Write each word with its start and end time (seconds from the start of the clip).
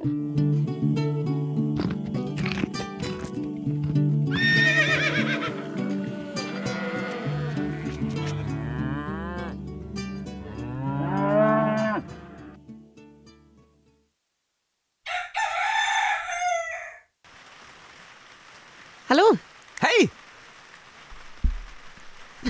Hallo! 0.00 0.08
Hei! 19.80 20.10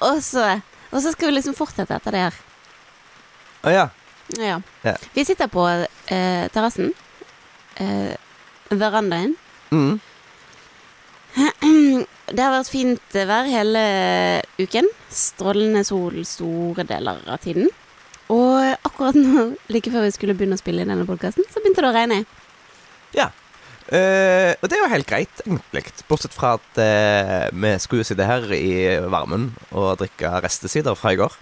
Og 0.00 0.22
så, 0.22 0.60
og 0.90 1.00
så 1.00 1.12
skal 1.12 1.28
vi 1.28 1.32
liksom 1.32 1.54
fortsette 1.56 1.94
etter 1.96 2.10
det 2.12 2.20
her. 2.26 2.34
Å 3.64 3.70
ja. 3.72 3.88
Ja. 4.38 4.60
Ja. 4.82 4.96
Vi 5.14 5.24
sitter 5.24 5.50
på 5.52 5.66
eh, 5.68 6.48
terrassen. 6.52 6.92
Eh, 7.76 8.14
verandaen. 8.68 9.36
Mm. 9.70 10.00
Det 12.32 12.40
har 12.40 12.54
vært 12.54 12.70
fint 12.72 13.16
vær 13.28 13.48
hele 13.50 13.82
uken. 14.60 14.88
Strålende 15.12 15.82
sol 15.84 16.22
store 16.28 16.86
deler 16.88 17.20
av 17.28 17.42
tiden. 17.44 17.68
Og 18.32 18.86
akkurat 18.86 19.18
nå, 19.18 19.50
like 19.72 19.92
før 19.92 20.06
vi 20.06 20.14
skulle 20.14 20.36
begynne 20.38 20.56
å 20.56 20.62
spille 20.62 20.84
inn 20.84 20.92
denne 20.92 21.08
podkasten, 21.08 21.44
så 21.50 21.60
begynte 21.60 21.84
det 21.84 21.90
å 21.90 21.96
regne. 21.96 22.22
Ja. 23.16 23.28
Eh, 23.92 24.54
og 24.62 24.70
det 24.70 24.78
er 24.78 24.84
jo 24.84 24.92
helt 24.94 25.10
greit, 25.10 25.42
egentlig. 25.44 25.82
Bortsett 26.08 26.36
fra 26.36 26.54
at 26.56 26.80
eh, 26.80 27.50
vi 27.52 27.74
skulle 27.82 28.06
sitte 28.08 28.24
her 28.24 28.46
i 28.56 28.72
varmen 29.12 29.50
og 29.68 29.98
drikke 30.00 30.30
restesider 30.44 30.96
fra 30.96 31.12
i 31.12 31.20
går. 31.20 31.36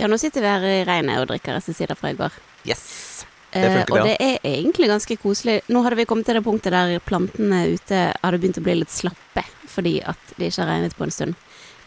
Ja, 0.00 0.08
nå 0.10 0.18
sitter 0.18 0.42
vi 0.42 0.50
her 0.50 0.64
i 0.66 0.84
regnet 0.88 1.20
og 1.22 1.28
drikker 1.30 1.54
restesider 1.58 1.98
fra 1.98 2.10
i 2.10 2.18
går. 2.18 2.34
Yes. 2.66 3.24
Eh, 3.52 3.62
Det 3.62 3.70
funker, 3.76 3.94
og 4.00 4.08
det 4.08 4.16
det 4.18 4.26
er 4.26 4.48
egentlig 4.50 4.88
ganske 4.90 5.16
koselig. 5.22 5.60
Nå 5.68 5.82
hadde 5.84 5.96
vi 6.00 6.06
kommet 6.10 6.26
til 6.26 6.34
det 6.34 6.44
punktet 6.44 6.74
der 6.74 6.98
plantene 6.98 7.60
ute 7.76 8.00
hadde 8.22 8.40
begynt 8.42 8.58
å 8.58 8.64
bli 8.66 8.74
litt 8.80 8.90
slappe 8.94 9.44
fordi 9.74 9.96
at 10.06 10.34
det 10.38 10.50
ikke 10.50 10.62
har 10.62 10.70
regnet 10.70 10.96
på 10.96 11.04
en 11.06 11.10
stund. 11.14 11.34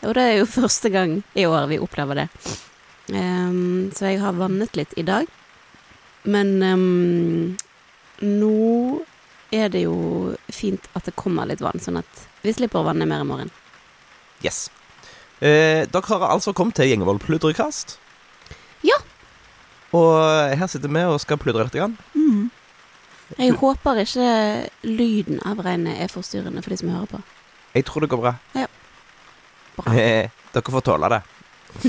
Og 0.04 0.14
det 0.16 0.24
er 0.24 0.38
jo 0.40 0.48
første 0.60 0.90
gang 0.94 1.22
i 1.36 1.46
år 1.48 1.68
vi 1.72 1.80
opplever 1.84 2.24
det. 2.24 2.28
Um, 3.12 3.92
så 3.96 4.10
jeg 4.12 4.20
har 4.20 4.36
vannet 4.36 4.76
litt 4.76 4.94
i 5.00 5.06
dag. 5.08 5.28
Men 6.28 6.58
um, 6.64 7.58
nå 8.20 9.04
er 9.56 9.70
det 9.72 9.86
jo 9.86 10.36
fint 10.52 10.90
at 10.94 11.08
det 11.08 11.16
kommer 11.16 11.48
litt 11.48 11.64
vann, 11.64 11.80
sånn 11.80 12.02
at 12.02 12.26
vi 12.44 12.52
slipper 12.56 12.82
å 12.82 12.88
vanne 12.90 13.08
mer 13.08 13.24
i 13.24 13.28
morgen. 13.28 13.52
Yes. 14.44 14.68
Eh, 15.38 15.86
dere 15.86 16.08
har 16.10 16.32
altså 16.32 16.54
kommet 16.58 16.76
til 16.80 16.90
Gjengevold 16.90 17.22
pludrekast. 17.22 17.98
Ja. 18.86 18.98
Og 19.96 20.18
her 20.58 20.70
sitter 20.72 20.92
vi 20.92 21.04
og 21.06 21.20
skal 21.22 21.40
pludre 21.42 21.68
litt. 21.68 21.78
Grann. 21.78 21.98
Jeg 23.38 23.54
håper 23.60 24.02
ikke 24.02 24.28
lyden 24.88 25.42
av 25.46 25.60
regnet 25.66 26.00
er 26.00 26.12
forstyrrende 26.12 26.64
for 26.64 26.74
de 26.74 26.80
som 26.80 26.92
hører 26.94 27.10
på. 27.12 27.24
Jeg 27.76 27.86
tror 27.86 28.06
det 28.06 28.10
går 28.10 28.22
bra. 28.24 28.36
Bra. 29.78 29.94
Eh, 29.94 30.30
dere 30.56 30.74
får 30.78 30.86
tåle 30.88 31.10
det. 31.14 31.24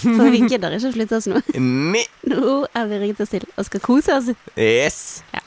For 0.00 0.30
vi 0.30 0.44
gidder 0.46 0.76
ikke 0.76 0.88
å 0.88 0.94
flytte 0.94 1.18
oss 1.18 1.26
nå. 1.28 1.40
Nå 1.58 2.52
er 2.78 2.86
vi 2.88 3.00
rigget 3.02 3.24
oss 3.24 3.32
til 3.34 3.42
og 3.58 3.66
skal 3.66 3.82
kose 3.84 4.14
oss. 4.14 4.30
Yes. 4.54 5.00
Ja. 5.34 5.42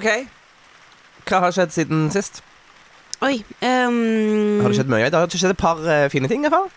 OK. 0.00 0.08
Hva 1.28 1.42
har 1.44 1.54
skjedd 1.54 1.76
siden 1.76 2.08
sist? 2.10 2.40
Oi. 3.22 3.36
ehm, 3.62 4.60
Har 4.62 4.68
det 4.72 4.78
skjedd 4.80 4.90
mye? 4.90 5.10
Det 5.10 5.18
har 5.20 5.30
skjedd 5.30 5.54
et 5.54 5.60
par 5.60 5.78
eh, 5.86 6.08
fine 6.10 6.28
ting. 6.30 6.42
i 6.44 6.48
hvert 6.48 6.56
fall. 6.58 6.70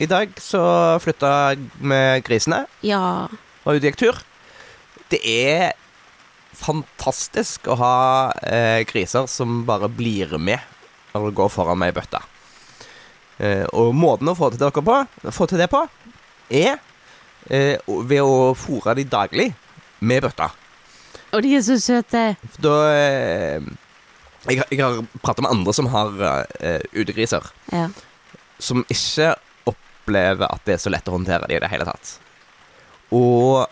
I 0.00 0.06
dag 0.06 0.32
så 0.40 0.60
flytta 1.02 1.30
jeg 1.50 1.64
med 1.82 2.22
grisene 2.24 2.62
Ja. 2.86 3.26
og 3.64 3.74
ut 3.74 3.82
og 3.82 3.84
gikk 3.88 3.96
tur. 3.98 4.20
Det 5.10 5.18
er 5.24 5.72
fantastisk 6.58 7.66
å 7.70 7.76
ha 7.78 7.94
eh, 8.46 8.84
griser 8.88 9.26
som 9.30 9.64
bare 9.68 9.88
blir 9.90 10.36
med 10.38 10.58
når 11.14 11.28
du 11.30 11.36
går 11.40 11.50
foran 11.50 11.78
meg 11.80 11.92
i 11.92 11.96
bøtta. 11.98 12.20
Eh, 13.38 13.64
og 13.72 13.92
måten 13.94 14.28
å 14.30 14.36
få 14.38 14.50
til, 14.50 14.58
dere 14.62 14.82
på, 14.84 14.96
få 15.34 15.46
til 15.50 15.58
det 15.60 15.68
på, 15.72 15.82
er 16.50 16.78
eh, 17.50 17.76
ved 17.86 18.22
å 18.22 18.54
fôre 18.58 18.94
de 18.98 19.04
daglig 19.08 19.50
med 20.00 20.22
bøtta. 20.24 20.50
Og 21.34 21.42
de 21.44 21.56
er 21.58 21.62
så 21.66 21.76
søte. 21.82 22.22
Da 22.62 22.74
eh, 22.94 23.60
Jeg, 24.46 24.62
jeg 24.70 24.80
har 24.84 25.00
prata 25.24 25.42
med 25.42 25.50
andre 25.50 25.72
som 25.74 25.86
har 25.90 26.12
uh, 26.14 26.80
utegriser, 26.94 27.42
Ja. 27.72 27.88
som 28.62 28.84
ikke 28.90 29.32
opplever 29.66 30.46
at 30.50 30.62
det 30.64 30.74
er 30.76 30.82
så 30.82 30.90
lett 30.90 31.08
å 31.10 31.16
håndtere 31.16 31.48
de 31.48 31.56
i 31.56 31.60
det 31.60 31.70
hele 31.72 31.84
tatt. 31.88 32.14
Og 33.12 33.66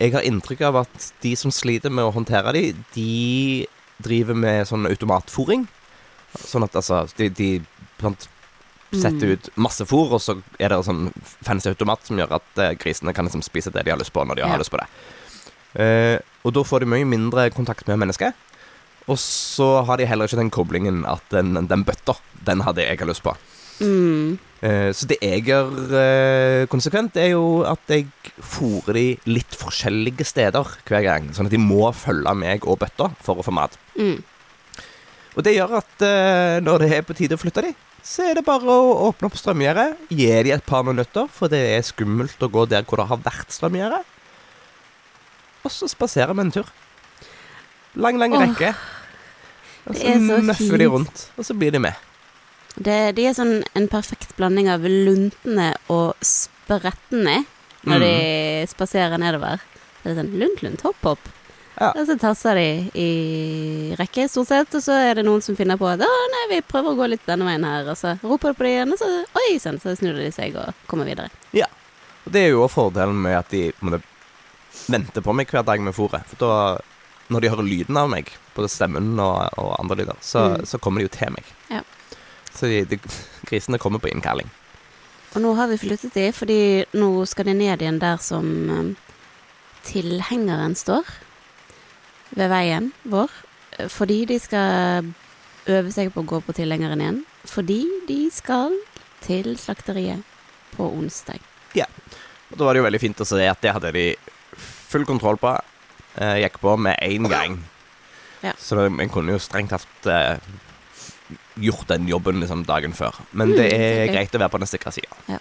jeg 0.00 0.12
har 0.14 0.22
inntrykk 0.26 0.60
av 0.68 0.76
at 0.84 1.08
de 1.22 1.34
som 1.38 1.50
sliter 1.54 1.90
med 1.90 2.04
å 2.04 2.12
håndtere 2.14 2.52
de, 2.56 2.62
de 2.94 3.66
driver 4.02 4.34
med 4.38 4.66
sånn 4.70 4.86
automatfòring. 4.90 5.66
Sånn 6.38 6.64
at 6.64 6.74
altså 6.80 7.04
De, 7.18 7.28
de 7.28 7.50
sant, 8.00 8.28
setter 8.92 9.26
Mm. 9.28 9.32
ut 9.38 9.46
masse 9.56 9.84
fôr, 9.88 10.10
og 10.12 10.20
så 10.20 10.34
er 10.60 10.68
det 10.68 10.76
en 10.78 10.84
sånn 10.84 11.12
fancy 11.46 11.70
automat 11.70 12.02
som 12.04 12.18
gjør 12.18 12.34
at 12.36 12.58
eh, 12.60 12.74
grisene 12.76 13.14
kan 13.16 13.24
liksom 13.24 13.40
spise 13.44 13.70
det 13.72 13.84
de 13.86 13.90
har 13.90 13.96
lyst 14.00 14.12
på, 14.12 14.20
når 14.26 14.36
de 14.36 14.42
Ja. 14.42 14.48
har 14.52 14.58
lyst 14.60 14.70
på 14.72 14.76
det. 14.80 14.86
Eh, 15.80 16.18
og 16.44 16.52
da 16.52 16.60
får 16.66 16.80
de 16.80 16.86
mye 16.92 17.06
mindre 17.08 17.46
kontakt 17.54 17.86
med 17.88 17.98
mennesket. 18.02 18.34
Og 19.10 19.18
så 19.18 19.82
har 19.86 19.98
de 19.98 20.06
heller 20.06 20.28
ikke 20.28 20.38
den 20.38 20.52
koblingen 20.54 21.02
at 21.10 21.24
den, 21.34 21.56
den 21.68 21.84
bøtta, 21.86 22.14
den 22.46 22.62
hadde 22.66 22.84
jeg 22.86 23.08
lyst 23.08 23.24
på. 23.24 23.34
Mm. 23.82 24.38
Eh, 24.62 24.90
så 24.94 25.08
det 25.10 25.18
jeg 25.18 25.42
gjør 25.48 25.70
eh, 25.98 26.64
konsekvent, 26.70 27.16
er 27.18 27.32
jo 27.32 27.62
at 27.66 27.82
jeg 27.90 28.06
fôrer 28.38 28.94
de 28.94 29.06
litt 29.26 29.56
forskjellige 29.58 30.26
steder 30.28 30.76
hver 30.86 31.06
gang. 31.06 31.30
Sånn 31.34 31.48
at 31.50 31.54
de 31.54 31.62
må 31.62 31.88
følge 31.96 32.34
meg 32.38 32.68
og 32.68 32.78
bøtta 32.84 33.10
for 33.24 33.40
å 33.40 33.46
få 33.46 33.54
mat. 33.54 33.74
Mm. 33.98 34.20
Og 35.32 35.40
det 35.46 35.56
gjør 35.56 35.78
at 35.80 36.04
eh, 36.06 36.60
når 36.62 36.84
det 36.84 36.92
er 36.94 37.08
på 37.08 37.16
tide 37.18 37.38
å 37.38 37.42
flytte 37.42 37.64
de, 37.66 37.72
så 38.02 38.26
er 38.26 38.38
det 38.38 38.46
bare 38.46 38.66
å 38.66 39.08
åpne 39.08 39.28
opp 39.30 39.38
strømgjerdet, 39.38 40.08
gi 40.10 40.30
de 40.46 40.54
et 40.54 40.64
par 40.66 40.82
minutter, 40.86 41.28
for 41.30 41.50
det 41.50 41.60
er 41.76 41.86
skummelt 41.86 42.42
å 42.42 42.50
gå 42.50 42.66
der 42.70 42.86
hvor 42.86 42.98
det 42.98 43.06
har 43.10 43.22
vært 43.22 43.54
strømgjerde. 43.54 44.02
Og 45.62 45.70
så 45.70 45.86
spaserer 45.90 46.34
vi 46.34 46.42
en 46.42 46.54
tur. 46.54 46.70
Lang, 47.94 48.18
lang 48.18 48.32
rekke. 48.32 48.74
Og 49.86 49.96
så 49.98 50.14
så 50.14 50.38
møffer 50.46 50.78
de 50.78 50.86
rundt, 50.86 51.26
og 51.36 51.44
så 51.44 51.54
blir 51.58 51.72
de 51.74 51.78
med. 51.82 51.94
Det, 52.78 53.14
de 53.16 53.26
er 53.28 53.34
sånn 53.36 53.58
en 53.76 53.88
perfekt 53.92 54.30
blanding 54.38 54.70
av 54.72 54.80
luntne 54.86 55.74
og 55.92 56.14
sprettende 56.24 57.42
når 57.84 57.98
Mm. 57.98 58.04
de 58.06 58.66
spaserer 58.70 59.18
nedover. 59.18 59.60
Det 60.02 60.12
er 60.12 60.22
sånn 60.22 60.38
lunt, 60.38 60.62
lunt, 60.62 60.80
hopp, 60.86 60.96
hopp. 61.02 61.18
Ja. 61.80 61.90
Og 61.96 62.06
så 62.06 62.18
tasser 62.20 62.54
de 62.54 62.90
i 62.94 63.96
rekke, 63.98 64.28
stort 64.28 64.48
sett, 64.48 64.74
og 64.74 64.82
så 64.84 64.92
er 65.10 65.14
det 65.18 65.24
noen 65.24 65.42
som 65.42 65.56
finner 65.56 65.76
på 65.76 65.88
at 65.90 65.98
'Å, 66.00 66.06
nei, 66.30 66.56
vi 66.56 66.60
prøver 66.62 66.92
å 66.92 66.96
gå 66.96 67.08
litt 67.08 67.26
denne 67.26 67.44
veien 67.44 67.64
her', 67.64 67.88
og 67.90 67.96
så 67.96 68.18
roper 68.22 68.52
du 68.52 68.54
på 68.54 68.64
dem 68.64 68.72
igjen, 68.72 68.92
og 68.92 68.98
så 68.98 69.24
Oi 69.34 69.58
sann, 69.58 69.78
så 69.80 69.96
snur 69.96 70.14
de 70.14 70.30
seg 70.30 70.54
og 70.56 70.72
kommer 70.86 71.04
videre. 71.04 71.30
Ja. 71.52 71.66
Og 72.26 72.32
det 72.32 72.46
er 72.46 72.50
jo 72.50 72.68
fordelen 72.68 73.20
med 73.20 73.36
at 73.36 73.48
de 73.50 73.72
må 73.82 74.00
vente 74.88 75.20
på 75.22 75.34
meg 75.34 75.48
hver 75.48 75.64
dag 75.64 75.80
med 75.80 75.94
fôret. 75.94 76.24
For 76.26 76.36
da, 76.38 76.78
når 77.32 77.44
de 77.44 77.50
hører 77.52 77.66
lyden 77.68 77.96
av 77.98 78.10
meg, 78.12 78.28
både 78.56 78.68
stemmen 78.70 79.12
og, 79.20 79.48
og 79.58 79.72
andre 79.80 79.96
lyder, 80.02 80.18
så, 80.24 80.42
Mm. 80.52 80.66
så 80.68 80.78
kommer 80.82 81.00
de 81.02 81.08
jo 81.08 81.12
til 81.16 81.32
meg. 81.34 81.48
Ja. 81.72 81.80
Så 82.52 82.68
de, 82.68 82.82
de, 82.84 82.98
grisene 83.48 83.80
kommer 83.80 83.98
på 84.02 84.10
innkalling. 84.12 84.50
Og 85.32 85.40
nå 85.40 85.54
har 85.56 85.70
vi 85.70 85.78
flyttet 85.80 86.12
de, 86.12 86.26
fordi 86.36 86.58
nå 86.92 87.08
skal 87.26 87.48
de 87.48 87.54
ned 87.56 87.80
igjen 87.80 87.98
der 88.02 88.18
som 88.20 88.46
eh, 88.70 88.90
tilhengeren 89.88 90.74
står. 90.76 91.08
Ved 92.36 92.48
veien 92.52 92.90
vår. 93.08 93.32
Fordi 93.92 94.18
de 94.28 94.36
skal 94.40 95.08
øve 95.72 95.92
seg 95.94 96.12
på 96.12 96.20
å 96.22 96.28
gå 96.28 96.40
på 96.44 96.54
tilhengeren 96.56 97.00
igjen. 97.00 97.22
Fordi 97.48 97.80
de 98.08 98.20
skal 98.32 98.76
til 99.24 99.54
slakteriet 99.60 100.20
på 100.76 100.86
onsdag. 100.92 101.40
Ja. 101.78 101.86
Og 102.52 102.58
da 102.60 102.66
var 102.68 102.74
det 102.76 102.82
jo 102.82 102.86
veldig 102.90 103.00
fint 103.00 103.20
å 103.24 103.26
se 103.28 103.46
at 103.48 103.60
det 103.64 103.72
hadde 103.72 103.92
de 103.96 104.06
full 104.92 105.06
kontroll 105.08 105.38
på. 105.40 105.54
Eh, 106.16 106.36
gikk 106.42 106.58
på 106.60 106.76
med 106.76 106.96
én 107.02 107.28
gang. 107.30 107.58
Ja. 108.42 108.52
Så 108.58 108.76
det, 108.76 108.88
en 109.00 109.08
kunne 109.12 109.32
jo 109.32 109.38
strengt 109.40 109.70
tatt 109.72 110.06
eh, 110.10 110.36
gjort 111.62 111.86
den 111.88 112.08
jobben 112.10 112.40
liksom 112.42 112.64
dagen 112.68 112.92
før. 112.92 113.14
Men 113.32 113.52
det 113.56 113.68
Mm, 113.72 113.80
er 113.80 114.04
ok. 114.08 114.12
greit 114.16 114.34
å 114.34 114.38
være 114.42 114.50
på 114.52 114.58
den 114.62 114.66
sikre 114.72 114.92
sida. 114.92 115.38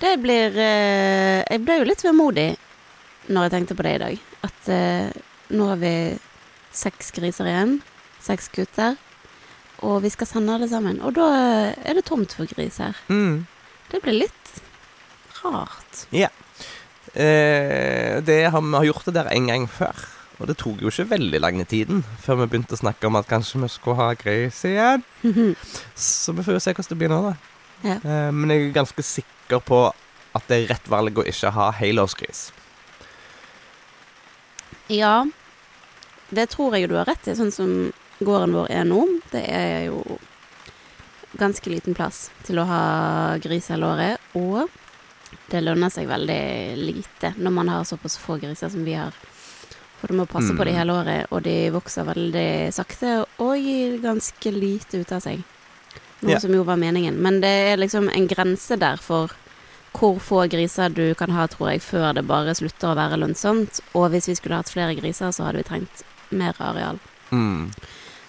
Det 0.00 0.12
blir 0.22 0.54
eh, 0.62 1.42
Jeg 1.50 1.64
ble 1.64 1.78
jo 1.80 1.84
litt 1.88 2.04
vemodig 2.04 2.56
når 3.28 3.42
jeg 3.48 3.50
tenkte 3.56 3.74
på 3.74 3.82
det 3.82 3.94
i 3.96 3.98
dag. 4.04 4.18
At 4.46 4.68
eh, 4.68 5.10
nå 5.50 5.66
har 5.72 5.76
vi 5.80 5.92
seks 6.72 7.10
griser 7.16 7.48
igjen. 7.50 7.80
Seks 8.22 8.48
gutter. 8.54 8.94
Og 9.82 10.02
vi 10.02 10.10
skal 10.10 10.26
sende 10.26 10.54
alle 10.54 10.68
sammen. 10.70 11.00
Og 11.02 11.14
da 11.18 11.26
er 11.82 11.94
det 11.98 12.04
tomt 12.06 12.32
for 12.34 12.46
gris 12.46 12.78
her. 12.78 12.94
Mm. 13.08 13.46
Det 13.90 14.00
blir 14.02 14.20
litt 14.22 14.54
rart. 15.42 16.06
Eh, 17.14 18.18
det 18.24 18.40
har, 18.52 18.62
vi 18.62 18.76
har 18.76 18.88
gjort 18.88 19.08
det 19.08 19.16
der 19.18 19.30
en 19.32 19.50
gang 19.50 19.66
før. 19.70 20.06
Og 20.38 20.46
det 20.46 20.58
tok 20.60 20.82
jo 20.82 20.90
ikke 20.92 21.08
veldig 21.10 21.40
lang 21.42 21.58
tiden 21.66 22.04
før 22.22 22.42
vi 22.42 22.50
begynte 22.52 22.76
å 22.76 22.80
snakke 22.82 23.08
om 23.08 23.16
at 23.18 23.26
kanskje 23.26 23.58
vi 23.64 23.70
skulle 23.72 23.98
ha 23.98 24.12
gris 24.18 24.60
igjen. 24.68 25.02
Så 25.98 26.34
vi 26.36 26.44
får 26.46 26.58
jo 26.58 26.62
se 26.62 26.74
hvordan 26.76 26.92
det 26.92 26.98
blir 27.00 27.10
nå, 27.10 27.22
da. 27.26 27.34
Ja. 27.82 27.96
Eh, 27.98 28.30
men 28.34 28.54
jeg 28.54 28.68
er 28.68 28.76
ganske 28.76 29.02
sikker 29.06 29.62
på 29.66 29.80
at 30.36 30.46
det 30.50 30.60
er 30.60 30.70
rett 30.74 30.88
valg 30.90 31.18
å 31.18 31.26
ikke 31.26 31.50
ha 31.56 31.70
helårsgris. 31.74 32.48
Ja, 34.88 35.26
det 36.30 36.48
tror 36.54 36.74
jeg 36.74 36.86
jo 36.86 36.94
du 36.94 36.98
har 37.00 37.08
rett 37.08 37.26
i, 37.28 37.36
sånn 37.36 37.52
som 37.52 37.72
gården 38.24 38.54
vår 38.56 38.70
er 38.72 38.86
nå. 38.88 39.02
Det 39.32 39.42
er 39.42 39.88
jo 39.88 40.02
ganske 41.38 41.70
liten 41.70 41.96
plass 41.98 42.28
til 42.46 42.60
å 42.60 42.66
ha 42.68 42.82
gris 43.42 43.68
hele 43.72 43.90
året, 43.90 44.30
og 44.38 44.68
det 45.50 45.62
lønner 45.64 45.90
seg 45.90 46.08
veldig 46.08 46.76
lite 46.76 47.34
når 47.38 47.52
man 47.52 47.68
har 47.68 47.84
såpass 47.84 48.16
få 48.18 48.38
griser 48.40 48.68
som 48.72 48.84
vi 48.84 48.94
har. 48.94 49.12
For 50.00 50.08
du 50.08 50.14
må 50.14 50.26
passe 50.30 50.54
på 50.54 50.64
de 50.64 50.70
Mm. 50.72 50.78
hele 50.78 50.92
året, 50.92 51.26
og 51.32 51.42
de 51.42 51.70
vokser 51.74 52.04
veldig 52.06 52.72
sakte 52.72 53.26
og 53.38 53.56
gir 53.58 53.98
ganske 53.98 54.52
lite 54.54 55.00
ut 55.00 55.12
av 55.12 55.20
seg. 55.22 55.42
Noe 56.22 56.32
Ja. 56.32 56.38
som 56.38 56.52
jo 56.52 56.62
var 56.64 56.76
meningen. 56.76 57.16
Men 57.18 57.40
det 57.40 57.72
er 57.72 57.76
liksom 57.76 58.08
en 58.14 58.28
grense 58.28 58.78
der 58.78 58.96
for 58.96 59.30
hvor 59.94 60.18
få 60.20 60.48
griser 60.48 60.88
du 60.94 61.14
kan 61.14 61.30
ha, 61.30 61.46
tror 61.46 61.70
jeg, 61.72 61.80
før 61.80 62.14
det 62.14 62.26
bare 62.26 62.54
slutter 62.54 62.88
å 62.92 62.96
være 62.96 63.18
lønnsomt. 63.18 63.80
Og 63.94 64.10
hvis 64.12 64.26
vi 64.28 64.34
skulle 64.34 64.56
hatt 64.56 64.68
flere 64.70 64.94
griser, 64.94 65.32
så 65.32 65.44
hadde 65.44 65.56
vi 65.56 65.62
trengt 65.64 66.02
mer 66.30 66.54
areal. 66.60 66.98
Mm. 67.32 67.72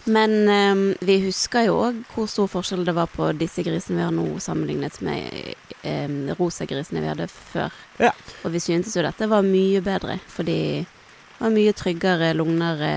Men 0.06 0.32
um, 0.50 0.84
vi 1.06 1.20
husker 1.26 1.66
jo 1.68 1.76
òg 1.84 1.98
hvor 2.14 2.28
stor 2.32 2.48
forskjell 2.48 2.86
det 2.88 2.96
var 2.96 3.08
på 3.12 3.28
disse 3.38 3.64
grisene 3.66 3.98
vi 4.00 4.06
har 4.06 4.12
nå, 4.16 4.26
sammenlignet 4.40 5.02
med 5.06 5.56
um, 5.84 6.30
rosagrisene 6.40 7.02
vi 7.04 7.10
hadde 7.12 7.28
før. 7.28 7.72
Ja. 8.00 8.14
Og 8.46 8.52
vi 8.56 8.60
syntes 8.64 8.96
jo 8.96 9.04
dette 9.06 9.28
var 9.30 9.44
mye 9.46 9.82
bedre, 9.86 10.20
fordi 10.32 10.58
det 10.86 11.44
var 11.44 11.52
mye 11.56 11.74
tryggere, 11.74 12.34
lugnere. 12.36 12.94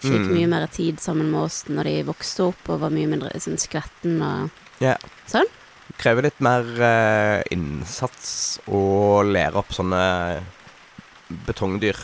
Fikk 0.00 0.14
Mm. 0.30 0.30
mye 0.32 0.46
mer 0.48 0.66
tid 0.72 0.96
sammen 0.98 1.28
med 1.30 1.42
oss 1.42 1.64
når 1.68 1.84
de 1.84 2.02
vokste 2.08 2.46
opp, 2.46 2.68
og 2.72 2.80
var 2.80 2.88
mye 2.90 3.06
mindre 3.10 3.34
sånn 3.36 3.58
skvetten 3.60 4.22
og 4.24 4.50
Ja. 4.80 4.94
sånn. 5.28 5.44
Krever 5.98 6.22
litt 6.22 6.40
mer 6.40 6.62
uh, 6.80 7.42
innsats 7.52 8.58
å 8.66 9.20
lære 9.26 9.56
opp 9.60 9.68
sånne 9.76 10.40
betongdyr. 11.46 11.98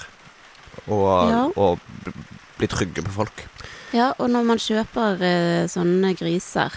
Og, 0.89 1.31
Ja. 1.31 1.49
og 1.57 1.79
bli 2.59 2.67
trygge 2.69 3.03
på 3.03 3.11
folk. 3.13 3.47
Ja, 3.95 4.13
og 4.19 4.31
når 4.33 4.47
man 4.49 4.61
kjøper 4.61 5.21
eh, 5.23 5.67
sånne 5.71 6.13
griser 6.19 6.75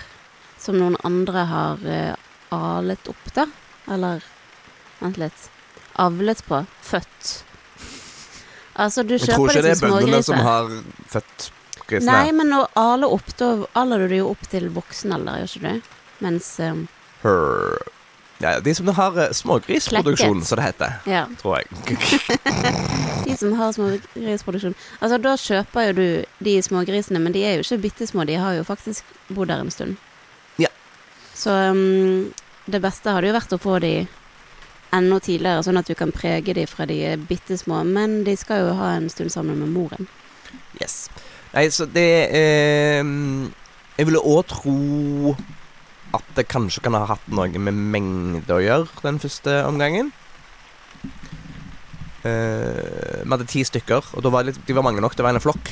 som 0.59 0.77
noen 0.77 0.97
andre 1.07 1.45
har 1.49 1.85
eh, 1.89 2.15
alet 2.53 3.09
opp, 3.09 3.29
da, 3.35 3.47
eller 3.89 4.23
vent 4.99 5.17
litt, 5.21 5.47
avlet 5.99 6.43
på, 6.47 6.63
født 6.85 7.37
Altså, 8.79 9.03
du 9.03 9.17
Jeg 9.17 9.27
tror 9.27 9.49
ikke 9.51 9.61
det 9.65 9.73
liksom 9.73 9.89
er 9.89 9.95
bøndene 9.97 10.19
som 10.23 10.37
har 10.39 10.69
født 11.11 11.47
grisene. 11.89 12.13
Nei, 12.13 12.29
men 12.31 12.53
å 12.55 12.61
ale 12.79 13.09
opp, 13.11 13.33
da 13.35 13.49
aler 13.81 14.05
du 14.05 14.13
det 14.13 14.19
jo 14.21 14.29
opp 14.31 14.45
til 14.47 14.69
voksen 14.71 15.15
alder, 15.17 15.41
gjør 15.41 15.55
ikke 15.57 15.73
du? 15.73 15.89
Mens 16.23 16.47
eh, 16.63 16.77
Her. 17.25 17.89
Ja, 18.39 18.59
de 18.63 18.71
som 18.75 18.87
har 18.87 19.17
eh, 19.19 19.31
smågrisproduksjon, 19.35 20.39
Klekket. 20.39 20.47
som 20.47 20.57
det 20.57 20.63
heter, 20.63 20.93
Ja, 21.05 21.25
tror 21.41 21.57
jeg. 21.59 21.97
de 23.25 23.37
som 23.37 23.53
har 23.59 23.73
smågrisproduksjon. 23.75 24.75
Altså, 25.01 25.17
da 25.19 25.33
kjøper 25.35 25.89
jo 25.89 25.95
du 25.97 26.05
de 26.47 26.53
smågrisene, 26.63 27.19
men 27.19 27.35
de 27.35 27.43
er 27.43 27.57
jo 27.59 27.65
ikke 27.65 27.81
bitte 27.89 28.07
små, 28.07 28.23
de 28.23 28.37
har 28.39 28.55
jo 28.55 28.63
faktisk 28.63 29.03
bodd 29.27 29.51
der 29.51 29.59
en 29.65 29.71
stund. 29.71 29.97
Ja. 30.59 30.71
Så 31.35 31.51
um, 31.51 32.31
det 32.71 32.79
beste 32.81 33.11
hadde 33.11 33.27
jo 33.27 33.35
vært 33.35 33.57
å 33.57 33.59
få 33.59 33.75
de 33.83 33.93
enda 34.95 35.19
tidligere, 35.19 35.65
sånn 35.67 35.77
at 35.77 35.91
du 35.91 35.93
kan 35.99 36.15
prege 36.15 36.55
de 36.55 36.63
fra 36.65 36.87
de 36.89 36.95
er 37.11 37.19
bitte 37.19 37.59
små, 37.59 37.83
men 37.83 38.23
de 38.23 38.37
skal 38.39 38.63
jo 38.63 38.73
ha 38.79 38.95
en 38.95 39.11
stund 39.11 39.35
sammen 39.35 39.59
med 39.59 39.75
moren. 39.75 40.07
Yes. 40.79 41.09
Nei, 41.51 41.67
så 41.73 41.85
det 41.89 42.29
eh, 42.29 43.01
Jeg 43.97 44.05
ville 44.07 44.21
òg 44.21 44.45
tro 44.47 45.35
at 46.15 46.31
det 46.37 46.47
kanskje 46.49 46.83
kan 46.85 46.97
ha 46.97 47.05
hatt 47.09 47.27
noe 47.31 47.61
med 47.61 47.77
mengde 47.93 48.55
å 48.55 48.63
gjøre 48.63 49.03
den 49.03 49.19
første 49.21 49.59
omgangen. 49.67 50.11
Uh, 52.25 53.21
vi 53.23 53.29
hadde 53.31 53.47
ti 53.47 53.63
stykker, 53.67 54.09
og 54.17 54.27
var 54.33 54.47
litt, 54.47 54.59
de 54.65 54.75
var 54.75 54.85
mange 54.85 55.03
nok. 55.03 55.15
Det 55.15 55.25
var 55.25 55.35
en 55.35 55.43
flokk. 55.43 55.71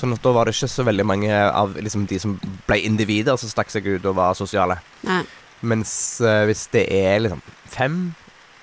Sånn 0.00 0.14
at 0.16 0.22
da 0.24 0.32
var 0.32 0.48
det 0.48 0.54
ikke 0.56 0.70
så 0.72 0.86
veldig 0.86 1.04
mange 1.04 1.34
av 1.34 1.74
liksom, 1.76 2.06
de 2.08 2.20
som 2.22 2.38
ble 2.68 2.78
individer, 2.88 3.36
som 3.36 3.50
stakk 3.50 3.72
seg 3.72 3.88
ut 3.90 4.06
og 4.08 4.16
var 4.16 4.38
sosiale. 4.38 4.78
Nei. 5.04 5.22
Mens 5.60 5.92
uh, 6.24 6.46
hvis 6.48 6.64
det 6.72 6.86
er 6.94 7.20
liksom 7.26 7.42
fem 7.68 7.98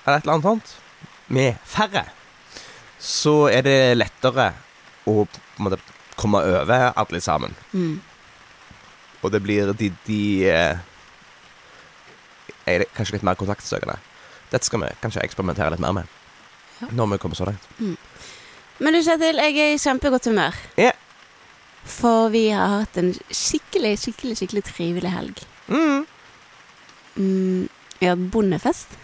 eller 0.08 0.18
et 0.18 0.24
eller 0.24 0.38
annet 0.38 0.48
sånt, 0.48 0.70
med 1.28 1.58
færre, 1.68 2.06
så 2.98 3.50
er 3.52 3.66
det 3.66 3.78
lettere 3.98 4.50
å 5.08 5.26
måte 5.60 5.78
komme 6.18 6.40
over 6.42 6.88
alle 6.98 7.20
sammen. 7.22 7.52
Mm. 7.72 7.98
Og 9.22 9.32
det 9.34 9.40
blir 9.42 9.72
de, 9.78 9.90
de 10.06 10.20
eh, 10.48 10.78
er 12.68 12.86
kanskje 12.96 13.16
litt 13.16 13.26
mer 13.26 13.38
kontaktsøkende. 13.38 13.98
Dette 14.52 14.68
skal 14.68 14.84
vi 14.84 14.92
kanskje 15.02 15.24
eksperimentere 15.24 15.74
litt 15.74 15.82
mer 15.82 15.96
med. 16.00 16.14
Ja. 16.78 16.92
Når 16.94 17.12
vi 17.12 17.18
kommer 17.22 17.38
så 17.38 17.48
langt. 17.48 17.66
Men 18.78 18.94
du 18.94 19.02
Kjetil, 19.02 19.40
jeg 19.42 19.58
er 19.58 19.74
i 19.74 19.82
kjempegodt 19.82 20.28
humør. 20.30 20.56
Yeah. 20.78 20.94
For 21.88 22.28
vi 22.30 22.48
har 22.52 22.84
hatt 22.84 22.98
en 23.00 23.10
skikkelig, 23.32 23.96
skikkelig, 24.04 24.36
skikkelig 24.38 24.64
trivelig 24.68 25.12
helg. 25.12 25.42
Mm. 25.66 26.06
Mm, 27.18 27.68
vi 27.98 28.06
har 28.06 28.14
hatt 28.14 28.30
bondefest. 28.32 28.98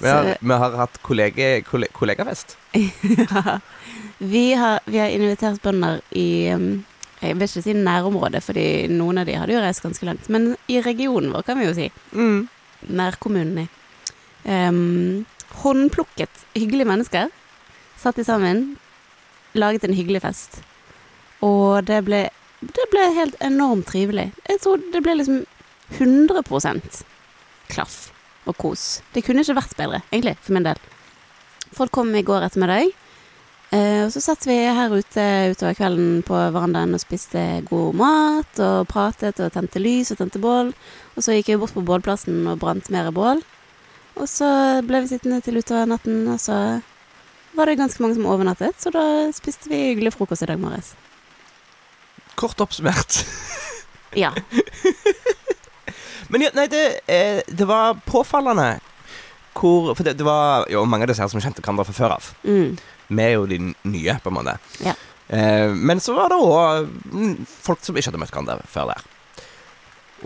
Vi, 0.00 0.08
har, 0.08 0.36
vi 0.40 0.56
har 0.62 0.76
hatt 0.80 1.00
kollege, 1.04 1.48
kolle, 1.68 1.88
kollegafest. 1.92 2.56
Ja. 3.30 3.58
vi, 4.18 4.52
har, 4.54 4.80
vi 4.84 4.98
har 4.98 5.08
invitert 5.08 5.62
bønder 5.62 6.00
i 6.16 6.52
um, 6.54 6.84
Jeg 7.20 7.36
vil 7.36 7.44
ikke 7.44 7.62
si 7.64 7.74
nærområdet, 7.76 8.40
fordi 8.44 8.66
noen 8.88 9.20
av 9.20 9.28
de 9.28 9.36
hadde 9.36 9.52
jo 9.52 9.60
reist 9.60 9.84
ganske 9.84 10.06
langt. 10.08 10.28
Men 10.32 10.54
i 10.72 10.80
regionen 10.84 11.34
vår, 11.34 11.44
kan 11.44 11.60
vi 11.60 11.66
jo 11.66 11.74
si. 11.76 11.90
Mm. 12.16 12.46
Nærkommunene. 12.96 13.66
Um, 14.44 15.26
håndplukket 15.60 16.44
hyggelige 16.56 16.88
mennesker. 16.88 17.28
Satt 18.00 18.16
de 18.16 18.24
sammen. 18.24 18.78
Laget 19.52 19.84
en 19.84 19.96
hyggelig 19.96 20.22
fest. 20.24 20.62
Og 21.44 21.84
det 21.88 22.00
ble, 22.08 22.22
det 22.60 22.86
ble 22.92 23.04
helt 23.16 23.36
enormt 23.44 23.88
trivelig. 23.90 24.30
Jeg 24.48 24.62
tror 24.64 24.80
det 24.94 25.04
ble 25.04 25.18
liksom 25.20 25.44
100% 25.98 27.02
klaff 27.70 28.10
og 28.48 28.56
kos. 28.56 29.02
Det 29.12 29.24
kunne 29.26 29.44
ikke 29.44 29.58
vært 29.60 29.76
bedre, 29.76 30.02
egentlig, 30.08 30.38
for 30.40 30.56
min 30.56 30.66
del. 30.66 30.80
Folk 31.76 31.92
kom 31.94 32.14
i 32.16 32.24
går 32.26 32.48
ettermiddag. 32.48 32.94
Eh, 33.70 34.02
og 34.02 34.10
så 34.10 34.18
satt 34.24 34.46
vi 34.48 34.56
her 34.58 34.90
ute 34.90 35.24
utover 35.52 35.76
kvelden 35.78 36.24
på 36.26 36.34
verandaen 36.34 36.96
og 36.96 37.02
spiste 37.02 37.42
god 37.68 37.94
mat 38.00 38.62
og 38.66 38.88
pratet 38.90 39.38
og 39.38 39.52
tente 39.54 39.82
lys 39.82 40.10
og 40.10 40.18
tente 40.18 40.42
bål. 40.42 40.72
Og 41.14 41.22
så 41.22 41.36
gikk 41.36 41.52
vi 41.52 41.60
bort 41.62 41.76
på 41.76 41.84
bålplassen 41.86 42.42
og 42.50 42.58
brant 42.62 42.90
mer 42.90 43.12
bål. 43.14 43.44
Og 44.18 44.26
så 44.28 44.48
ble 44.86 45.04
vi 45.04 45.12
sittende 45.12 45.38
til 45.44 45.60
utover 45.60 45.86
natten, 45.88 46.24
og 46.28 46.40
så 46.42 46.56
var 47.54 47.70
det 47.70 47.78
ganske 47.78 48.02
mange 48.02 48.18
som 48.18 48.26
overnattet. 48.26 48.74
Så 48.82 48.90
da 48.94 49.04
spiste 49.34 49.70
vi 49.70 49.90
hyggelig 49.90 50.16
frokost 50.16 50.42
i 50.44 50.50
dag 50.50 50.58
morges. 50.60 50.92
Kort 52.40 52.60
oppsummert. 52.60 53.22
Ja. 54.18 54.32
Men 56.30 56.42
ja, 56.42 56.50
nei, 56.54 56.66
det, 56.70 56.84
eh, 57.06 57.42
det 57.46 57.66
var 57.66 58.00
påfallende 58.06 58.80
hvor 59.54 59.94
For 59.98 60.06
det, 60.06 60.14
det 60.18 60.24
var 60.24 60.64
jo 60.70 60.84
mange 60.88 61.04
av 61.04 61.10
disse 61.10 61.22
her 61.22 61.30
som 61.30 61.42
kjente 61.42 61.60
hverandre 61.62 61.84
fra 61.88 61.94
før 61.94 62.14
av. 62.14 62.28
Mm. 62.46 62.78
Vi 63.10 63.22
er 63.24 63.34
jo 63.34 63.46
de 63.50 63.58
nye, 63.90 64.16
på 64.22 64.30
en 64.30 64.38
måte. 64.38 64.56
Ja. 64.86 64.94
Eh, 65.30 65.70
men 65.74 66.00
så 66.02 66.14
var 66.16 66.30
det 66.32 66.38
òg 66.42 66.88
folk 67.62 67.82
som 67.86 67.98
ikke 67.98 68.10
hadde 68.10 68.22
møtt 68.22 68.34
hverandre 68.34 68.70
før 68.70 68.92
der. 68.94 69.04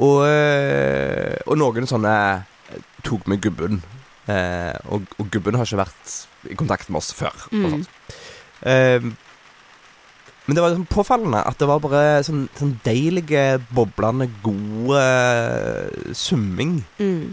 Og, 0.04 0.22
eh, 0.26 1.36
og 1.46 1.58
noen 1.60 1.88
sånne 1.88 2.14
eh, 2.74 2.86
tok 3.06 3.28
med 3.30 3.42
gubben. 3.44 3.82
Eh, 4.28 4.72
og, 4.92 5.04
og 5.20 5.28
gubben 5.32 5.58
har 5.58 5.68
ikke 5.68 5.82
vært 5.84 6.16
i 6.50 6.56
kontakt 6.58 6.90
med 6.90 7.02
oss 7.02 7.12
før. 7.16 7.46
Mm. 7.52 7.84
Eh, 8.64 9.12
men 10.44 10.56
det 10.56 10.60
var 10.60 10.74
liksom 10.74 10.88
påfallende 10.92 11.40
at 11.48 11.56
det 11.60 11.68
var 11.68 11.80
bare 11.80 12.02
sånn, 12.26 12.44
sånn 12.58 12.74
deilige, 12.84 13.44
boblende, 13.72 14.28
gode 14.44 15.00
eh, 15.00 16.12
summing. 16.16 16.82
Mm. 17.00 17.32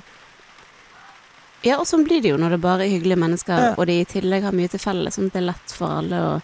Ja, 1.64 1.78
og 1.78 1.86
sånn 1.86 2.04
blir 2.08 2.22
det 2.22 2.32
jo 2.34 2.38
når 2.42 2.56
det 2.56 2.62
bare 2.62 2.86
er 2.86 2.90
hyggelige 2.94 3.22
mennesker, 3.22 3.58
Ja. 3.58 3.76
og 3.78 3.86
de 3.88 4.00
i 4.02 4.06
tillegg 4.06 4.44
har 4.44 4.52
mye 4.52 4.70
til 4.72 4.80
felles, 4.80 5.16
sånn 5.16 5.28
at 5.28 5.34
det 5.34 5.42
er 5.44 5.52
lett 5.54 5.72
for 5.78 5.88
alle 6.00 6.16
å 6.18 6.42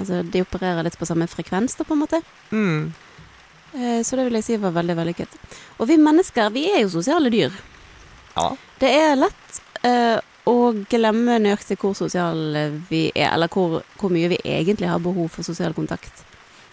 Altså, 0.00 0.22
de 0.22 0.40
opererer 0.40 0.82
litt 0.86 0.96
på 0.96 1.04
samme 1.04 1.26
frekvens, 1.28 1.74
da, 1.76 1.84
på 1.84 1.92
en 1.92 2.00
måte. 2.00 2.22
Mm. 2.56 2.92
Eh, 3.74 4.02
så 4.02 4.16
det 4.16 4.24
vil 4.24 4.38
jeg 4.38 4.44
si 4.46 4.56
var 4.56 4.72
veldig 4.72 4.96
vellykket. 4.96 5.36
Og 5.78 5.90
vi 5.90 5.98
mennesker, 6.00 6.48
vi 6.54 6.70
er 6.72 6.80
jo 6.86 6.88
sosiale 6.94 7.28
dyr. 7.28 7.52
Ja. 8.32 8.46
Det 8.80 8.88
er 8.96 9.18
lett 9.20 9.60
eh, 9.84 10.16
å 10.48 10.72
glemme 10.88 11.36
nøyaktig 11.44 11.76
hvor 11.82 11.92
sosiale 11.98 12.64
vi 12.88 13.10
er, 13.14 13.34
eller 13.34 13.52
hvor, 13.52 13.82
hvor 14.00 14.14
mye 14.14 14.32
vi 14.32 14.40
egentlig 14.40 14.88
har 14.88 15.02
behov 15.04 15.28
for 15.36 15.46
sosial 15.46 15.76
kontakt. 15.76 16.24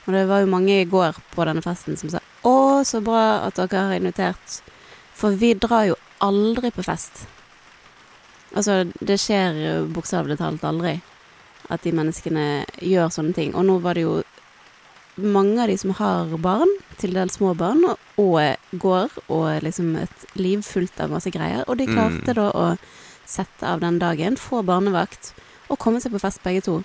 Og 0.08 0.16
det 0.16 0.24
var 0.30 0.40
jo 0.46 0.52
mange 0.54 0.80
i 0.80 0.88
går 0.88 1.20
på 1.34 1.46
denne 1.50 1.62
festen 1.66 1.98
som 2.00 2.10
sa 2.10 2.24
'Å, 2.48 2.86
så 2.88 3.02
bra 3.04 3.44
at 3.48 3.56
dere 3.60 3.90
har 3.90 4.00
invitert', 4.00 4.62
for 5.14 5.36
vi 5.36 5.54
drar 5.54 5.84
jo 5.90 5.96
aldri 6.22 6.72
på 6.72 6.86
fest. 6.86 7.28
Altså, 8.56 8.84
det 9.04 9.20
skjer 9.20 9.88
bokstavelig 9.94 10.38
talt 10.40 10.64
aldri 10.64 11.02
at 11.70 11.84
de 11.84 11.92
menneskene 11.92 12.66
gjør 12.80 13.12
sånne 13.12 13.36
ting. 13.36 13.56
Og 13.56 13.66
nå 13.68 13.80
var 13.84 13.98
det 13.98 14.06
jo 14.06 14.22
mange 15.18 15.60
av 15.62 15.68
de 15.68 15.78
som 15.78 15.92
har 15.98 16.30
barn, 16.40 16.70
til 16.98 17.14
dels 17.14 17.36
små 17.38 17.54
barn, 17.58 17.84
og, 17.84 17.98
og 18.22 18.80
går 18.80 19.10
og 19.28 19.64
liksom 19.66 19.96
et 20.00 20.26
liv 20.38 20.62
fullt 20.66 21.00
av 21.04 21.12
masse 21.12 21.32
greier. 21.34 21.66
Og 21.68 21.78
de 21.78 21.88
Mm. 21.88 21.94
klarte 21.96 22.34
da 22.38 22.52
å 22.52 22.78
sette 23.26 23.68
av 23.68 23.82
den 23.82 24.00
dagen, 24.00 24.38
få 24.38 24.64
barnevakt 24.64 25.34
og 25.70 25.78
komme 25.80 26.00
seg 26.00 26.14
på 26.14 26.22
fest 26.22 26.42
begge 26.44 26.64
to. 26.64 26.84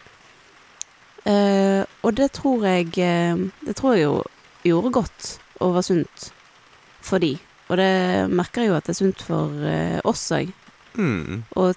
Uh, 1.23 1.85
og 2.03 2.17
det 2.19 2.33
tror 2.35 2.65
jeg 2.67 2.89
eh, 2.99 3.37
Det 3.63 3.77
tror 3.79 3.95
jeg 3.95 4.03
jo 4.09 4.25
gjorde 4.67 4.91
godt 4.91 5.39
og 5.63 5.75
var 5.77 5.85
sunt 5.87 6.33
for 7.01 7.23
de. 7.23 7.37
Og 7.71 7.77
det 7.79 8.27
merker 8.29 8.65
jeg 8.65 8.73
jo 8.73 8.75
at 8.75 8.89
det 8.89 8.91
er 8.97 8.99
sunt 8.99 9.23
for 9.23 9.47
uh, 9.63 10.01
oss 10.05 10.25
òg. 10.35 10.51
Mm. 10.99 11.43
Og 11.57 11.75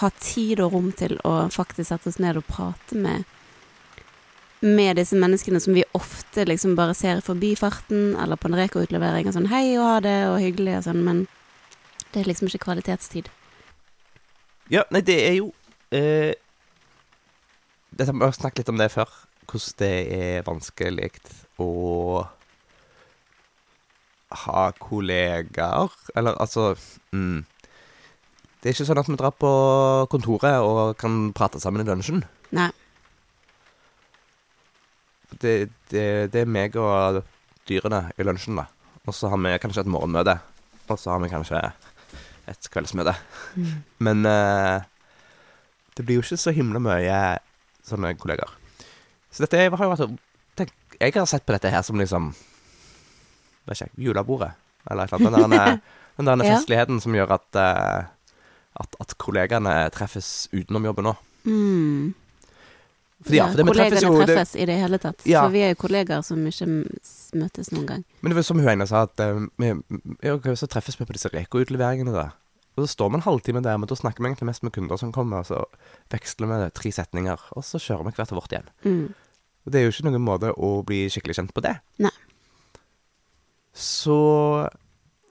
ha 0.00 0.10
tid 0.18 0.62
og 0.64 0.72
rom 0.72 0.90
til 0.96 1.18
å 1.28 1.36
faktisk 1.52 1.90
sette 1.90 2.10
oss 2.10 2.20
ned 2.22 2.40
og 2.40 2.46
prate 2.48 2.98
med 2.98 3.24
med 4.64 4.96
disse 4.96 5.16
menneskene 5.20 5.60
som 5.60 5.74
vi 5.76 5.82
ofte 5.92 6.46
liksom 6.48 6.72
bare 6.78 6.94
ser 6.96 7.18
i 7.20 7.24
forbifarten, 7.24 8.14
eller 8.16 8.38
på 8.40 8.48
en 8.48 8.56
Reko-utlevering 8.56 9.28
og 9.28 9.34
sånn 9.36 9.50
hei 9.52 9.74
og 9.76 9.84
ha 9.84 9.98
det 10.00 10.14
og 10.30 10.38
hyggelig 10.40 10.78
og 10.78 10.86
sånn, 10.86 11.02
men 11.04 11.18
det 12.14 12.22
er 12.22 12.30
liksom 12.30 12.48
ikke 12.48 12.62
kvalitetstid. 12.64 13.28
Ja, 14.72 14.86
nei, 14.94 15.02
det 15.04 15.18
er 15.20 15.34
jo 15.36 15.50
eh, 15.92 16.32
dette, 17.92 18.14
Vi 18.14 18.24
har 18.24 18.32
snakket 18.32 18.62
litt 18.62 18.72
om 18.72 18.80
det 18.80 18.88
før. 18.94 19.12
Hvordan 19.44 19.76
det 19.82 19.92
er 20.16 20.46
vanskelig 20.46 21.10
å 21.60 22.24
ha 24.44 24.62
kollegaer. 24.80 25.92
Eller 26.16 26.40
altså 26.40 26.72
mm. 27.12 27.44
Det 28.64 28.70
er 28.70 28.78
ikke 28.78 28.86
sånn 28.88 28.96
at 29.02 29.08
vi 29.10 29.14
drar 29.20 29.34
på 29.36 29.48
kontoret 30.08 30.64
og 30.64 30.94
kan 30.96 31.34
prate 31.36 31.60
sammen 31.60 31.82
i 31.82 31.84
lunsjen. 31.84 32.22
Nei. 32.56 32.70
Det, 35.36 35.52
det, 35.92 36.04
det 36.32 36.40
er 36.40 36.48
meg 36.48 36.78
og 36.80 37.18
dyrene 37.68 38.06
i 38.16 38.24
lunsjen, 38.24 38.56
da. 38.56 38.64
Og 39.04 39.12
så 39.12 39.28
har 39.28 39.42
vi 39.44 39.52
kanskje 39.60 39.84
et 39.84 39.90
morgenmøte. 39.92 40.38
Og 40.88 40.96
så 40.96 41.12
har 41.12 41.20
vi 41.20 41.28
kanskje 41.28 41.60
et 42.48 42.70
kveldsmøte. 42.72 43.12
Men 44.08 44.24
uh, 44.24 44.80
det 46.00 46.08
blir 46.08 46.22
jo 46.22 46.24
ikke 46.24 46.40
så 46.40 46.56
himla 46.56 46.80
mye 46.80 47.20
sånne 47.84 48.14
kollegaer. 48.16 48.56
Så 49.28 49.44
dette 49.44 49.60
har 49.60 49.68
jo 49.68 49.92
vært 49.92 50.16
tenk, 50.56 50.72
Jeg 50.96 51.18
har 51.18 51.28
sett 51.28 51.44
på 51.44 51.52
dette 51.52 51.68
her 51.68 51.84
som 51.84 52.00
liksom 52.00 52.32
Vet 53.68 53.76
ikke, 53.76 53.92
jeg, 53.92 54.08
julebordet. 54.08 54.54
Eller 54.88 55.04
et 55.04 55.20
eller 55.20 55.36
annet. 55.36 55.44
Den 55.44 55.58
der, 55.58 56.00
den 56.16 56.32
der 56.32 56.48
festligheten 56.54 57.04
som 57.04 57.12
gjør 57.16 57.36
at, 57.36 57.48
eh, 57.60 58.13
at 58.80 59.00
At 59.00 59.16
kollegaene 59.22 59.72
treffes 59.94 60.48
utenom 60.52 60.86
jobben 60.90 61.12
òg. 61.12 61.24
Mm. 61.44 62.14
Fordi, 63.24 63.38
ja, 63.38 63.46
for 63.48 63.56
det, 63.56 63.66
kollegene 63.68 64.00
treffes 64.00 64.04
jo 64.04 64.14
det, 64.18 64.26
treffes 64.28 64.54
i 64.58 64.64
det 64.68 64.76
hele 64.80 64.98
tatt. 65.00 65.22
Ja. 65.28 65.44
For 65.44 65.54
vi 65.54 65.62
er 65.64 65.72
jo 65.72 65.80
kollegaer 65.80 66.24
som 66.26 66.42
ikke 66.48 66.66
møtes 67.38 67.70
noen 67.72 67.86
gang. 67.88 68.02
Men 68.20 68.32
det 68.32 68.38
var 68.38 68.46
som 68.46 68.60
hun 68.60 68.72
ene 68.74 68.86
sa, 68.90 69.04
at 69.06 69.22
uh, 69.22 69.46
vi, 69.62 69.70
så 70.60 70.68
treffes 70.68 70.98
vi 71.00 71.06
på 71.08 71.16
disse 71.16 71.30
Reko-utleveringene, 71.32 72.12
da. 72.12 72.26
Og 72.74 72.84
så 72.84 72.90
står 72.90 73.12
vi 73.12 73.20
en 73.20 73.24
halvtime 73.24 73.62
der, 73.64 73.78
men 73.78 73.88
da 73.88 73.96
snakker 73.96 74.20
vi 74.20 74.32
egentlig 74.32 74.50
mest 74.50 74.64
med 74.66 74.74
kunder 74.74 75.00
som 75.00 75.14
kommer, 75.14 75.44
og 75.44 75.48
så 75.48 75.62
veksler 76.12 76.50
vi 76.50 76.58
tre 76.74 76.92
setninger, 76.92 77.48
og 77.54 77.64
så 77.64 77.80
kjører 77.80 78.08
vi 78.08 78.16
hvert 78.18 78.34
vårt 78.34 78.52
igjen. 78.56 78.68
Mm. 78.82 79.06
Og 79.64 79.72
det 79.72 79.80
er 79.80 79.86
jo 79.86 79.94
ikke 79.94 80.08
noen 80.10 80.26
måte 80.26 80.50
å 80.52 80.74
bli 80.84 81.04
skikkelig 81.08 81.38
kjent 81.38 81.54
på 81.56 81.64
det. 81.64 81.76
Nei. 82.04 82.12
Så 83.74 84.18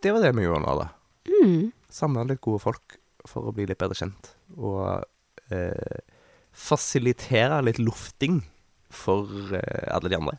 det 0.03 0.15
var 0.15 0.23
det 0.23 0.33
vi 0.39 0.47
gjorde 0.47 0.63
nå, 0.63 0.75
da. 0.81 0.87
Mm. 1.29 1.69
Samla 1.93 2.25
litt 2.31 2.41
gode 2.43 2.63
folk 2.63 2.97
for 3.27 3.47
å 3.47 3.53
bli 3.55 3.67
litt 3.69 3.79
bedre 3.81 3.97
kjent. 3.97 4.33
Og 4.57 5.03
eh, 5.53 5.99
fasilitere 6.53 7.61
litt 7.65 7.81
lufting 7.81 8.41
for 8.93 9.55
eh, 9.55 9.89
alle 9.93 10.11
de 10.11 10.19
andre. 10.19 10.37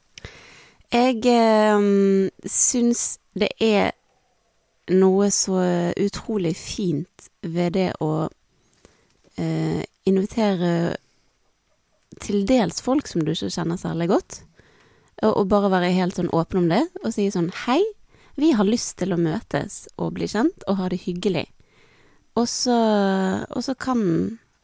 Jeg 0.95 1.25
eh, 1.27 1.89
syns 2.47 3.05
det 3.35 3.51
er 3.63 3.95
noe 4.95 5.31
så 5.33 5.59
utrolig 5.97 6.53
fint 6.61 7.31
ved 7.41 7.75
det 7.79 7.91
å 8.05 8.29
eh, 9.41 9.81
invitere 10.05 10.97
til 12.21 12.45
dels 12.47 12.83
folk 12.85 13.09
som 13.09 13.25
du 13.25 13.33
ikke 13.33 13.53
kjenner 13.53 13.81
særlig 13.81 14.11
godt, 14.13 14.43
og, 15.23 15.33
og 15.33 15.49
bare 15.51 15.73
være 15.73 15.95
helt 15.97 16.19
sånn 16.19 16.33
åpen 16.37 16.65
om 16.65 16.71
det, 16.71 16.85
og 17.03 17.15
si 17.15 17.27
sånn 17.33 17.51
hei, 17.65 17.81
vi 18.39 18.53
har 18.55 18.67
lyst 18.67 18.99
til 19.01 19.15
å 19.15 19.21
møtes 19.21 19.85
og 19.97 20.17
bli 20.17 20.29
kjent 20.31 20.67
og 20.69 20.81
ha 20.81 20.91
det 20.93 21.05
hyggelig. 21.07 21.47
Og 22.35 22.49
så, 22.51 22.79
og 23.47 23.63
så 23.63 23.75
kan 23.79 24.01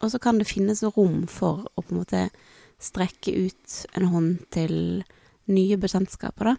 og 0.01 0.11
så 0.11 0.19
kan 0.19 0.39
det 0.41 0.49
finnes 0.49 0.83
rom 0.97 1.27
for 1.29 1.67
å 1.77 1.85
på 1.85 1.93
en 1.93 2.01
måte 2.01 2.23
strekke 2.81 3.35
ut 3.37 3.81
en 3.99 4.07
hånd 4.09 4.39
til 4.55 4.75
nye 5.51 5.77
bekjentskaper, 5.81 6.55
da. 6.55 6.57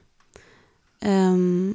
Um, 1.01 1.74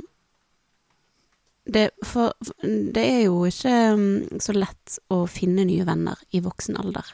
det, 1.66 1.88
for, 2.06 2.36
det 2.62 3.02
er 3.02 3.22
jo 3.24 3.40
ikke 3.48 3.74
mm, 3.98 4.38
så 4.42 4.54
lett 4.54 5.00
å 5.10 5.24
finne 5.26 5.64
nye 5.66 5.86
venner 5.88 6.20
i 6.30 6.42
voksen 6.44 6.78
alder, 6.78 7.08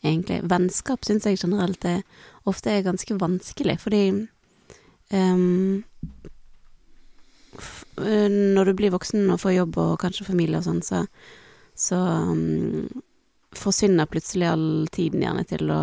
egentlig. 0.00 0.40
Vennskap 0.48 1.04
syns 1.04 1.28
jeg 1.28 1.42
generelt 1.42 1.84
er, 1.84 2.00
ofte 2.48 2.72
er 2.72 2.86
ganske 2.86 3.18
vanskelig, 3.20 3.76
fordi 3.82 4.02
ehm, 5.12 5.84
eh, 8.04 8.28
Når 8.30 8.70
du 8.70 8.72
blir 8.78 8.94
voksen 8.94 9.28
og 9.32 9.42
får 9.42 9.56
jobb 9.56 9.78
og 9.82 9.98
kanskje 10.02 10.28
familie 10.28 10.60
og 10.60 10.66
sånn, 10.66 10.80
så, 10.84 11.02
så 11.78 11.98
um, 12.30 13.02
forsvinner 13.56 14.10
plutselig 14.10 14.48
all 14.50 14.88
tiden 14.92 15.24
gjerne 15.24 15.44
til 15.48 15.70
å, 15.72 15.82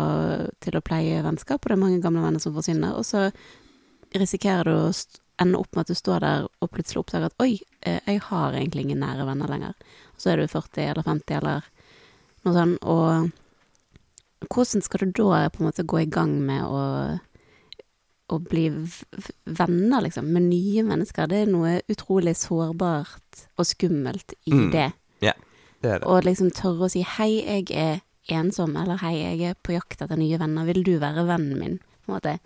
til 0.62 0.78
å 0.78 0.84
pleie 0.84 1.22
vennskap, 1.24 1.60
og 1.60 1.70
det 1.70 1.76
er 1.76 1.84
mange 1.84 2.02
gamle 2.04 2.24
venner 2.24 2.42
som 2.42 2.54
forsvinner, 2.56 2.96
og 2.96 3.06
så 3.06 3.28
risikerer 4.16 4.70
du 4.70 4.74
å 4.76 4.92
ende 5.42 5.60
opp 5.60 5.74
med 5.74 5.84
at 5.84 5.92
du 5.92 5.98
står 5.98 6.22
der 6.24 6.46
og 6.48 6.70
plutselig 6.72 7.02
oppdager 7.02 7.28
at 7.28 7.42
oi, 7.44 7.58
eh, 7.84 8.00
jeg 8.06 8.22
har 8.30 8.54
egentlig 8.56 8.86
ingen 8.86 9.02
nære 9.04 9.26
venner 9.28 9.50
lenger. 9.52 9.74
Og 10.14 10.22
så 10.22 10.32
er 10.32 10.40
du 10.40 10.48
40 10.48 10.86
eller 10.86 11.04
50 11.04 11.40
eller 11.40 11.66
noe 12.46 12.54
sånt, 12.56 12.78
og 12.86 14.46
hvordan 14.52 14.84
skal 14.84 15.04
du 15.04 15.22
da 15.22 15.48
på 15.50 15.60
en 15.60 15.68
måte 15.68 15.84
gå 15.84 16.04
i 16.04 16.10
gang 16.12 16.38
med 16.46 16.64
å 16.64 16.82
å 18.28 18.38
bli 18.42 18.68
venner, 19.44 20.00
liksom, 20.02 20.26
med 20.32 20.48
nye 20.48 20.82
mennesker, 20.82 21.28
det 21.30 21.44
er 21.44 21.50
noe 21.52 21.80
utrolig 21.88 22.34
sårbart 22.36 23.46
og 23.56 23.66
skummelt 23.68 24.34
i 24.46 24.52
Mm. 24.52 24.70
det. 24.72 24.92
Det 25.82 25.90
er 25.92 25.98
det. 26.00 26.06
Og 26.08 26.24
liksom 26.24 26.50
tørre 26.50 26.86
å 26.86 26.90
si 26.90 27.02
'hei, 27.04 27.44
jeg 27.44 27.70
er 27.70 28.00
ensom', 28.28 28.76
eller 28.82 28.96
'hei, 28.96 29.38
jeg 29.38 29.50
er 29.50 29.54
på 29.62 29.72
jakt 29.72 30.00
etter 30.02 30.16
nye 30.16 30.38
venner, 30.38 30.64
vil 30.64 30.82
du 30.82 30.98
være 30.98 31.26
vennen 31.26 31.58
min?' 31.58 31.78
på 31.78 32.08
en 32.08 32.14
måte. 32.14 32.38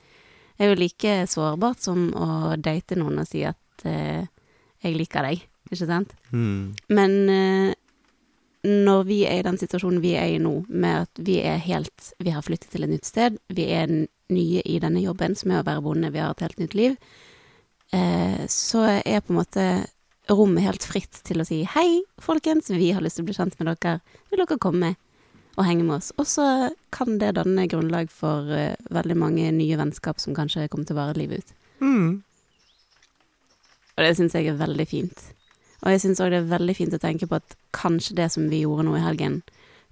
Det 0.59 0.67
er 0.67 0.75
jo 0.75 0.81
like 0.81 1.27
sårbart 1.27 1.81
som 1.81 2.11
å 2.13 2.61
date 2.61 2.97
noen 2.97 3.21
og 3.21 3.27
si 3.29 3.45
at 3.45 3.57
uh, 3.87 4.27
'jeg 4.83 4.97
liker 4.97 5.23
deg', 5.23 5.43
ikke 5.73 5.87
sant? 5.87 6.13
Mm. 6.33 6.75
Men 6.91 7.11
uh, 7.31 7.75
når 8.65 9.05
vi 9.07 9.25
er 9.25 9.39
i 9.39 9.43
den 9.43 9.57
situasjonen 9.57 10.03
vi 10.03 10.15
er 10.17 10.35
i 10.35 10.39
nå, 10.39 10.67
med 10.69 11.03
at 11.03 11.25
vi 11.25 11.41
er 11.41 11.57
helt 11.57 12.13
Vi 12.21 12.31
har 12.31 12.43
flyttet 12.43 12.71
til 12.71 12.85
et 12.85 12.91
nytt 12.91 13.07
sted, 13.07 13.39
vi 13.49 13.71
er 13.71 14.07
nye 14.33 14.63
i 14.65 14.79
denne 14.83 15.03
jobben 15.03 15.37
som 15.39 15.53
er 15.53 15.63
å 15.63 15.67
være 15.67 15.85
bonde, 15.85 16.13
vi 16.15 16.23
har 16.23 16.35
et 16.35 16.45
helt 16.45 16.61
nytt 16.63 16.77
liv, 16.79 16.97
eh, 17.93 18.47
så 18.51 18.87
er 18.99 19.21
på 19.21 19.35
en 19.35 19.41
måte 19.41 19.67
rommet 20.31 20.65
helt 20.65 20.87
fritt 20.87 21.23
til 21.27 21.43
å 21.43 21.47
si 21.47 21.63
hei, 21.67 22.03
folkens, 22.23 22.71
vi 22.71 22.93
har 22.95 23.03
lyst 23.03 23.19
til 23.19 23.27
å 23.27 23.31
bli 23.31 23.37
kjent 23.37 23.59
med 23.59 23.73
dere, 23.73 24.01
vil 24.31 24.43
dere 24.43 24.61
komme 24.63 24.95
og 25.57 25.67
henge 25.67 25.85
med 25.85 25.99
oss? 25.99 26.13
Og 26.19 26.29
så 26.31 26.47
kan 26.95 27.19
det 27.21 27.35
danne 27.39 27.67
grunnlag 27.71 28.11
for 28.15 28.49
eh, 28.55 28.79
veldig 28.95 29.19
mange 29.19 29.51
nye 29.57 29.79
vennskap 29.81 30.23
som 30.23 30.37
kanskje 30.37 30.69
kommer 30.71 30.89
til 30.89 30.97
å 30.97 31.03
vare 31.03 31.19
livet 31.19 31.43
ut. 31.43 31.55
Mm. 31.81 32.11
Og 33.97 34.07
det 34.07 34.15
syns 34.17 34.37
jeg 34.37 34.49
er 34.49 34.61
veldig 34.61 34.87
fint. 34.89 35.27
Og 35.81 35.95
jeg 35.95 36.03
syns 36.05 36.21
òg 36.21 36.33
det 36.33 36.43
er 36.43 36.53
veldig 36.53 36.77
fint 36.77 36.95
å 36.97 37.03
tenke 37.03 37.29
på 37.29 37.39
at 37.41 37.57
kanskje 37.77 38.17
det 38.19 38.29
som 38.33 38.49
vi 38.53 38.63
gjorde 38.63 38.87
nå 38.87 38.97
i 38.99 39.05
helgen, 39.05 39.41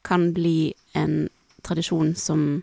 kan 0.07 0.31
bli 0.37 0.73
en 0.97 1.27
tradisjon 1.67 2.15
som 2.17 2.63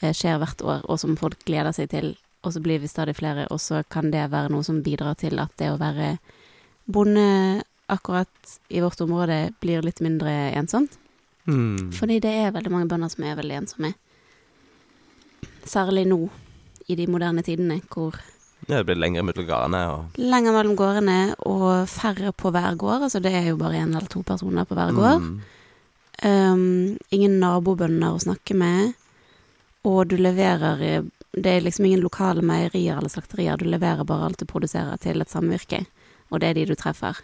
skjer 0.00 0.40
hvert 0.42 0.62
år, 0.62 0.84
og 0.84 1.00
som 1.00 1.16
folk 1.16 1.40
gleder 1.48 1.72
seg 1.76 1.90
til, 1.92 2.12
og 2.44 2.52
så 2.54 2.60
blir 2.62 2.82
vi 2.82 2.90
stadig 2.90 3.16
flere, 3.18 3.46
og 3.50 3.60
så 3.62 3.82
kan 3.90 4.10
det 4.12 4.28
være 4.30 4.52
noe 4.52 4.66
som 4.66 4.82
bidrar 4.84 5.16
til 5.18 5.40
at 5.42 5.54
det 5.58 5.72
å 5.72 5.80
være 5.80 6.16
bonde 6.86 7.62
akkurat 7.90 8.58
i 8.68 8.82
vårt 8.82 9.00
område 9.00 9.52
blir 9.62 9.84
litt 9.86 10.02
mindre 10.04 10.32
ensomt. 10.58 10.98
Mm. 11.46 11.92
Fordi 11.94 12.18
det 12.22 12.32
er 12.34 12.54
veldig 12.54 12.72
mange 12.72 12.90
bønder 12.90 13.10
som 13.10 13.26
er 13.26 13.38
veldig 13.38 13.60
ensomme. 13.60 13.92
Særlig 15.66 16.06
nå, 16.10 16.20
i 16.90 16.96
de 16.98 17.06
moderne 17.10 17.44
tidene, 17.46 17.80
hvor 17.90 18.18
Ja, 18.66 18.78
det 18.80 18.86
blir 18.88 18.98
lenger 18.98 19.22
mellom 19.22 19.46
gårdene 19.46 19.80
og 19.92 20.16
lenger 20.18 20.54
mellom 20.56 20.76
gårdene 20.78 21.18
og 21.46 21.86
færre 21.90 22.32
på 22.32 22.50
hver 22.50 22.74
gård. 22.78 23.04
Altså 23.06 23.20
det 23.22 23.34
er 23.34 23.50
jo 23.50 23.58
bare 23.60 23.82
én 23.82 23.92
eller 23.92 24.08
to 24.10 24.22
personer 24.26 24.64
på 24.64 24.74
hver 24.74 24.94
gård. 24.96 25.22
Mm. 25.22 25.40
Um, 26.24 26.96
ingen 27.12 27.36
nabobønder 27.42 28.16
å 28.16 28.22
snakke 28.22 28.56
med. 28.56 28.96
Og 29.86 30.08
du 30.10 30.16
leverer 30.18 30.82
eh, 30.82 31.02
Det 31.36 31.52
er 31.52 31.60
liksom 31.64 31.84
ingen 31.84 32.00
lokale 32.00 32.40
meierier 32.42 32.96
eller 32.96 33.12
slakterier. 33.12 33.58
Du 33.60 33.66
leverer 33.68 34.06
bare 34.08 34.24
alt 34.30 34.40
du 34.40 34.46
produserer 34.48 34.96
til 35.02 35.20
et 35.20 35.28
samvirke, 35.28 35.82
og 36.32 36.40
det 36.40 36.48
er 36.48 36.54
de 36.56 36.64
du 36.70 36.74
treffer. 36.74 37.18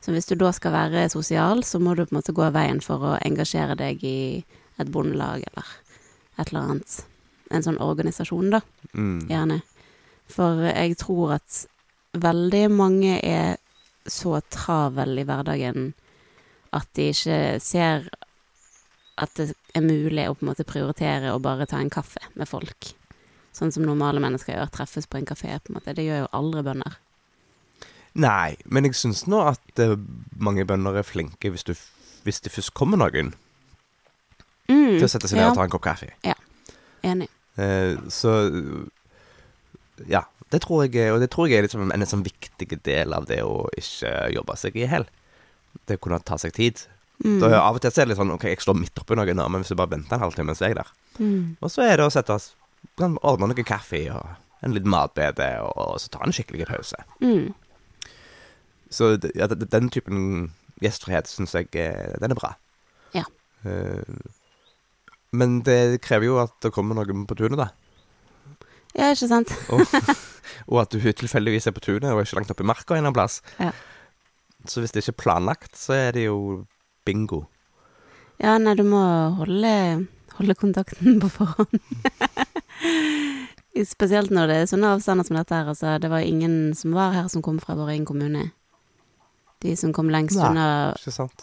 Så 0.00 0.12
hvis 0.14 0.28
du 0.30 0.36
da 0.38 0.52
skal 0.54 0.70
være 0.72 1.08
sosial, 1.10 1.64
så 1.66 1.80
må 1.82 1.96
du 1.96 2.04
på 2.04 2.14
en 2.14 2.20
måte 2.20 2.34
gå 2.36 2.46
veien 2.54 2.78
for 2.84 3.02
å 3.02 3.16
engasjere 3.26 3.74
deg 3.76 4.04
i 4.06 4.44
et 4.78 4.92
bondelag 4.92 5.42
eller 5.50 5.72
et 6.38 6.52
eller 6.52 6.60
annet. 6.62 6.94
En 7.50 7.66
sånn 7.66 7.80
organisasjon, 7.82 8.50
da, 8.54 8.60
Mm. 8.94 9.26
gjerne. 9.28 9.62
For 10.28 10.62
jeg 10.62 10.96
tror 10.96 11.34
at 11.40 11.66
veldig 12.14 12.70
mange 12.70 13.18
er 13.24 13.56
så 14.06 14.40
travel 14.50 15.18
i 15.18 15.24
hverdagen 15.24 15.92
at 16.72 16.86
de 16.94 17.10
ikke 17.10 17.60
ser 17.60 18.08
at 19.16 19.32
det 19.38 19.50
er 19.76 19.84
mulig 19.84 20.26
å 20.28 20.36
på 20.36 20.44
en 20.44 20.50
måte 20.50 20.66
prioritere 20.68 21.32
å 21.32 21.40
bare 21.42 21.66
ta 21.68 21.80
en 21.80 21.92
kaffe 21.92 22.20
med 22.34 22.48
folk. 22.50 22.92
Sånn 23.56 23.72
som 23.72 23.86
normale 23.88 24.20
mennesker 24.20 24.52
gjør, 24.52 24.72
treffes 24.74 25.08
på 25.08 25.20
en 25.20 25.28
kafé, 25.28 25.54
på 25.64 25.72
en 25.72 25.78
måte. 25.78 25.94
Det 25.96 26.04
gjør 26.04 26.26
jo 26.26 26.32
aldri 26.36 26.64
bønder. 26.66 26.98
Nei, 28.16 28.56
men 28.64 28.88
jeg 28.88 28.96
syns 28.96 29.24
nå 29.28 29.42
at 29.52 29.80
uh, 29.82 29.96
mange 30.40 30.64
bønder 30.68 31.00
er 31.00 31.04
flinke 31.04 31.50
hvis, 31.52 31.64
du, 31.68 31.74
hvis 32.24 32.40
det 32.44 32.52
først 32.52 32.74
kommer 32.76 33.00
noen 33.00 33.34
Mm, 34.66 34.96
til 34.96 35.04
å 35.06 35.10
sette 35.10 35.28
seg 35.30 35.38
ned 35.38 35.44
ja, 35.44 35.50
og 35.52 35.58
ta 35.60 35.62
en 35.66 35.70
kopp 35.70 35.84
kaffe. 35.84 36.08
Ja, 36.26 36.34
Enig. 37.06 37.28
Uh, 37.54 37.94
så 38.10 38.32
ja. 40.10 40.26
Det 40.50 40.60
tror 40.62 40.84
jeg 40.86 41.10
og 41.10 41.18
det 41.18 41.26
tror 41.32 41.48
jeg 41.50 41.58
er 41.58 41.64
liksom 41.66 41.88
en, 41.88 41.92
en 41.94 42.06
sånn 42.06 42.22
viktig 42.22 42.68
del 42.86 43.14
av 43.16 43.24
det 43.26 43.40
å 43.42 43.64
ikke 43.78 44.12
jobbe 44.34 44.54
seg 44.58 44.76
i 44.78 44.84
hjel. 44.84 45.06
Det 45.90 45.98
å 45.98 46.02
kunne 46.02 46.20
ta 46.22 46.38
seg 46.38 46.54
tid. 46.54 46.84
Mm, 47.24 47.38
Da, 47.40 47.48
av 47.62 47.78
og 47.78 47.80
til 47.80 47.90
så 47.90 48.02
er 48.02 48.04
det 48.04 48.10
litt 48.12 48.18
sånn 48.20 48.32
OK, 48.34 48.42
jeg 48.50 48.60
står 48.60 48.76
midt 48.76 49.00
oppi 49.00 49.16
noe 49.16 49.32
nå, 49.34 49.46
men 49.48 49.62
hvis 49.62 49.70
jeg 49.72 49.78
bare 49.80 49.94
venter 49.94 50.18
en 50.18 50.24
halvtime, 50.26 50.52
så 50.56 50.66
er 50.66 50.74
jeg 50.74 50.78
der. 50.82 50.90
mm, 51.18 51.56
Og 51.64 51.70
så 51.72 51.82
er 51.86 51.96
det 51.96 52.04
å 52.06 52.12
sette 52.12 52.34
oss 52.36 52.50
kan 53.00 53.16
Ordne 53.26 53.48
noe 53.50 53.64
kaffe 53.66 54.02
og 54.14 54.26
en 54.64 54.72
liten 54.76 54.90
matbete, 54.92 55.46
og, 55.64 55.96
så 56.00 56.08
ta 56.12 56.20
en 56.24 56.32
skikkelig 56.36 56.66
pause. 56.68 56.96
mm. 57.20 57.54
Så 58.90 59.16
ja, 59.34 59.48
den 59.50 59.88
typen 59.90 60.52
gjestfrihet 60.80 61.26
syns 61.26 61.54
jeg 61.56 61.66
eh, 61.74 62.14
den 62.22 62.30
er 62.32 62.38
bra. 62.38 62.52
Ja. 63.16 63.24
Eh, 63.66 64.20
men 65.36 65.58
det 65.66 65.98
krever 66.04 66.28
jo 66.28 66.36
at 66.44 66.54
det 66.62 66.70
kommer 66.72 66.94
noen 66.96 67.24
på 67.26 67.34
tunet, 67.36 67.58
da. 67.58 67.70
Ja, 68.96 69.10
ikke 69.12 69.28
sant? 69.28 69.50
Og, 69.74 69.82
og 70.70 70.78
at 70.84 70.94
du 70.94 71.00
tilfeldigvis 71.02 71.66
er 71.68 71.74
på 71.76 71.82
tunet 71.84 72.12
og 72.14 72.22
ikke 72.22 72.38
langt 72.38 72.52
oppe 72.54 72.62
i 72.64 72.68
marka 72.70 72.94
en 72.94 73.02
eller 73.02 73.10
annen 73.10 73.18
plass. 73.18 73.40
Ja. 73.58 73.72
Så 74.70 74.80
hvis 74.80 74.94
det 74.94 75.02
ikke 75.02 75.16
er 75.16 75.22
planlagt, 75.24 75.74
så 75.76 75.92
er 75.98 76.14
det 76.16 76.28
jo 76.28 76.38
bingo. 77.06 77.44
Ja, 78.42 78.58
nei, 78.60 78.74
du 78.76 78.82
må 78.84 79.00
holde, 79.38 79.72
holde 80.36 80.54
kontakten 80.58 81.20
på 81.22 81.30
forhånd. 81.32 81.80
Spesielt 83.86 84.30
når 84.32 84.44
det 84.50 84.56
er 84.60 84.68
sånne 84.70 84.92
avstander 84.96 85.24
som 85.28 85.36
dette 85.38 85.56
her. 85.56 85.68
Altså, 85.72 85.96
det 86.00 86.08
var 86.12 86.20
ingen 86.24 86.74
som 86.76 86.94
var 86.96 87.14
her 87.16 87.28
som 87.32 87.42
kom 87.44 87.58
fra 87.60 87.76
vår 87.78 87.88
egen 87.94 88.06
kommune. 88.08 88.42
De 89.64 89.72
som 89.76 89.92
kom 89.96 90.10
lengst 90.12 90.36
Nei. 90.36 90.50
unna, 90.50 90.66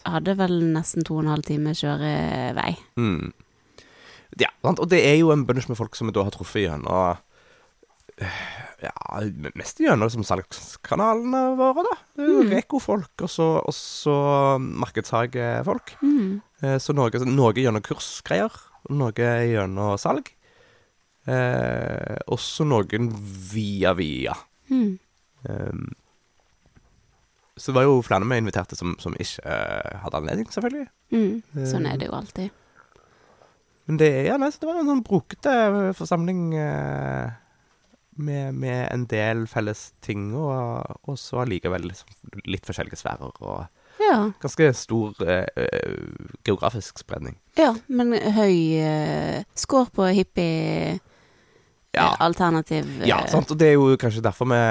hadde 0.06 0.36
vel 0.38 0.54
nesten 0.76 1.06
to 1.06 1.18
og 1.18 1.24
en 1.24 1.32
halv 1.34 1.46
time 1.48 1.74
kjørevei. 1.78 2.74
Mm. 2.98 3.32
Ja, 4.42 4.50
sant? 4.66 4.82
og 4.82 4.90
det 4.90 5.02
er 5.06 5.18
jo 5.20 5.32
en 5.34 5.46
bunch 5.50 5.68
med 5.70 5.78
folk 5.78 5.98
som 5.98 6.10
vi 6.10 6.16
da 6.16 6.26
har 6.26 6.34
truffet 6.34 6.66
gjennom 6.66 7.18
Ja, 8.84 9.20
mest 9.56 9.80
gjennom 9.80 10.10
som 10.12 10.26
salgskanalene 10.28 11.42
våre, 11.56 11.86
da. 11.88 11.96
Mm. 12.20 12.50
Reko-folk, 12.52 13.14
og 13.24 13.30
så, 13.32 13.46
og 13.64 13.76
så 13.78 14.16
markedshagefolk. 14.60 15.94
Mm. 16.04 16.42
Eh, 16.62 16.78
Så 16.84 16.96
noe, 16.98 17.10
noe 17.32 17.54
gjennom 17.56 17.84
kursgreier, 17.86 18.52
noe 18.92 19.14
gjennom 19.16 19.96
salg. 20.02 20.34
Eh, 21.24 22.18
også 22.28 22.66
noen 22.68 23.08
via 23.54 23.94
via. 23.96 24.36
Mm. 24.68 24.98
Eh, 25.48 25.86
så 27.56 27.70
det 27.70 27.78
var 27.78 27.86
jo 27.86 28.02
flere 28.04 28.26
vi 28.28 28.42
inviterte 28.42 28.76
som, 28.76 28.96
som 29.00 29.14
ikke 29.14 29.46
eh, 29.46 29.96
hadde 30.04 30.20
anledning, 30.20 30.50
selvfølgelig. 30.52 30.90
Mm. 31.14 31.64
Sånn 31.70 31.86
er 31.88 32.00
det 32.02 32.10
jo 32.10 32.18
alltid. 32.18 32.52
Men 33.88 34.00
det, 34.00 34.10
ja, 34.26 34.36
nei, 34.40 34.50
det 34.50 34.68
var 34.68 34.80
en 34.80 34.88
sånn 34.90 35.04
brokete 35.06 35.54
forsamling 35.96 36.54
eh, 36.56 37.32
med, 38.18 38.54
med 38.56 38.88
en 38.94 39.06
del 39.10 39.46
felles 39.48 39.94
ting, 40.02 40.34
og, 40.36 40.84
og 41.08 41.18
så 41.20 41.42
allikevel 41.44 41.88
liksom 41.90 42.42
litt 42.46 42.66
forskjellige 42.70 43.00
sfærer, 43.02 43.32
og 43.42 43.66
Ja, 44.02 44.32
ganske 44.42 44.72
stor 44.76 45.14
eh, 45.22 45.46
eh, 45.56 46.38
geografisk 46.46 46.98
spredning. 47.00 47.36
ja 47.58 47.76
men 47.88 48.14
høy 48.14 48.56
uh, 48.82 49.44
score 49.56 49.86
på 49.94 50.08
hippie 50.18 51.00
Ja. 51.94 52.08
eh, 52.10 52.16
alternativ 52.26 52.88
eh, 53.02 53.08
Ja, 53.08 53.20
sant, 53.30 53.52
og 53.54 53.58
det 53.62 53.68
er 53.68 53.74
jo 53.78 53.96
kanskje 54.02 54.24
derfor 54.26 54.50
vi, 54.50 54.62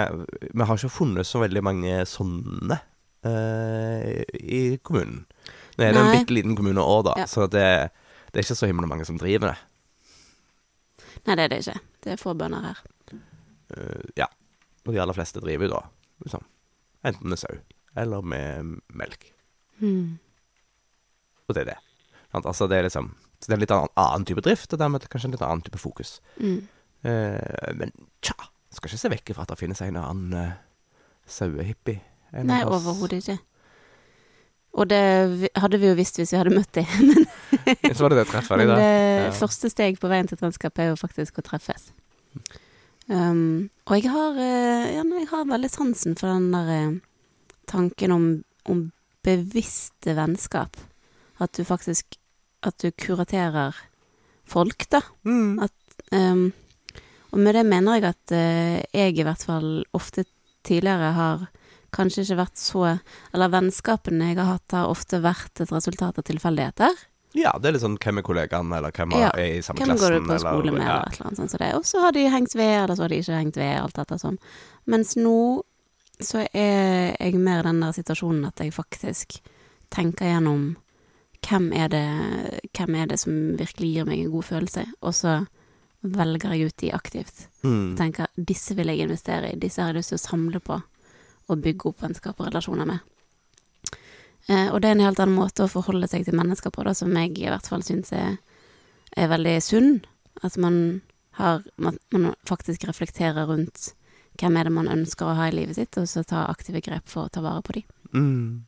vi 0.53 0.65
har 0.67 0.77
ikke 0.77 0.91
funnet 0.91 1.27
så 1.27 1.39
veldig 1.39 1.63
mange 1.63 2.01
sånne 2.11 2.81
eh, 3.25 4.23
i 4.43 4.79
kommunen. 4.83 5.25
Nå 5.79 5.85
er 5.87 5.93
det 5.95 6.01
en 6.03 6.09
Nei. 6.11 6.17
bitte 6.19 6.35
liten 6.35 6.57
kommune 6.59 6.83
òg, 6.83 7.05
da, 7.07 7.15
Ja. 7.23 7.27
så 7.31 7.47
det, 7.47 7.91
det 8.33 8.41
er 8.43 8.45
ikke 8.45 8.59
så 8.59 8.67
himla 8.67 8.87
mange 8.91 9.07
som 9.07 9.17
driver 9.23 9.53
det. 9.55 9.59
Nei, 11.27 11.37
det 11.39 11.45
er 11.45 11.49
det 11.55 11.59
ikke. 11.63 11.79
Det 12.03 12.13
er 12.13 12.19
få 12.21 12.35
bønder 12.35 12.67
her. 12.67 12.83
Eh, 13.77 14.11
ja. 14.19 14.29
Og 14.87 14.93
de 14.95 15.01
aller 15.03 15.17
fleste 15.17 15.43
driver 15.43 15.69
jo 15.69 15.75
da 15.77 15.83
liksom, 16.25 16.45
enten 17.07 17.33
med 17.33 17.41
sau 17.41 17.55
eller 17.99 18.25
med 18.25 18.79
melk. 18.97 19.29
Mm. 19.83 20.19
Og 21.49 21.55
det 21.55 21.67
er 21.67 21.75
det. 21.75 21.79
Altså, 22.33 22.67
det 22.71 22.79
er 22.79 22.89
liksom 22.89 23.13
så 23.43 23.51
det 23.51 23.57
er 23.57 23.59
en 23.59 23.63
litt 23.65 23.73
annen, 23.75 23.91
annen 23.99 24.25
type 24.29 24.43
drift, 24.47 24.71
og 24.71 24.79
dermed 24.79 25.03
kanskje 25.11 25.27
en 25.27 25.33
litt 25.35 25.43
annen 25.43 25.65
type 25.67 25.79
fokus. 25.83 26.21
Mm. 26.39 26.61
Eh, 27.11 27.71
men 27.75 27.91
tja, 28.23 28.37
skal 28.71 28.93
ikke 28.93 29.01
se 29.01 29.11
vekk 29.11 29.33
fra 29.35 29.43
at 29.43 29.51
det 29.51 29.59
finnes 29.59 29.81
en 29.83 29.99
annen 29.99 30.37
uh, 30.39 30.53
sauehippie. 31.27 31.99
Nei, 32.47 32.61
overhodet 32.63 33.19
ikke. 33.19 33.37
Og 34.79 34.87
det 34.89 35.51
hadde 35.59 35.81
vi 35.83 35.91
jo 35.91 35.97
visst 35.99 36.17
hvis 36.21 36.31
vi 36.33 36.39
hadde 36.39 36.55
møtt 36.55 36.71
dem. 36.79 36.87
Men, 37.67 37.93
Så 37.93 38.07
var 38.07 38.15
det 38.15 38.23
det 38.23 38.29
treffet 38.31 38.57
men 38.63 38.71
det 38.71 38.79
Ja. 38.79 39.33
første 39.37 39.69
steg 39.71 39.99
på 40.01 40.09
veien 40.09 40.27
til 40.27 40.39
et 40.39 40.43
vennskap 40.43 40.79
er 40.81 40.89
jo 40.89 40.95
faktisk 40.97 41.37
å 41.39 41.45
treffes. 41.45 41.91
Um, 43.11 43.71
og 43.91 43.99
jeg 43.99 44.13
har, 44.13 44.37
eh, 44.39 44.93
ja, 44.95 45.03
nei, 45.03 45.25
jeg 45.25 45.33
har 45.33 45.49
veldig 45.51 45.71
sansen 45.73 46.15
for 46.19 46.31
den 46.31 46.53
der 46.55 46.69
eh, 46.71 46.99
tanken 47.71 48.15
om, 48.15 48.27
om 48.71 48.85
bevisste 49.27 50.15
vennskap. 50.19 50.79
At 51.43 51.55
du 51.59 51.65
faktisk 51.67 52.19
At 52.63 52.79
du 52.79 52.93
kuraterer 52.95 53.75
folk, 54.47 54.85
da. 54.87 55.01
Mm. 55.27 55.59
Um, 56.13 56.53
og 57.33 57.39
med 57.43 57.57
det 57.57 57.65
mener 57.67 57.97
jeg 57.99 58.05
at 58.07 58.35
uh, 58.37 58.79
jeg 58.95 59.19
i 59.19 59.25
hvert 59.27 59.43
fall 59.43 59.83
ofte 59.93 60.23
tidligere 60.63 61.11
har 61.17 61.43
kanskje 61.91 62.23
ikke 62.23 62.39
vært 62.39 62.61
så 62.63 62.85
Eller 63.35 63.51
vennskapene 63.51 64.31
jeg 64.31 64.39
har 64.39 64.53
hatt, 64.53 64.77
har 64.79 64.93
ofte 64.93 65.19
vært 65.25 65.65
et 65.65 65.73
resultat 65.75 66.21
av 66.23 66.29
tilfeldigheter. 66.29 66.95
Ja, 67.35 67.53
det 67.59 67.71
er 67.71 67.77
litt 67.77 67.83
sånn 67.85 67.97
hvem 67.97 68.21
er 68.21 68.25
kollegaen, 68.27 68.73
eller 68.77 68.93
hvem 68.93 69.15
Ja, 69.17 69.31
er 69.33 69.59
i 69.59 69.63
samme 69.65 69.81
Hvem 69.81 69.93
klassen. 69.93 70.03
går 70.05 70.15
du 70.19 70.29
på 70.29 70.39
skole 70.43 70.73
med, 70.75 70.83
ja. 70.85 70.97
eller 70.99 71.07
et 71.09 71.15
eller 71.17 71.27
annet 71.31 71.41
sånt 71.41 71.51
som 71.55 71.63
det. 71.63 71.71
Og 71.79 71.87
så 71.89 72.01
har 72.05 72.13
de 72.13 72.25
hengt 72.29 72.55
ved, 72.55 72.75
eller 72.85 72.95
så 72.99 73.03
har 73.07 73.09
de 73.15 73.21
ikke 73.23 73.39
hengt 73.41 73.57
ved, 73.57 73.73
alt 73.81 73.97
dette 73.97 74.19
sånn. 74.21 74.39
Mens 74.93 75.17
nå 75.17 75.39
så 76.23 76.45
er 76.53 77.17
jeg 77.19 77.41
mer 77.41 77.65
i 77.65 77.69
den 77.71 77.81
der 77.83 77.97
situasjonen 77.97 78.45
at 78.47 78.61
jeg 78.61 78.75
faktisk 78.77 79.41
tenker 79.91 80.29
gjennom 80.29 80.77
hvem 81.43 81.73
er 81.75 81.89
det, 81.91 82.05
hvem 82.77 82.95
er 83.01 83.09
det 83.11 83.19
som 83.19 83.33
virkelig 83.59 83.89
gir 83.97 84.07
meg 84.07 84.21
en 84.23 84.31
god 84.31 84.47
følelse, 84.47 84.85
og 85.03 85.17
så 85.17 85.41
velger 86.03 86.55
jeg 86.55 86.69
ut 86.71 86.77
de 86.83 86.93
aktivt. 86.95 87.47
Mm. 87.63 87.97
tenker 87.99 88.27
disse 88.37 88.75
vil 88.75 88.91
jeg 88.91 89.07
investere 89.07 89.53
i, 89.53 89.59
disse 89.59 89.81
har 89.83 89.93
jeg 89.93 90.03
lyst 90.03 90.13
til 90.15 90.21
å 90.21 90.27
samle 90.29 90.61
på 90.63 90.81
og 91.51 91.63
bygge 91.63 91.91
opp 91.91 92.03
vennskap 92.03 92.39
og 92.41 92.49
relasjoner 92.49 92.87
med. 92.87 93.03
Eh, 94.51 94.69
og 94.73 94.81
det 94.83 94.91
er 94.91 94.97
en 94.97 95.05
helt 95.07 95.21
annen 95.23 95.39
måte 95.39 95.67
å 95.67 95.71
forholde 95.71 96.09
seg 96.11 96.27
til 96.27 96.37
mennesker 96.39 96.73
på, 96.75 96.85
da, 96.87 96.95
som 96.97 97.13
jeg 97.15 97.37
i 97.39 97.49
hvert 97.51 97.69
fall 97.69 97.85
syns 97.87 98.13
er, 98.17 98.37
er 99.17 99.31
veldig 99.31 99.57
sunn. 99.63 99.95
At 100.43 100.57
man 100.61 101.03
har 101.39 101.63
man, 101.77 101.99
faktisk 102.49 102.85
reflekterer 102.89 103.47
rundt 103.49 103.93
hvem 104.41 104.57
er 104.57 104.69
det 104.69 104.75
man 104.75 104.91
ønsker 104.91 105.29
å 105.29 105.37
ha 105.37 105.49
i 105.49 105.55
livet 105.55 105.77
sitt, 105.77 105.97
og 106.01 106.09
så 106.09 106.25
ta 106.27 106.47
aktive 106.51 106.83
grep 106.85 107.09
for 107.09 107.29
å 107.29 107.33
ta 107.33 107.43
vare 107.45 107.63
på 107.65 107.77
de. 107.77 107.85
Mm. 108.17 108.65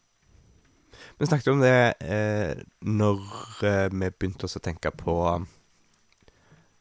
Vi 1.18 1.28
snakket 1.28 1.52
om 1.52 1.60
det 1.64 1.76
eh, 2.04 2.54
når 2.84 3.20
eh, 3.64 3.88
vi 3.90 4.10
begynte 4.12 4.46
oss 4.46 4.56
å 4.58 4.62
tenke 4.64 4.92
på 4.94 5.16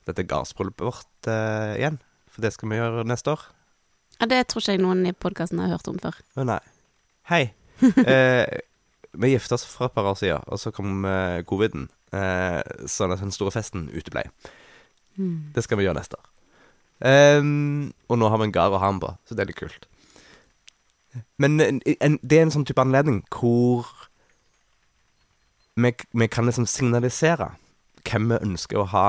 dette 0.08 0.26
gardsbryllupet 0.28 0.86
vårt 0.86 1.32
eh, 1.32 1.80
igjen. 1.80 2.00
For 2.34 2.44
det 2.44 2.54
skal 2.56 2.72
vi 2.72 2.80
gjøre 2.80 3.08
neste 3.08 3.36
år. 3.36 3.48
Ja, 4.20 4.28
det 4.30 4.44
tror 4.50 4.64
ikke 4.64 4.76
jeg 4.76 4.84
noen 4.84 5.06
i 5.10 5.16
podkasten 5.16 5.62
har 5.62 5.74
hørt 5.74 5.90
om 5.90 6.00
før. 6.02 6.20
Å 6.38 6.48
nei. 6.48 6.62
Hei. 7.32 7.44
Eh, 8.08 8.46
vi 9.14 9.34
gifta 9.34 9.58
oss 9.58 9.66
for 9.70 9.88
et 9.88 9.96
par 9.96 10.08
år 10.10 10.18
siden, 10.20 10.46
og 10.48 10.60
så 10.62 10.74
kom 10.74 11.06
uh, 11.06 11.42
coviden. 11.48 11.90
Uh, 12.14 12.62
sånn 12.90 13.14
at 13.14 13.22
den 13.24 13.34
store 13.34 13.54
festen 13.54 13.88
uteblei. 13.94 14.26
Mm. 15.18 15.54
Det 15.56 15.64
skal 15.66 15.80
vi 15.80 15.88
gjøre 15.88 16.00
neste 16.00 16.20
år. 16.20 16.30
Um, 17.04 17.92
og 18.08 18.20
nå 18.20 18.30
har 18.30 18.40
vi 18.40 18.48
en 18.48 18.56
gard 18.56 18.76
å 18.76 18.80
ha 18.82 18.92
den 18.92 19.02
på, 19.04 19.12
så 19.28 19.36
det 19.36 19.44
er 19.44 19.52
litt 19.52 19.60
kult. 19.60 19.88
Men 21.42 21.60
en, 21.62 21.82
en, 22.00 22.18
det 22.22 22.38
er 22.38 22.48
en 22.48 22.54
sånn 22.54 22.66
type 22.66 22.82
anledning 22.82 23.22
hvor 23.34 23.90
vi, 25.76 25.92
vi 25.92 26.28
kan 26.32 26.48
liksom 26.48 26.66
signalisere 26.70 27.52
hvem 28.08 28.32
vi 28.32 28.42
ønsker 28.46 28.82
å 28.82 28.88
ha. 28.94 29.08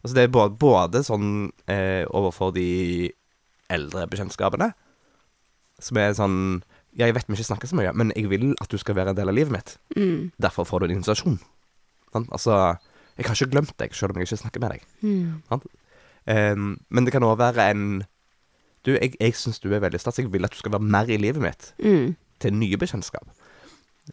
Altså 0.00 0.16
det 0.16 0.24
er 0.24 0.34
både, 0.34 0.56
både 0.60 1.02
sånn 1.06 1.50
eh, 1.70 2.04
overfor 2.08 2.54
de 2.56 3.10
eldre 3.70 4.06
bekjentskapene, 4.10 4.72
som 5.80 6.00
er 6.00 6.16
sånn 6.16 6.38
Ja, 6.98 7.06
jeg 7.06 7.14
vet 7.14 7.28
vi 7.28 7.36
ikke 7.38 7.46
snakker 7.52 7.70
så 7.70 7.78
mye, 7.78 7.92
men 7.94 8.10
jeg 8.16 8.30
vil 8.30 8.50
at 8.60 8.70
du 8.72 8.78
skal 8.80 8.96
være 8.98 9.12
en 9.12 9.18
del 9.18 9.30
av 9.30 9.36
livet 9.36 9.54
mitt. 9.54 9.76
Mm. 9.96 10.30
Derfor 10.42 10.66
får 10.66 10.82
du 10.82 10.88
en 10.88 10.96
invitasjon. 10.96 11.36
Sånn? 12.10 12.26
Altså, 12.34 12.56
jeg 13.16 13.28
har 13.28 13.36
ikke 13.36 13.52
glemt 13.52 13.76
deg, 13.78 13.94
selv 13.94 14.14
om 14.14 14.20
jeg 14.20 14.26
ikke 14.26 14.40
snakker 14.40 14.62
med 14.64 14.74
deg. 14.74 14.88
Mm. 15.04 15.68
Em, 16.30 16.72
men 16.88 17.06
det 17.06 17.14
kan 17.14 17.26
òg 17.26 17.38
være 17.40 17.70
en 17.72 17.84
Du, 18.84 18.94
jeg, 18.94 19.12
jeg 19.20 19.34
syns 19.36 19.60
du 19.60 19.68
er 19.74 19.82
veldig 19.84 19.98
stas. 20.00 20.18
Jeg 20.18 20.30
vil 20.32 20.46
at 20.46 20.54
du 20.54 20.56
skal 20.56 20.72
være 20.72 20.88
mer 20.88 21.10
i 21.12 21.18
livet 21.20 21.42
mitt. 21.42 21.66
Mm. 21.84 22.16
Til 22.40 22.54
nye 22.56 22.78
bekjentskap. 22.80 23.28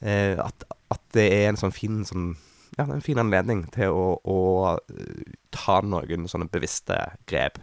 Uh, 0.02 0.36
at, 0.44 0.66
at 0.92 1.02
det 1.16 1.24
er 1.32 1.48
en 1.50 1.58
sånn 1.58 1.74
fin 1.74 2.04
sånn 2.06 2.34
Ja, 2.78 2.84
en 2.84 3.02
fin 3.02 3.18
anledning 3.18 3.63
til 3.74 3.96
å, 3.96 4.20
å 4.22 4.40
eh, 4.76 5.38
ta 5.56 5.80
noen 5.82 6.28
sånne 6.30 6.46
bevisste 6.52 6.98
grep 7.26 7.56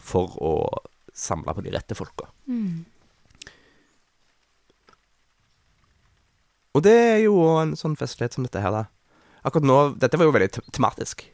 for 0.00 0.38
å 0.40 0.52
samle 1.12 1.52
på 1.52 1.64
de 1.66 1.74
rette 1.74 1.98
folka. 1.98 2.30
Mm. 2.48 2.86
Og 6.74 6.82
det 6.82 6.94
er 6.94 7.20
jo 7.24 7.38
en 7.60 7.74
sånn 7.78 7.94
festlighet 7.98 8.36
som 8.36 8.46
dette 8.46 8.62
her, 8.62 8.74
da. 8.74 8.84
Akkurat 9.44 9.68
nå 9.68 9.78
Dette 10.00 10.18
var 10.18 10.26
jo 10.26 10.34
veldig 10.34 10.50
tematisk. 10.74 11.26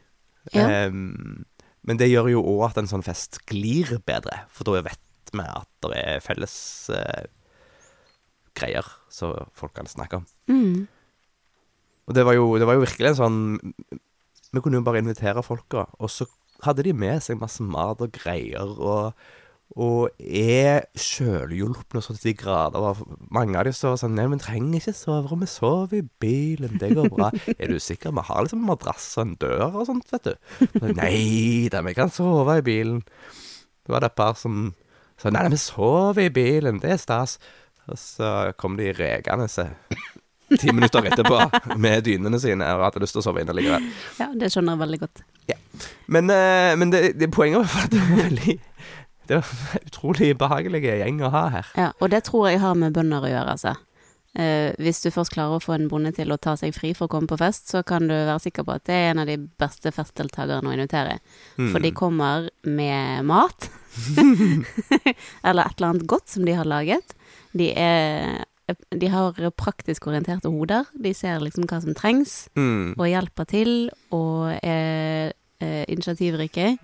Ja. 0.53 0.89
Um, 0.91 1.47
men 1.87 2.01
det 2.01 2.11
gjør 2.11 2.29
jo 2.35 2.43
òg 2.57 2.71
at 2.71 2.81
en 2.83 2.91
sånn 2.91 3.05
fest 3.05 3.41
glir 3.49 3.95
bedre, 4.09 4.43
for 4.53 4.69
da 4.69 4.83
vet 4.85 5.33
vi 5.33 5.45
at 5.47 5.69
det 5.87 5.97
er 5.97 6.25
felles 6.25 6.55
uh, 6.93 7.25
greier 8.59 8.87
som 9.13 9.49
folk 9.57 9.75
kan 9.79 9.89
snakke 9.89 10.21
om. 10.21 10.27
Mm. 10.51 10.89
Og 12.11 12.17
det 12.17 12.27
var, 12.27 12.37
jo, 12.37 12.53
det 12.59 12.67
var 12.67 12.77
jo 12.77 12.83
virkelig 12.83 13.13
en 13.13 13.19
sånn 13.21 13.43
Vi 14.51 14.63
kunne 14.65 14.81
jo 14.81 14.87
bare 14.87 14.99
invitere 14.99 15.45
folka, 15.47 15.87
og 16.03 16.11
så 16.11 16.27
hadde 16.65 16.85
de 16.85 16.93
med 16.97 17.23
seg 17.23 17.39
masse 17.41 17.63
mat 17.63 18.03
og 18.03 18.13
greier, 18.13 18.67
og, 18.67 19.15
og 19.79 20.11
er 20.19 20.89
sjølhjulpne 20.99 22.03
så 22.03 22.15
til 22.17 22.33
de 22.33 22.35
grader. 22.41 22.83
Og 22.83 23.31
mange 23.31 23.59
av 23.59 23.69
de 23.69 23.75
står 23.75 24.01
sånn 24.01 24.17
Nei, 24.19 24.27
vi 24.33 24.41
trenger 24.43 24.81
ikke 24.81 24.97
soverom, 24.99 25.45
vi 25.45 25.51
sover 25.51 26.01
i 26.01 26.03
bilen, 26.23 26.75
det 26.81 26.93
går 26.99 27.11
bra. 27.13 27.31
er 27.55 27.71
du 27.71 27.79
sikker? 27.83 28.15
Vi 28.17 28.27
har 28.27 28.47
liksom 28.47 28.67
madrass 28.67 29.13
og 29.19 29.27
en 29.27 29.37
dør 29.41 29.69
og 29.69 29.87
sånt, 29.89 30.11
vet 30.11 30.31
du. 30.33 30.67
Nei 30.99 31.71
da, 31.71 31.85
vi 31.87 31.95
kan 31.97 32.11
sove 32.15 32.59
i 32.59 32.67
bilen. 32.67 33.05
Det 33.87 33.95
var 33.95 34.03
det 34.03 34.11
et 34.11 34.19
par 34.19 34.39
som 34.39 34.73
sa 35.21 35.31
nei, 35.31 35.45
nei, 35.45 35.55
vi 35.55 35.63
sover 35.63 36.27
i 36.27 36.35
bilen, 36.35 36.83
det 36.83 36.97
er 36.97 37.03
stas. 37.03 37.39
Og 37.91 37.99
så 37.99 38.51
kom 38.59 38.77
de 38.79 38.91
rekende 38.97 39.47
ti 40.59 40.73
minutter 40.75 41.07
etterpå 41.07 41.77
med 41.79 42.03
dynene 42.07 42.41
sine 42.43 42.67
og 42.75 42.89
hadde 42.89 43.03
lyst 43.05 43.15
til 43.15 43.23
å 43.23 43.27
sove 43.29 43.45
inne 43.45 43.55
likevel. 43.55 43.87
Ja, 44.19 44.31
det 44.35 44.51
skjønner 44.51 44.75
jeg 44.75 44.83
veldig 44.85 45.01
godt. 45.05 45.23
Men, 46.11 46.31
eh, 46.35 46.73
men 46.79 46.91
det, 46.91 47.01
det 47.21 47.31
poenget 47.31 47.63
var 47.63 47.87
at 47.87 47.93
det 47.95 48.01
var 48.03 48.25
veldig 48.25 48.57
Det 49.31 49.39
er 49.39 49.47
en 49.47 49.85
utrolig 49.89 50.33
behagelig 50.41 50.83
gjeng 50.89 51.23
å 51.23 51.31
ha 51.31 51.45
her. 51.55 51.71
Ja, 51.79 51.93
og 52.03 52.11
det 52.11 52.25
tror 52.27 52.49
jeg 52.51 52.59
har 52.65 52.75
med 52.79 52.97
bønder 52.97 53.23
å 53.23 53.31
gjøre, 53.31 53.55
altså. 53.55 53.77
Eh, 54.39 54.71
hvis 54.79 55.01
du 55.03 55.09
først 55.11 55.33
klarer 55.35 55.57
å 55.59 55.63
få 55.63 55.73
en 55.75 55.89
bonde 55.91 56.13
til 56.15 56.31
å 56.31 56.37
ta 56.39 56.53
seg 56.59 56.71
fri 56.77 56.93
for 56.95 57.09
å 57.09 57.11
komme 57.11 57.27
på 57.31 57.39
fest, 57.41 57.71
så 57.73 57.81
kan 57.87 58.05
du 58.07 58.15
være 58.15 58.39
sikker 58.45 58.67
på 58.67 58.77
at 58.77 58.85
det 58.87 58.95
er 58.95 59.09
en 59.11 59.23
av 59.25 59.31
de 59.31 59.35
beste 59.59 59.91
festdeltakerne 59.95 60.71
å 60.71 60.75
invitere. 60.77 61.17
Mm. 61.59 61.71
For 61.73 61.83
de 61.83 61.91
kommer 61.99 62.47
med 62.67 63.25
mat. 63.27 63.67
eller 65.47 65.67
et 65.67 65.77
eller 65.81 65.89
annet 65.89 66.07
godt 66.11 66.31
som 66.31 66.47
de 66.47 66.55
har 66.59 66.69
laget. 66.69 67.15
De 67.57 67.73
er 67.75 68.45
De 68.95 69.09
har 69.11 69.35
praktisk 69.59 70.07
orienterte 70.07 70.47
hoder. 70.47 70.87
De 70.95 71.11
ser 71.15 71.41
liksom 71.43 71.65
hva 71.67 71.81
som 71.83 71.95
trengs, 71.99 72.45
Mm. 72.55 72.95
og 72.95 73.07
hjelper 73.11 73.49
til, 73.51 73.91
og 74.15 74.53
er 74.63 75.33
eh, 75.61 75.85
initiativrike. 75.91 76.77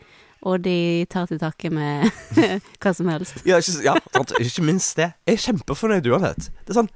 Og 0.47 0.63
de 0.63 1.07
tar 1.11 1.27
til 1.27 1.41
takke 1.43 1.73
med 1.75 2.07
hva 2.83 2.93
som 2.95 3.11
helst. 3.11 3.41
Ja, 3.49 3.59
ikke, 3.59 3.83
ja 3.83 3.97
ikke 4.39 4.67
minst 4.67 4.99
det. 4.99 5.11
Jeg 5.27 5.39
er 5.39 5.45
kjempefornøyd 5.49 6.07
uansett. 6.13 6.51
Det 6.63 6.75
er 6.75 6.83
sånn 6.83 6.93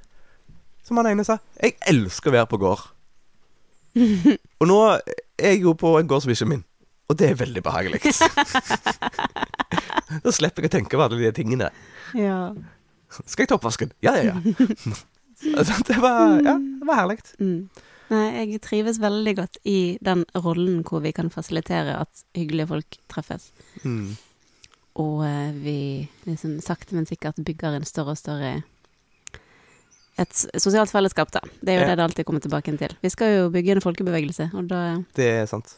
Som 0.87 1.01
han 1.01 1.11
ene 1.11 1.25
sa, 1.27 1.41
jeg 1.59 1.75
elsker 1.91 2.31
å 2.31 2.37
være 2.39 2.51
på 2.51 2.61
gård. 2.61 2.87
Og 4.61 4.69
nå 4.69 4.79
er 4.95 5.51
jeg 5.51 5.63
jo 5.65 5.75
på 5.77 5.97
en 5.99 6.07
gård 6.07 6.23
som 6.23 6.31
ikke 6.31 6.47
er 6.47 6.53
min, 6.53 6.63
og 7.11 7.17
det 7.19 7.31
er 7.31 7.39
veldig 7.39 7.63
behagelig. 7.65 7.99
da 10.23 10.31
slipper 10.31 10.63
jeg 10.63 10.71
å 10.71 10.75
tenke 10.77 10.95
på 10.95 11.03
alle 11.03 11.19
de 11.19 11.31
tingene. 11.35 11.67
Ja. 12.15 12.53
Skal 13.19 13.43
jeg 13.43 13.51
ta 13.51 13.57
oppvasken? 13.57 13.91
Ja, 14.05 14.13
ja, 14.15 14.31
ja. 14.31 14.35
Det 15.87 15.97
var, 15.99 16.37
ja, 16.45 16.55
det 16.55 16.87
var 16.87 17.01
herlig. 17.01 17.17
Mm. 17.41 17.67
Nei, 18.11 18.25
jeg 18.51 18.59
trives 18.61 18.99
veldig 18.99 19.33
godt 19.37 19.57
i 19.63 19.97
den 20.03 20.25
rollen 20.35 20.81
hvor 20.83 20.99
vi 21.01 21.13
kan 21.15 21.29
fasilitere 21.31 21.93
at 22.01 22.23
hyggelige 22.35 22.67
folk 22.67 22.97
treffes. 23.11 23.51
Mm. 23.87 24.17
Og 24.99 25.21
eh, 25.23 25.51
vi 25.55 25.75
liksom 26.27 26.57
sakte, 26.59 26.93
men 26.97 27.07
sikkert 27.07 27.39
bygger 27.47 27.77
en 27.79 27.87
større 27.87 28.11
og 28.17 28.19
større 28.19 28.57
Et 30.19 30.33
sosialt 30.59 30.91
fellesskap, 30.91 31.31
da. 31.31 31.39
Det 31.63 31.69
er 31.71 31.77
jo 31.79 31.81
Ja. 31.85 31.87
det 31.87 31.97
det 31.97 32.03
alltid 32.03 32.25
kommer 32.27 32.41
tilbake 32.43 32.77
til. 32.77 32.91
Vi 33.01 33.09
skal 33.09 33.31
jo 33.37 33.49
bygge 33.49 33.71
en 33.71 33.81
folkebevegelse, 33.81 34.51
og 34.53 34.67
da 34.67 34.81
Det 35.15 35.25
er 35.25 35.45
sant. 35.47 35.77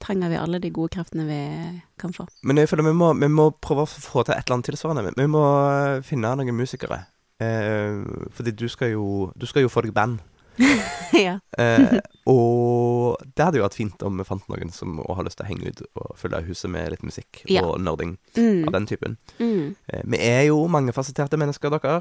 trenger 0.00 0.28
vi 0.30 0.36
alle 0.36 0.60
de 0.60 0.70
gode 0.70 0.90
kreftene 0.94 1.26
vi 1.26 1.82
kan 1.98 2.12
få. 2.14 2.26
Men 2.44 2.56
jeg 2.56 2.68
føler 2.68 2.84
vi 2.84 2.92
må, 2.94 3.12
vi 3.18 3.26
må 3.26 3.50
prøve 3.50 3.82
å 3.82 3.86
få 3.86 4.24
til 4.24 4.34
et 4.38 4.46
eller 4.46 4.54
annet 4.54 4.66
tilsvarende. 4.70 5.12
Vi 5.16 5.26
må 5.26 6.02
finne 6.04 6.36
noen 6.36 6.54
musikere. 6.56 7.06
Eh, 7.40 8.04
fordi 8.32 8.50
du 8.54 8.68
skal 8.68 8.92
jo 8.92 9.32
Du 9.36 9.46
skal 9.46 9.62
jo 9.62 9.68
få 9.68 9.82
deg 9.82 9.92
band. 9.92 10.20
ja. 11.26 11.38
Eh, 11.58 11.98
og 12.30 13.16
det 13.34 13.42
hadde 13.44 13.58
jo 13.58 13.64
vært 13.64 13.74
fint 13.78 14.02
om 14.06 14.18
vi 14.20 14.24
fant 14.28 14.44
noen 14.50 14.70
som 14.74 14.98
har 15.02 15.24
lyst 15.26 15.38
til 15.40 15.46
å 15.46 15.48
henge 15.50 15.72
ut 15.72 15.80
og 15.98 16.12
fylle 16.20 16.38
huset 16.46 16.70
med 16.70 16.92
litt 16.92 17.02
musikk 17.06 17.40
Ja. 17.50 17.64
og 17.66 17.80
nerding 17.82 18.16
Mm. 18.36 18.66
av 18.68 18.72
den 18.76 18.86
typen. 18.86 19.16
Mm. 19.40 19.74
Eh, 19.90 20.02
vi 20.04 20.20
er 20.22 20.42
jo 20.50 20.60
mangefasetterte 20.70 21.38
mennesker, 21.40 21.70
dere. 21.74 21.96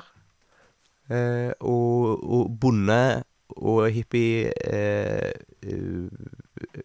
Eh, 1.10 1.54
og, 1.62 2.20
og 2.22 2.52
bonde 2.60 3.24
og 3.58 3.88
hippie 3.96 4.52
eh, 4.68 5.32
eh, 5.64 6.82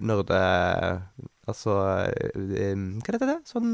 Nerde 0.00 0.40
Altså 1.50 1.74
eh, 2.10 2.74
Hva 2.74 3.14
heter 3.14 3.26
det? 3.30 3.38
Sånn 3.48 3.70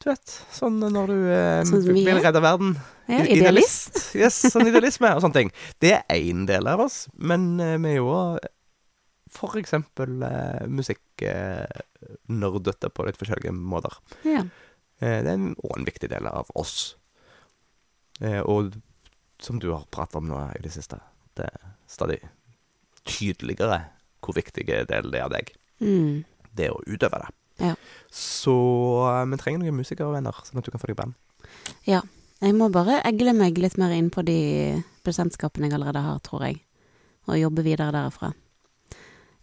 Du 0.00 0.06
vet, 0.08 0.30
sånn 0.56 0.78
når 0.80 1.10
du 1.12 1.18
eh, 1.28 1.60
Sånn 1.68 1.82
vi 1.84 1.92
vil 2.06 2.22
redde 2.24 2.40
verden. 2.40 2.70
ja 3.10 3.18
idealist. 3.26 3.36
idealist. 3.36 3.98
Yes, 4.16 4.38
sånn 4.54 4.64
idealisme 4.70 5.10
og 5.12 5.20
sånne 5.24 5.36
ting. 5.36 5.50
Det 5.82 5.92
er 5.98 6.04
én 6.16 6.46
del 6.48 6.64
av 6.72 6.80
oss, 6.86 7.02
men 7.20 7.42
eh, 7.60 7.76
vi 7.82 7.88
er 7.92 7.98
jo 8.00 8.08
òg 8.14 8.38
for 9.30 9.54
eksempel 9.60 10.10
eh, 10.26 10.64
musikknerdete 10.66 12.88
på 12.90 13.04
litt 13.06 13.18
forskjellige 13.20 13.52
måter. 13.54 13.94
Ja. 14.26 14.40
Eh, 15.00 15.20
det 15.22 15.30
er 15.30 15.36
en- 15.36 15.54
òg 15.62 15.76
en 15.78 15.84
viktig 15.86 16.08
del 16.10 16.26
av 16.26 16.46
oss. 16.54 16.96
Eh, 18.20 18.40
og 18.40 18.72
som 19.40 19.58
du 19.58 19.70
har 19.72 19.84
pratet 19.90 20.16
om 20.16 20.26
nå 20.28 20.36
i 20.56 20.60
det 20.62 20.72
siste, 20.72 20.98
det 21.36 21.44
er 21.46 21.60
stadig 21.88 22.20
tydeligere 23.04 23.84
hvor 24.20 24.34
viktig 24.36 24.66
del 24.66 24.86
det 24.86 24.96
er 25.20 25.24
av 25.24 25.30
deg. 25.32 25.52
Mm. 25.80 26.24
Det 26.56 26.70
å 26.70 26.82
utøve 26.86 27.18
det. 27.22 27.28
Ja. 27.60 27.74
Så 28.10 28.56
eh, 29.10 29.26
vi 29.30 29.38
trenger 29.40 29.64
noen 29.64 29.78
musikervenner, 29.82 30.42
sånn 30.46 30.60
at 30.60 30.66
du 30.66 30.72
kan 30.74 30.82
få 30.82 30.90
deg 30.90 30.98
band. 30.98 31.18
Jeg 32.40 32.56
må 32.56 32.70
bare 32.72 33.02
egle 33.04 33.34
meg 33.36 33.58
litt 33.60 33.76
mer 33.76 33.92
inn 33.92 34.08
på 34.12 34.24
de 34.24 34.40
bekjentskapene 35.04 35.68
jeg 35.68 35.76
allerede 35.76 36.00
har, 36.06 36.20
tror 36.24 36.46
jeg. 36.46 36.62
Og 37.28 37.36
jobbe 37.36 37.64
videre 37.66 37.92
derfra. 37.92 38.32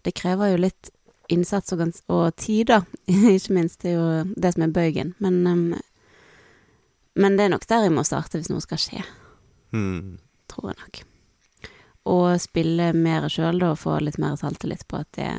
Det 0.01 0.15
krever 0.17 0.53
jo 0.53 0.63
litt 0.65 0.89
innsats 1.29 1.75
og, 1.75 1.83
og 2.09 2.31
tid, 2.39 2.71
da. 2.71 2.79
Ikke 3.35 3.53
minst. 3.53 3.83
Det 3.83 3.93
er 3.93 3.99
jo 3.99 4.33
det 4.33 4.53
som 4.55 4.65
er 4.65 4.73
bøygen. 4.73 5.13
Men, 5.21 5.43
um, 5.45 5.67
men 7.21 7.37
det 7.37 7.45
er 7.45 7.53
nok 7.53 7.67
der 7.69 7.85
jeg 7.85 7.93
må 7.93 8.05
starte 8.07 8.41
hvis 8.41 8.49
noe 8.49 8.65
skal 8.65 8.81
skje. 8.81 9.03
Hmm. 9.75 10.17
Tror 10.49 10.71
jeg 10.71 10.79
nok. 10.81 11.03
Og 12.07 12.27
spille 12.41 12.91
mer 12.97 13.27
sjøl, 13.29 13.61
da, 13.61 13.75
og 13.75 13.81
få 13.83 13.99
litt 14.01 14.17
mer 14.21 14.39
selvtillit 14.39 14.87
på 14.89 15.03
at 15.03 15.11
det 15.19 15.31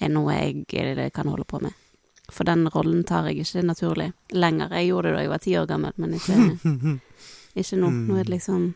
er 0.00 0.10
noe 0.12 0.34
jeg 0.34 0.64
eh, 0.78 1.10
kan 1.14 1.28
holde 1.30 1.46
på 1.48 1.60
med. 1.62 1.74
For 2.28 2.44
den 2.44 2.66
rollen 2.68 3.04
tar 3.08 3.28
jeg 3.28 3.40
ikke 3.42 3.64
naturlig 3.64 4.10
lenger. 4.36 4.72
Jeg 4.76 4.90
gjorde 4.90 5.08
det 5.08 5.16
da 5.16 5.22
jeg 5.24 5.32
var 5.32 5.44
ti 5.44 5.54
år 5.56 5.68
gammel, 5.70 5.94
men 5.96 6.16
ikke, 6.18 6.36
ikke 7.62 7.78
nå. 7.80 7.92
Nå 8.10 8.18
er 8.18 8.28
det 8.28 8.34
liksom 8.36 8.74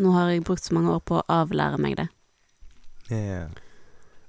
Nå 0.00 0.12
har 0.14 0.30
jeg 0.30 0.44
brukt 0.46 0.64
så 0.64 0.72
mange 0.72 0.94
år 0.94 1.00
på 1.04 1.18
å 1.18 1.24
avlære 1.34 1.76
meg 1.82 1.96
det. 1.98 2.06
Ja. 3.10 3.40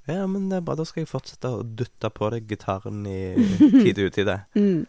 ja, 0.09 0.23
men 0.27 0.49
det 0.49 0.57
er 0.57 0.63
bra. 0.65 0.73
Da 0.75 0.83
skal 0.89 1.05
jeg 1.05 1.07
fortsette 1.07 1.47
å 1.47 1.61
dytte 1.63 2.09
på 2.11 2.27
deg 2.33 2.49
gitaren 2.49 3.05
i 3.07 3.19
tid 3.85 4.01
og 4.01 4.09
utide. 4.09 4.35
Mm. 4.57 4.81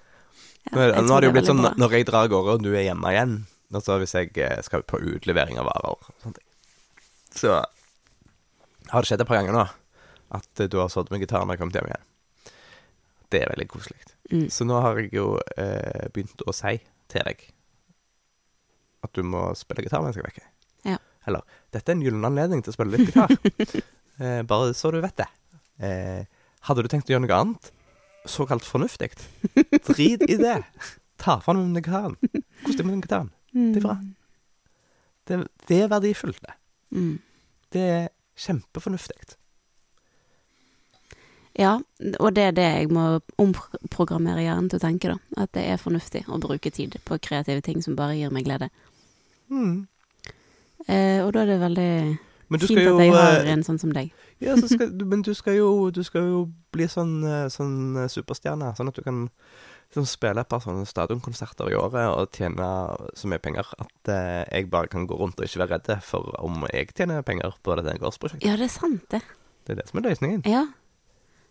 Ja, 0.72 0.72
Nå, 0.72 1.04
nå 1.04 1.14
har 1.14 1.22
det 1.22 1.28
jo 1.28 1.34
blitt 1.36 1.50
sånn 1.50 1.60
bra. 1.62 1.74
når 1.78 1.94
jeg 1.98 2.08
drar 2.08 2.24
av 2.24 2.32
gårde, 2.32 2.56
og 2.56 2.64
du 2.64 2.72
er 2.72 2.86
hjemme 2.88 3.12
igjen 3.12 3.36
Altså 3.72 3.96
hvis 4.00 4.12
jeg 4.16 4.32
eh, 4.42 4.58
skal 4.64 4.82
på 4.84 4.98
utlevering 5.00 5.60
av 5.60 5.68
varer. 5.70 6.34
Så 7.36 7.54
har 7.56 9.04
det 9.04 9.08
skjedd 9.08 9.22
et 9.24 9.28
par 9.28 9.38
ganger 9.40 9.56
nå 9.56 9.62
at 10.32 10.64
du 10.70 10.78
har 10.80 10.90
sittet 10.92 11.12
med 11.12 11.22
gitaren 11.24 11.50
og 11.52 11.60
kommet 11.60 11.78
hjem 11.78 11.90
igjen. 11.90 12.06
Det 13.32 13.40
er 13.42 13.52
veldig 13.54 13.68
koselig. 13.70 13.98
Mm. 14.32 14.46
Så 14.52 14.64
nå 14.68 14.78
har 14.80 15.00
jeg 15.00 15.12
jo 15.16 15.34
eh, 15.60 16.08
begynt 16.12 16.44
å 16.48 16.54
si 16.56 16.78
til 17.12 17.28
deg 17.28 17.44
at 19.02 19.12
du 19.18 19.24
må 19.26 19.48
spille 19.58 19.84
gitar 19.84 20.02
mens 20.04 20.16
jeg 20.16 20.22
er 20.22 20.30
vekke. 20.30 20.44
Ja. 20.92 20.98
Eller 21.28 21.44
dette 21.74 21.90
er 21.90 21.96
en 21.96 22.04
gyllen 22.04 22.28
anledning 22.28 22.62
til 22.62 22.72
å 22.72 22.76
spille 22.76 22.96
litt 22.96 23.10
gitar. 23.10 23.32
eh, 24.22 24.40
bare 24.48 24.72
så 24.78 24.92
du 24.94 25.00
vet 25.02 25.18
det. 25.18 25.28
Eh, 25.82 26.22
hadde 26.68 26.84
du 26.84 26.90
tenkt 26.92 27.10
å 27.10 27.16
gjøre 27.16 27.26
noe 27.26 27.40
annet, 27.42 27.70
såkalt 28.30 28.66
fornuftig, 28.68 29.10
drit 29.88 30.22
i 30.28 30.38
det. 30.38 30.60
Ta 31.22 31.40
fram 31.42 31.72
gitaren. 31.74 32.16
Kos 32.62 32.78
deg 32.78 32.86
med 32.86 32.94
den 32.94 33.04
gitaren. 33.04 33.30
Det 33.52 33.82
er 33.82 33.86
bra. 33.86 33.98
Det, 35.28 35.38
det 35.68 35.78
er 35.84 35.90
verdifullt, 35.90 36.40
det. 36.42 36.54
Mm. 36.94 37.14
Det 37.72 37.82
er 37.96 38.08
kjempefornuftig. 38.38 39.36
Ja, 41.58 41.74
og 42.18 42.30
det 42.34 42.44
er 42.48 42.54
det 42.56 42.64
jeg 42.64 42.88
må 42.88 43.20
omprogrammere 43.38 44.40
hjernen 44.40 44.70
til 44.72 44.78
å 44.80 44.84
tenke, 44.86 45.10
da. 45.12 45.42
At 45.44 45.52
det 45.52 45.66
er 45.68 45.76
fornuftig 45.80 46.24
å 46.32 46.38
bruke 46.40 46.70
tid 46.72 46.96
på 47.04 47.18
kreative 47.20 47.60
ting 47.66 47.82
som 47.84 47.96
bare 47.98 48.16
gir 48.16 48.32
meg 48.32 48.46
glede. 48.48 48.70
Mm. 49.52 49.86
Eh, 50.88 51.20
og 51.22 51.32
da 51.36 51.42
er 51.44 51.50
det 51.52 51.58
veldig 51.60 51.90
fint 52.62 52.80
jo 52.80 52.94
at 52.96 53.02
jeg 53.04 53.12
har 53.14 53.36
eh, 53.44 53.50
en 53.52 53.64
sånn 53.66 53.78
som 53.82 53.92
deg. 53.94 54.10
Ja, 54.42 54.56
så 54.58 54.66
skal, 54.66 54.88
du- 54.98 55.04
men 55.06 55.20
du 55.22 55.30
skal 55.38 55.54
jo, 55.54 55.68
du 55.94 56.00
skal 56.02 56.24
jo 56.26 56.38
bli 56.74 56.88
sånn, 56.90 57.12
eh, 57.22 57.44
sånn 57.52 57.76
eh, 58.00 58.08
superstjerne, 58.10 58.72
sånn 58.74 58.88
at 58.90 58.96
du 58.98 59.04
kan 59.06 59.20
liksom 59.92 60.06
spille 60.08 60.40
et 60.42 60.48
par 60.50 60.58
sånne 60.64 60.82
stadionkonserter 60.88 61.68
i 61.70 61.76
året 61.78 62.08
og 62.10 62.32
tjene 62.34 62.66
så 63.14 63.28
mye 63.30 63.38
penger 63.44 63.68
at 63.78 64.10
eh, 64.10 64.40
jeg 64.56 64.66
bare 64.72 64.90
kan 64.90 65.04
gå 65.06 65.14
rundt 65.20 65.38
og 65.38 65.46
ikke 65.46 65.60
være 65.62 65.76
redd 65.76 65.92
for 66.02 66.32
om 66.42 66.64
jeg 66.72 66.90
tjener 66.98 67.22
penger 67.22 67.54
på 67.62 67.76
dette 67.78 67.94
gårdsprosjektet. 68.02 68.48
Ja, 68.48 68.56
det 68.58 68.66
er 68.66 68.74
sant, 68.74 69.04
det. 69.14 69.20
Det 69.62 69.76
er 69.76 69.82
det 69.84 69.86
som 69.92 70.00
er 70.02 70.08
løsningen. 70.08 70.42
Ja. 70.50 70.64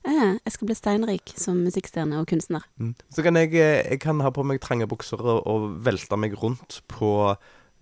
Eh, 0.01 0.33
jeg 0.41 0.51
skal 0.55 0.67
bli 0.69 0.75
steinrik 0.77 1.33
som 1.37 1.59
musikkstjerne 1.61 2.21
og 2.21 2.27
kunstner. 2.29 2.63
Mm. 2.81 2.95
Så 3.13 3.19
kan 3.25 3.37
jeg, 3.37 3.53
eh, 3.53 3.81
jeg 3.93 3.99
kan 4.01 4.21
ha 4.25 4.29
på 4.33 4.45
meg 4.47 4.61
trange 4.63 4.87
bukser 4.89 5.21
og, 5.21 5.39
og 5.45 5.59
velte 5.85 6.17
meg 6.17 6.33
rundt 6.41 6.81
på, 6.89 7.11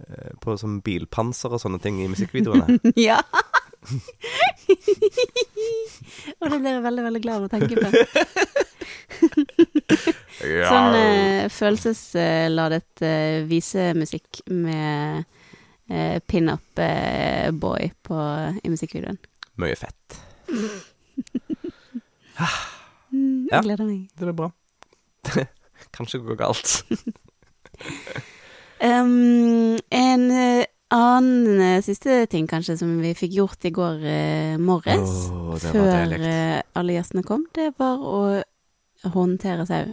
eh, 0.03 0.31
på 0.43 0.57
sånn 0.59 0.81
bilpanser 0.83 1.55
og 1.55 1.63
sånne 1.63 1.79
ting 1.83 1.95
i 2.03 2.11
musikkvideoene. 2.11 2.79
ja! 3.09 3.19
og 6.39 6.45
det 6.51 6.59
blir 6.59 6.73
jeg 6.73 6.83
veldig, 6.83 7.03
veldig 7.07 7.23
glad 7.23 7.35
av 7.39 7.47
å 7.47 7.53
tenke 7.53 7.75
på. 7.79 7.87
Sånn 10.39 10.95
eh, 10.95 11.49
følelsesladet 11.51 13.03
eh, 13.03 13.41
visemusikk 13.49 14.41
med 14.51 15.25
eh, 15.89 16.19
pin-up-boy 16.23 17.91
på 18.07 18.21
i 18.63 18.71
musikkvideoen. 18.71 19.19
Mye 19.59 19.75
fett. 19.79 20.21
Mm, 23.11 23.47
jeg 23.49 23.55
Ja. 23.55 23.61
gleder 23.65 23.85
meg. 23.89 24.09
Det 24.19 24.27
er 24.27 24.33
bra. 24.37 24.51
Kanskje 25.95 26.19
det 26.19 26.27
går 26.29 26.39
galt. 26.45 26.83
Um, 28.79 29.75
en 29.91 30.21
eh, 30.31 30.65
annen 30.95 31.59
eh, 31.59 31.81
siste 31.83 32.21
ting 32.31 32.45
kanskje 32.47 32.77
som 32.79 32.93
vi 33.03 33.09
fikk 33.17 33.33
gjort 33.35 33.65
i 33.67 33.71
går 33.75 34.05
eh, 34.07 34.53
morges, 34.61 35.25
oh, 35.35 35.57
før 35.59 36.13
eh, 36.15 36.61
alle 36.79 36.95
gjestene 36.95 37.25
kom, 37.27 37.43
det 37.57 37.73
var 37.79 37.99
å 37.99 38.21
håndtere 39.11 39.65
sau. 39.67 39.91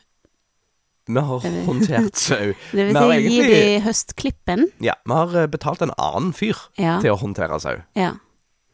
Vi 1.11 1.25
har 1.33 1.49
håndtert 1.67 2.15
sau. 2.29 2.55
Det 2.71 2.87
vil 2.87 2.95
si, 2.95 3.03
egentlig... 3.17 3.33
gi 3.35 3.51
de 3.51 3.83
høstklippen. 3.89 4.65
Ja, 4.87 4.95
vi 5.03 5.19
har 5.19 5.35
eh, 5.43 5.51
betalt 5.51 5.83
en 5.83 5.95
annen 5.99 6.31
fyr 6.39 6.55
Ja. 6.79 7.01
til 7.03 7.11
å 7.17 7.19
håndtere 7.25 7.59
sau. 7.63 7.83
ja. 7.99 8.15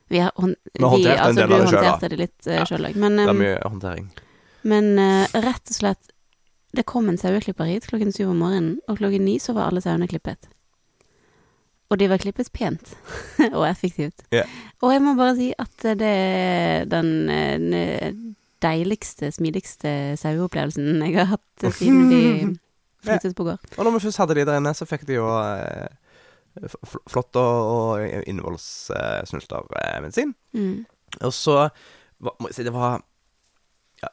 Vi 0.09 0.19
har, 0.19 0.33
hånd, 0.37 0.57
Vi 0.75 0.83
har 0.83 0.91
håndtert 0.91 1.19
en 1.19 1.25
altså, 1.27 1.41
del 1.41 1.53
av 1.53 1.59
det 1.61 1.69
selv, 1.69 1.73
da. 1.73 1.91
håndterte 1.91 2.09
det 2.09 2.19
litt 2.21 2.47
uh, 2.49 2.55
Ja. 2.55 2.65
sjøl 2.69 2.89
òg. 2.89 2.97
Men, 2.97 3.17
Det 3.17 3.27
er 3.29 3.31
um, 3.31 3.39
mye 3.43 3.59
håndtering. 3.63 4.09
men 4.63 4.91
uh, 4.99 5.27
rett 5.45 5.71
og 5.71 5.77
slett 5.77 6.11
Det 6.77 6.85
kom 6.89 7.09
en 7.09 7.19
saueklipper 7.21 7.65
hit 7.69 7.87
klokken 7.87 8.13
syv 8.13 8.31
om 8.33 8.39
morgenen, 8.41 8.79
og 8.89 8.99
klokken 8.99 9.25
ni 9.25 9.39
så 9.39 9.53
var 9.53 9.69
alle 9.69 9.81
sauene 9.85 10.09
klippet. 10.09 10.49
Og 11.93 11.99
de 12.01 12.07
var 12.09 12.17
klippet 12.23 12.49
pent 12.57 12.95
og 13.59 13.67
effektivt. 13.69 14.23
Yeah. 14.33 14.49
Og 14.81 14.95
jeg 14.95 15.03
må 15.05 15.13
bare 15.19 15.35
si 15.37 15.51
at 15.61 15.85
det 16.01 16.09
er 16.09 16.87
den 16.89 17.29
eh, 17.29 18.15
deiligste, 18.65 19.29
smidigste 19.37 20.17
saueopplevelsen 20.17 21.03
jeg 21.05 21.19
har 21.19 21.29
hatt 21.35 21.67
siden 21.77 22.09
vi 22.09 22.23
flyttet 23.05 23.37
på 23.37 23.45
gård. 23.51 23.61
Og 23.77 23.85
når 23.85 23.99
vi 23.99 24.05
først 24.07 24.23
hadde 24.23 24.39
de 24.41 24.47
der 24.49 24.57
inne, 24.63 24.73
så 24.79 24.89
fikk 24.89 25.05
de 25.09 25.19
jo 25.19 25.29
eh, 25.29 25.93
flott 27.09 27.37
og, 27.41 27.53
og 27.73 28.01
innvollssnultermedisin. 28.29 30.35
Mm. 30.57 30.85
Og 31.23 31.33
så 31.33 31.71
var- 32.23 32.37
må 32.41 32.47
jeg 32.49 32.55
si 32.55 32.63
det 32.67 32.73
var 32.75 33.03
ja, 34.03 34.09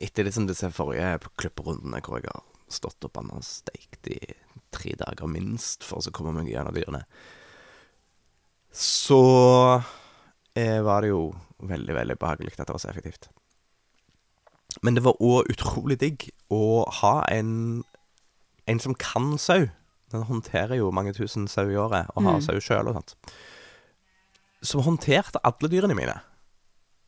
Etter 0.00 0.24
liksom 0.26 0.46
disse 0.48 0.70
forrige 0.74 1.18
klipperundene 1.38 2.00
hvor 2.04 2.18
jeg 2.20 2.30
har 2.32 2.42
stått 2.68 3.04
og 3.06 3.12
banna 3.14 3.34
og 3.38 3.44
steikt 3.46 4.06
i 4.10 4.18
tre 4.74 4.92
dager 4.98 5.26
minst 5.30 5.84
for 5.86 5.98
å 6.02 6.10
komme 6.12 6.32
meg 6.34 6.48
gjennom 6.50 6.74
dyrene, 6.74 7.04
så 8.74 9.20
eh, 10.58 10.80
var 10.84 11.00
det 11.02 11.08
jo 11.12 11.20
veldig, 11.62 11.94
veldig 11.96 12.16
behagelig 12.20 12.52
at 12.58 12.66
det 12.66 12.74
var 12.74 12.78
så 12.82 12.90
effektivt. 12.90 13.28
Men 14.82 14.94
det 14.98 15.04
var 15.06 15.14
òg 15.24 15.46
utrolig 15.54 15.96
digg 16.02 16.18
å 16.52 16.84
ha 17.00 17.14
en, 17.32 17.84
en 18.68 18.80
som 18.82 18.94
kan 18.98 19.38
sau. 19.40 19.68
Den 20.14 20.22
håndterer 20.28 20.76
jo 20.78 20.92
mange 20.94 21.12
tusen 21.16 21.48
sau 21.50 21.66
i 21.70 21.76
året, 21.76 22.06
og 22.14 22.22
har 22.22 22.36
Mm. 22.38 22.42
sau 22.46 22.60
sjøl 22.62 22.88
og 22.88 22.94
sånt. 22.94 23.14
Som 24.62 24.82
håndterte 24.86 25.40
alle 25.44 25.68
dyrene 25.70 25.96
mine. 25.98 26.20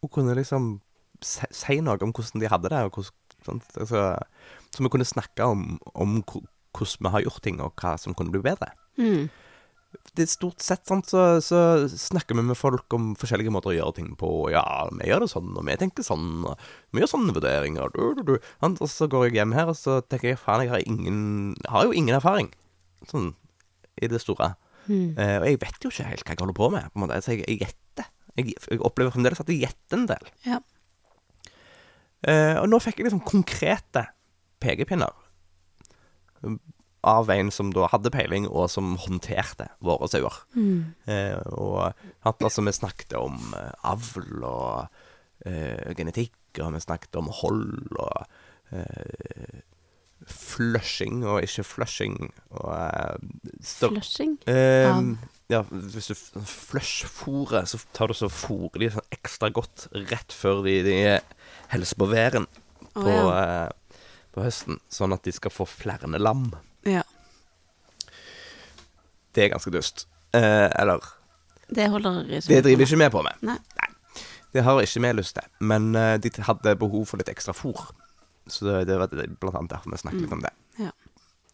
Og 0.03 0.11
kunne 0.15 0.35
liksom 0.35 0.81
si, 1.23 1.47
si 1.51 1.81
noe 1.81 1.99
om 2.03 2.13
hvordan 2.13 2.41
de 2.43 2.49
hadde 2.51 2.69
det. 2.71 2.85
Og 2.85 2.93
hvordan, 2.99 3.13
sånt, 3.47 3.65
Altså, 3.79 4.19
så 4.75 4.83
vi 4.83 4.89
kunne 4.93 5.07
snakke 5.07 5.45
om, 5.47 5.79
om 5.95 6.23
hvordan 6.25 6.99
vi 7.07 7.09
har 7.15 7.23
gjort 7.23 7.43
ting, 7.43 7.61
og 7.61 7.75
hva 7.77 7.97
som 7.99 8.15
kunne 8.15 8.31
bli 8.35 8.43
bedre. 8.43 8.73
Mm. 8.99 9.31
Det 10.15 10.27
er 10.27 10.29
Stort 10.29 10.61
sett 10.61 10.85
sant, 10.87 11.07
så, 11.09 11.41
så 11.41 11.89
snakker 11.89 12.37
vi 12.37 12.43
med 12.45 12.57
folk 12.59 12.93
om 12.93 13.15
forskjellige 13.17 13.51
måter 13.55 13.71
å 13.73 13.77
gjøre 13.79 13.95
ting 13.97 14.11
på. 14.21 14.51
Ja, 14.53 14.85
vi 14.93 15.09
gjør 15.09 15.21
det 15.25 15.31
sånn, 15.33 15.55
og 15.57 15.65
vi 15.65 15.77
tenker 15.81 16.05
sånn, 16.05 16.45
og 16.45 16.59
vi 16.93 17.01
gjør 17.01 17.13
sånne 17.15 17.33
vurderinger. 17.33 17.89
Du, 17.95 18.15
du, 18.19 18.23
du. 18.35 18.39
Og 18.61 18.89
så 18.91 19.09
går 19.09 19.29
jeg 19.31 19.39
hjem 19.41 19.55
her, 19.57 19.71
og 19.73 19.79
så 19.79 20.03
tenker 20.05 20.35
jeg 20.35 20.39
faen, 20.43 20.67
jeg 20.67 20.75
har, 20.75 20.85
ingen, 20.85 21.57
har 21.73 21.87
jo 21.89 21.95
ingen 21.97 22.19
erfaring. 22.19 22.51
Sånn 23.07 23.33
i 23.99 24.09
det 24.11 24.21
store. 24.23 24.53
Mm. 24.89 25.19
Eh, 25.19 25.37
og 25.41 25.47
jeg 25.49 25.61
vet 25.63 25.85
jo 25.85 25.93
ikke 25.93 26.09
helt 26.09 26.25
hva 26.25 26.35
jeg 26.35 26.43
holder 26.43 26.59
på 26.59 26.71
med. 26.75 26.89
På 26.93 26.99
en 26.99 27.05
måte. 27.05 27.21
Så 27.25 27.35
jeg, 27.35 27.45
jeg 27.47 27.63
gjetter. 27.65 28.11
Jeg, 28.39 28.55
jeg 28.55 28.83
opplever 28.87 29.15
fremdeles 29.15 29.43
at 29.43 29.51
jeg 29.51 29.65
gjetter 29.67 29.99
en 29.99 30.09
del. 30.11 30.33
Ja. 30.47 30.61
Eh, 32.27 32.57
og 32.59 32.69
nå 32.71 32.81
fikk 32.83 33.01
jeg 33.01 33.09
liksom 33.09 33.23
konkrete 33.27 34.09
pekepinner 34.63 35.15
um, 36.43 36.59
av 37.07 37.31
en 37.31 37.51
som 37.55 37.71
da 37.71 37.87
hadde 37.93 38.11
peiling, 38.11 38.49
og 38.51 38.67
som 38.73 38.97
håndterte 38.99 39.69
våre 39.87 40.09
sauer. 40.11 40.41
Mm. 40.59 40.95
Eh, 41.07 41.37
og 41.55 41.93
altså, 42.27 42.65
vi 42.67 42.75
snakket 42.75 43.15
om 43.19 43.39
eh, 43.55 43.71
avl 43.87 44.43
og 44.43 45.01
eh, 45.47 45.95
genetikk, 45.99 46.37
og 46.59 46.75
vi 46.75 46.83
snakket 46.83 47.21
om 47.21 47.31
hold 47.41 48.01
og 48.03 48.27
eh, 48.75 49.63
flushing 50.31 51.23
og 51.27 51.43
ikke 51.45 51.65
flushing. 51.67 52.17
Og 52.51 52.71
uh, 52.71 53.17
Flushing? 53.65 54.37
Eh, 54.49 54.87
ja. 54.87 54.95
ja, 55.49 55.61
hvis 55.69 56.11
du 56.11 56.15
flush-fôrer, 56.49 57.67
så 57.69 57.81
tar 57.97 58.11
du 58.11 58.17
så 58.17 58.31
fôrer 58.33 58.85
de 58.85 58.91
sånn 58.95 59.15
ekstra 59.15 59.51
godt 59.55 59.89
rett 60.11 60.35
før 60.35 60.63
de, 60.67 60.79
de 60.87 60.97
helser 61.73 62.01
på 62.01 62.09
væren 62.11 62.49
på, 62.93 63.03
på, 63.03 63.13
ja. 63.13 63.69
uh, 63.69 64.01
på 64.35 64.45
høsten, 64.47 64.81
sånn 64.93 65.15
at 65.17 65.25
de 65.27 65.35
skal 65.37 65.55
få 65.55 65.69
flere 65.69 66.11
lam. 66.19 66.51
ja. 66.89 67.05
Det 69.37 69.45
er 69.45 69.51
ganske 69.53 69.71
dust. 69.71 70.07
Uh, 70.35 70.67
eller 70.81 71.05
Det 71.69 71.85
holder 71.93 72.25
ikke. 72.27 72.49
Det 72.49 72.63
driver 72.65 72.87
ikke 72.89 72.99
vi 72.99 73.09
på 73.13 73.21
med. 73.23 73.43
Nei. 73.47 73.59
Det 74.57 74.65
har 74.65 74.81
ikke 74.83 75.03
vi 75.05 75.11
lyst 75.15 75.37
til. 75.37 75.45
Men 75.61 75.93
de 75.93 76.31
hadde 76.43 76.73
behov 76.81 77.05
for 77.11 77.21
litt 77.21 77.29
ekstra 77.31 77.53
fôr. 77.55 77.85
Så 78.53 78.65
det, 78.69 78.85
det 78.89 78.99
var 79.01 79.13
det- 79.13 79.29
blant 79.41 79.57
annet 79.59 79.71
derfor 79.77 79.93
vi 79.95 80.01
snakket 80.03 80.25
litt 80.27 80.37
om 80.39 80.45
det. 80.45 80.53
Ja. 80.79 80.91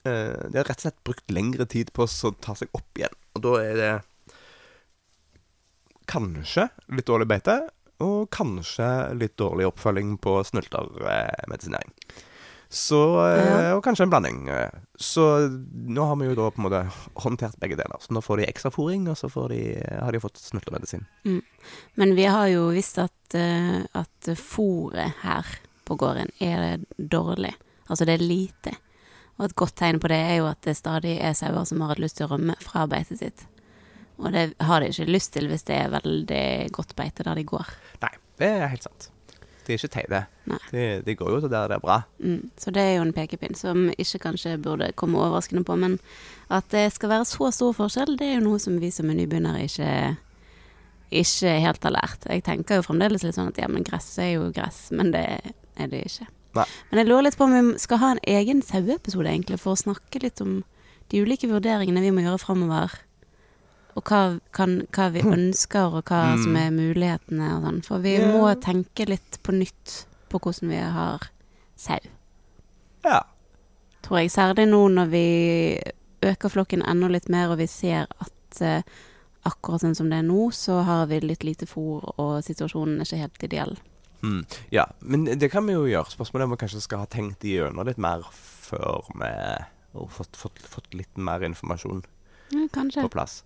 Uh, 0.05 0.51
de 0.53 0.59
har 0.61 0.67
rett 0.69 0.77
og 0.81 0.85
slett 0.85 1.05
brukt 1.07 1.31
lengre 1.33 1.65
tid 1.67 1.93
på 1.97 2.05
å 2.05 2.33
ta 2.45 2.55
seg 2.59 2.69
opp 2.77 2.99
igjen. 3.01 3.15
Og 3.35 3.43
da 3.47 3.55
er 3.65 3.79
det 3.81 3.93
kanskje 6.11 6.69
litt 6.93 7.07
dårlig 7.09 7.27
beite, 7.31 7.57
og 8.05 8.29
kanskje 8.35 8.87
litt 9.17 9.37
dårlig 9.41 9.69
oppfølging 9.71 10.17
på 10.21 10.37
snultermedisinering. 10.45 11.93
Så 12.75 12.99
eh. 13.23 13.71
Og 13.77 13.85
kanskje 13.87 14.03
en 14.09 14.11
blanding. 14.11 14.49
eh. 14.51 14.71
Så 14.99 15.23
nå 15.71 16.05
har 16.09 16.17
vi 16.19 16.27
jo 16.27 16.35
da 16.35 16.49
på 16.51 16.59
en 16.59 16.65
måte 16.67 16.81
håndtert 17.23 17.55
begge 17.63 17.77
deler. 17.79 18.01
Så 18.03 18.11
nå 18.17 18.21
får 18.25 18.41
de 18.43 18.49
ekstra 18.51 18.73
fôring, 18.75 19.07
og 19.13 19.17
så 19.21 19.31
får 19.31 19.53
de, 19.55 19.61
har 20.03 20.11
de 20.13 20.21
fått 20.23 20.41
snultermedisin. 20.43 21.07
Men 21.95 22.15
vi 22.19 22.27
har 22.27 22.49
jo 22.51 22.67
visst 22.75 22.99
at, 22.99 23.15
uh, 23.39 23.85
at 23.95 24.33
fòret 24.41 25.23
her 25.23 25.55
på 25.85 25.97
gården 26.01 26.33
er 26.43 26.65
det 26.65 27.09
dårlig. 27.13 27.55
Altså 27.89 28.07
det 28.09 28.19
er 28.19 28.27
lite. 28.27 28.75
Og 29.39 29.49
et 29.49 29.57
godt 29.59 29.77
tegn 29.81 29.99
på 30.01 30.11
det 30.13 30.21
er 30.21 30.37
jo 30.39 30.51
at 30.51 30.63
det 30.67 30.77
stadig 30.79 31.17
er 31.19 31.35
sauer 31.37 31.67
som 31.67 31.83
har 31.83 31.95
hatt 31.95 32.03
lyst 32.03 32.21
til 32.21 32.29
å 32.29 32.35
rømme 32.35 32.55
fra 32.63 32.87
beitet 32.91 33.21
sitt. 33.21 33.47
Og 34.23 34.31
det 34.35 34.53
har 34.63 34.81
de 34.81 34.93
ikke 34.93 35.11
lyst 35.11 35.33
til 35.35 35.49
hvis 35.51 35.67
det 35.67 35.81
er 35.81 35.95
veldig 35.95 36.45
godt 36.75 36.95
beite 36.99 37.27
der 37.27 37.41
de 37.41 37.47
går. 37.49 37.73
Nei, 38.05 38.13
det 38.39 38.53
er 38.53 38.71
helt 38.71 38.87
sant. 38.87 39.11
De 39.65 39.73
er 39.73 39.81
ikke 39.81 39.95
teite. 39.95 40.21
De, 40.71 40.85
de 41.07 41.15
går 41.17 41.31
jo 41.33 41.41
til 41.41 41.51
der 41.51 41.71
det 41.73 41.79
er 41.79 41.83
bra. 41.83 42.03
Mm. 42.21 42.51
Så 42.61 42.71
det 42.75 42.83
er 42.85 42.93
jo 42.99 43.07
en 43.07 43.15
pekepinn 43.17 43.57
som 43.59 43.89
ikke 43.97 44.21
kanskje 44.27 44.59
burde 44.63 44.93
komme 45.01 45.19
overraskende 45.19 45.65
på. 45.67 45.77
Men 45.81 45.97
at 46.53 46.69
det 46.75 46.91
skal 46.95 47.15
være 47.15 47.29
så 47.29 47.51
stor 47.55 47.73
forskjell, 47.77 48.19
det 48.21 48.29
er 48.29 48.39
jo 48.39 48.47
noe 48.51 48.61
som 48.63 48.77
vi 48.83 48.93
som 48.95 49.11
er 49.11 49.19
nybegynnere 49.19 49.65
ikke, 49.65 49.91
ikke 51.25 51.57
helt 51.65 51.89
har 51.89 51.97
lært. 51.97 52.29
Jeg 52.29 52.45
tenker 52.47 52.79
jo 52.79 52.87
fremdeles 52.87 53.25
litt 53.25 53.39
sånn 53.39 53.51
at 53.51 53.61
ja, 53.63 53.71
men 53.73 53.87
gress 53.89 54.13
er 54.23 54.35
jo 54.37 54.53
gress, 54.55 54.87
men 54.95 55.15
det 55.17 55.27
er 55.77 55.91
det 55.93 56.05
ikke. 56.09 56.29
Nei. 56.55 56.67
Men 56.91 57.01
jeg 57.01 57.09
lurer 57.09 57.27
litt 57.27 57.39
på 57.39 57.49
om 57.49 57.55
vi 57.55 57.79
skal 57.83 58.01
ha 58.03 58.13
en 58.15 58.23
egen 58.31 58.63
saueepisode, 58.63 59.27
egentlig, 59.31 59.59
for 59.63 59.75
å 59.75 59.81
snakke 59.81 60.23
litt 60.23 60.43
om 60.45 60.63
de 61.11 61.23
ulike 61.25 61.51
vurderingene 61.51 62.03
vi 62.05 62.13
må 62.15 62.25
gjøre 62.25 62.43
framover. 62.43 62.95
Og 63.95 64.03
hva, 64.11 64.21
kan, 64.55 64.81
hva 64.95 65.09
vi 65.15 65.25
ønsker, 65.37 65.99
og 65.99 66.11
hva 66.11 66.23
Mm. 66.35 66.43
som 66.43 66.57
er 66.59 66.75
mulighetene 66.75 67.51
og 67.57 67.67
sånn. 67.69 67.81
For 67.87 68.05
vi 68.05 68.17
yeah. 68.19 68.31
må 68.33 68.47
tenke 68.63 69.07
litt 69.11 69.41
på 69.43 69.55
nytt 69.55 70.05
på 70.31 70.41
hvordan 70.43 70.71
vi 70.71 70.83
har 70.97 71.29
sau. 71.79 72.01
Ja. 73.05 73.21
Tror 74.03 74.21
jeg. 74.21 74.31
Særlig 74.35 74.69
nå 74.71 74.81
når 74.89 75.11
vi 75.13 75.27
øker 76.25 76.49
flokken 76.53 76.83
enda 76.87 77.11
litt 77.13 77.29
mer, 77.29 77.51
og 77.53 77.59
vi 77.61 77.67
ser 77.69 78.07
at 78.23 78.63
uh, 78.63 78.81
akkurat 79.45 79.85
sånn 79.85 79.97
som 79.99 80.09
det 80.11 80.23
er 80.23 80.27
nå, 80.27 80.49
så 80.57 80.81
har 80.87 81.07
vi 81.11 81.21
litt 81.21 81.45
lite 81.45 81.69
fôr, 81.69 82.05
og 82.17 82.39
situasjonen 82.47 83.01
er 83.01 83.09
ikke 83.09 83.21
helt 83.21 83.47
ideell. 83.49 83.77
Hmm. 84.25 84.45
ja. 84.73 84.87
Men 85.05 85.27
det 85.29 85.51
kan 85.53 85.67
vi 85.69 85.75
jo 85.77 85.85
gjøre. 85.85 86.09
Spørsmålet 86.15 86.45
er 86.47 86.49
om 86.49 86.55
vi 86.57 86.61
kanskje 86.65 86.81
skal 86.81 87.03
ha 87.03 87.09
tenkt 87.13 87.45
gjennom 87.45 87.85
litt 87.85 87.99
mer 88.01 88.25
før 88.33 89.05
vi 89.21 89.29
har 89.29 90.09
fått, 90.17 90.35
fått, 90.41 90.63
fått 90.65 90.95
litt 90.97 91.19
mer 91.21 91.45
informasjon 91.45 92.01
Ja, 92.55 92.65
kanskje. 92.73 93.05
på 93.05 93.11
plass. 93.13 93.43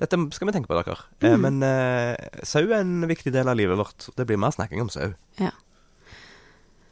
Dette 0.00 0.16
skal 0.32 0.48
vi 0.48 0.54
tenke 0.54 0.70
på, 0.70 0.78
dere. 0.78 0.94
Eh, 1.20 1.34
Mm. 1.34 1.40
men 1.42 1.62
eh, 1.66 2.16
sau 2.46 2.62
er 2.62 2.78
en 2.80 3.02
viktig 3.10 3.32
del 3.34 3.48
av 3.50 3.56
livet 3.58 3.76
vårt. 3.76 4.06
Det 4.16 4.24
blir 4.26 4.38
mer 4.40 4.54
snakking 4.54 4.80
om 4.80 4.88
sau. 4.88 5.10
Ja. 5.36 5.50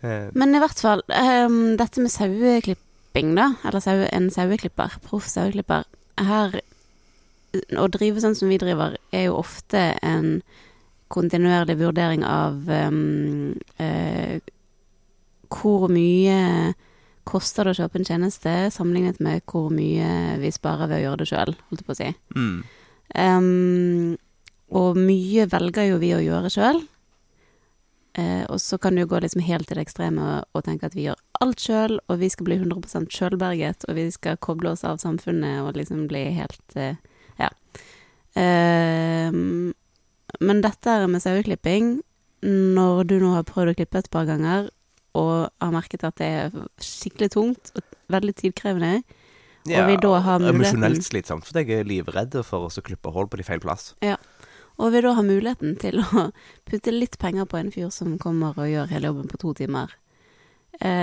Eh, 0.03 0.29
Men 0.35 0.55
i 0.55 0.59
hvert 0.61 0.79
fall, 0.79 1.03
um, 1.09 1.77
dette 1.77 2.01
med 2.03 2.11
saueklipping, 2.13 3.35
da, 3.35 3.55
eller 3.65 3.81
sau, 3.81 4.05
en 4.13 4.29
saueklipper, 4.31 4.99
proff 5.07 5.27
saueklipper 5.27 5.85
Her 6.19 6.61
Å 7.79 7.89
drive 7.89 8.21
sånn 8.21 8.37
som 8.37 8.51
vi 8.51 8.59
driver, 8.61 8.99
er 9.11 9.25
jo 9.31 9.39
ofte 9.41 9.81
en 10.05 10.43
kontinuerlig 11.13 11.79
vurdering 11.81 12.25
av 12.27 12.69
um, 12.69 13.55
uh, 13.81 14.37
hvor 15.49 15.89
mye 15.93 16.75
koster 17.29 17.69
det 17.69 17.75
å 17.75 17.81
kjøpe 17.83 18.01
en 18.01 18.09
tjeneste, 18.09 18.53
sammenlignet 18.73 19.21
med 19.25 19.45
hvor 19.49 19.69
mye 19.73 20.39
vi 20.41 20.53
sparer 20.53 20.89
ved 20.89 21.01
å 21.01 21.05
gjøre 21.07 21.23
det 21.23 21.31
sjøl, 21.31 21.57
holdt 21.69 21.83
jeg 21.83 21.89
på 21.89 21.97
å 21.97 22.01
si. 22.03 22.13
mm. 22.37 22.59
Um, 23.17 24.19
og 24.69 24.99
mye 25.01 25.47
velger 25.49 25.87
jo 25.89 26.01
vi 26.03 26.11
å 26.13 26.21
gjøre 26.21 26.51
sjøl. 26.53 26.83
Uh, 28.19 28.45
og 28.51 28.59
så 28.61 28.77
kan 28.83 28.97
det 28.97 29.07
jo 29.07 29.11
gå 29.15 29.21
liksom 29.23 29.41
helt 29.47 29.69
til 29.69 29.79
det 29.79 29.87
ekstreme 29.87 30.21
og, 30.21 30.49
og 30.53 30.65
tenke 30.67 30.89
at 30.89 30.97
vi 30.97 31.07
gjør 31.07 31.21
alt 31.41 31.63
sjøl, 31.63 31.97
og 32.05 32.21
vi 32.21 32.29
skal 32.33 32.49
bli 32.49 32.59
100% 32.59 33.09
sjølberget, 33.15 33.87
og 33.89 33.97
vi 33.97 34.09
skal 34.13 34.41
koble 34.45 34.75
oss 34.75 34.85
av 34.85 35.01
samfunnet 35.01 35.63
og 35.63 35.79
liksom 35.79 36.05
bli 36.11 36.27
helt 36.37 36.77
uh, 36.77 36.99
Ja. 37.39 37.53
Ehm, 38.39 39.73
men 40.41 40.63
dette 40.65 40.91
her 40.91 41.07
med 41.11 41.23
saueklipping, 41.25 41.99
når 42.43 43.07
du 43.11 43.17
nå 43.23 43.33
har 43.35 43.47
prøvd 43.49 43.73
å 43.73 43.79
klippe 43.79 44.03
et 44.03 44.11
par 44.15 44.29
ganger, 44.29 44.69
og 45.19 45.49
har 45.61 45.73
merket 45.75 46.05
at 46.07 46.19
det 46.21 46.29
er 46.29 46.59
skikkelig 46.85 47.33
tungt 47.35 47.73
og 47.75 47.97
veldig 48.13 48.37
tidkrevende, 48.39 49.03
Og 49.69 49.85
vi 49.85 49.97
da 50.01 50.21
har 50.25 50.39
muligheten- 50.41 50.55
Emosjonelt 50.55 51.05
slitsomt, 51.05 51.45
for 51.45 51.59
jeg 51.61 51.69
er 51.71 51.85
livredd 51.85 52.33
for 52.45 52.69
å 52.69 52.83
klippe 52.83 53.13
hull 53.13 53.27
på 53.29 53.37
de 53.37 53.45
feil 53.45 53.61
plass. 53.61 53.95
Ja. 54.01 54.17
Og 54.79 54.93
vi 54.93 55.01
da 55.03 55.13
har 55.13 55.23
muligheten 55.27 55.79
til 55.79 56.01
å 56.01 56.31
putte 56.65 56.95
litt 56.95 57.19
penger 57.19 57.45
på 57.45 57.59
en 57.59 57.71
fyr 57.71 57.91
som 57.91 58.17
kommer 58.19 58.57
og 58.57 58.71
gjør 58.71 58.89
hele 58.89 59.11
jobben 59.11 59.29
på 59.29 59.41
to 59.43 59.53
timer, 59.55 59.93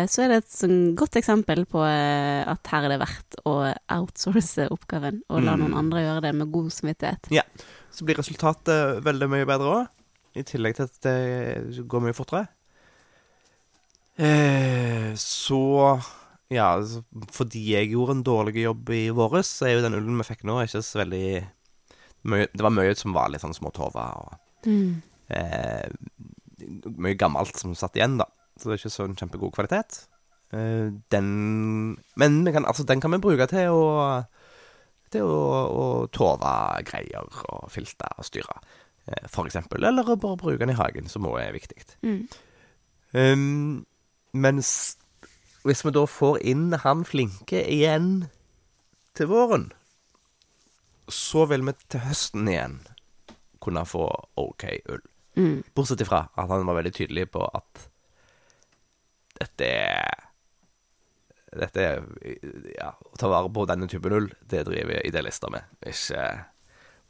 så 0.07 0.23
er 0.23 0.27
det 0.31 0.37
et 0.43 0.51
sånn 0.55 0.95
godt 0.95 1.17
eksempel 1.19 1.65
på 1.67 1.81
eh, 1.83 2.43
at 2.47 2.67
her 2.71 2.85
er 2.85 2.93
det 2.93 2.99
verdt 3.01 3.35
å 3.45 3.55
outsource 3.91 4.69
oppgaven 4.71 5.21
og 5.29 5.43
la 5.43 5.55
Mm. 5.57 5.59
noen 5.65 5.73
andre 5.81 6.03
gjøre 6.05 6.21
det 6.21 6.35
med 6.35 6.51
god 6.51 6.69
samvittighet. 6.71 7.27
Så 7.91 8.05
blir 8.05 8.15
resultatet 8.15 9.03
veldig 9.03 9.27
mye 9.29 9.45
bedre 9.45 9.73
òg. 9.81 9.87
I 10.35 10.43
tillegg 10.43 10.75
til 10.75 10.83
at 10.83 11.01
det 11.01 11.87
går 11.87 12.01
mye 12.03 12.13
fortere. 12.15 12.47
Eh, 14.17 15.13
så 15.19 16.01
Ja, 16.53 16.75
altså, 16.77 17.01
fordi 17.33 17.71
jeg 17.73 17.89
gjorde 17.91 18.11
en 18.19 18.23
dårlig 18.23 18.61
jobb 18.63 18.89
i 18.93 19.09
våres, 19.09 19.47
så 19.49 19.65
er 19.65 19.73
jo 19.79 19.81
den 19.81 19.95
ullen 19.97 20.19
vi 20.21 20.27
fikk 20.27 20.43
nå, 20.45 20.59
ikke 20.61 20.81
så 20.85 20.99
veldig 21.01 21.47
mye, 22.29 22.47
Det 22.53 22.61
var 22.61 22.69
mye 22.69 22.95
som 22.95 23.13
var 23.13 23.29
litt 23.33 23.41
sånn 23.41 23.55
småtova 23.57 24.05
og 24.21 24.37
Mm. 24.67 25.01
eh, 25.29 25.89
Mye 26.97 27.15
gammelt 27.17 27.57
som 27.57 27.73
satt 27.75 27.95
igjen, 27.97 28.17
da. 28.17 28.25
Så 28.55 28.69
det 28.69 28.75
er 28.75 28.81
ikke 28.81 28.93
sånn 28.93 29.17
kjempegod 29.19 29.53
kvalitet. 29.55 30.05
Eh, 30.55 30.93
den 31.11 31.29
Men 32.15 32.45
kan, 32.45 32.65
altså, 32.65 32.85
den 32.87 33.01
kan 33.01 33.11
vi 33.11 33.21
bruke 33.23 33.47
til 33.51 33.73
å 33.73 34.23
Til 35.11 35.27
å, 35.29 35.43
å 35.69 35.85
tove 36.11 36.55
greier 36.87 37.27
og 37.51 37.69
filte 37.71 38.07
og 38.17 38.25
styre, 38.25 38.55
eh, 39.07 39.27
for 39.31 39.47
eksempel. 39.47 39.85
Eller 39.85 40.07
å 40.09 40.17
bare 40.19 40.39
bruke 40.41 40.59
den 40.59 40.73
i 40.73 40.79
hagen, 40.79 41.07
som 41.07 41.27
òg 41.29 41.37
er 41.43 41.53
viktig. 41.55 41.77
Mm. 42.03 42.23
Um, 43.15 43.85
mens 44.33 44.97
hvis 45.63 45.85
vi 45.85 45.93
da 45.95 46.03
får 46.09 46.41
inn 46.43 46.73
han 46.83 47.05
flinke 47.07 47.61
igjen 47.71 48.25
til 49.15 49.29
våren, 49.31 49.69
så 51.07 51.45
vil 51.49 51.63
vi 51.69 51.73
til 51.87 52.03
høsten 52.05 52.49
igjen 52.49 52.79
kunne 53.63 53.85
få 53.87 54.09
OK 54.41 54.67
ull. 54.91 55.05
Mm. 55.37 55.63
Bortsett 55.75 56.03
ifra 56.03 56.25
at 56.33 56.51
han 56.51 56.67
var 56.67 56.77
veldig 56.81 56.93
tydelig 56.97 57.29
på 57.33 57.45
at 57.45 57.87
dette 59.39 59.67
er 59.69 60.21
Dette 61.55 61.79
er 61.79 62.01
Ja, 62.75 62.89
å 62.99 63.15
ta 63.19 63.29
vare 63.31 63.47
på 63.53 63.63
denne 63.69 63.87
typen 63.87 64.11
ull, 64.17 64.25
det 64.51 64.65
driver 64.67 64.99
idealister 65.07 65.51
med. 65.53 65.63
Ikke 65.87 66.25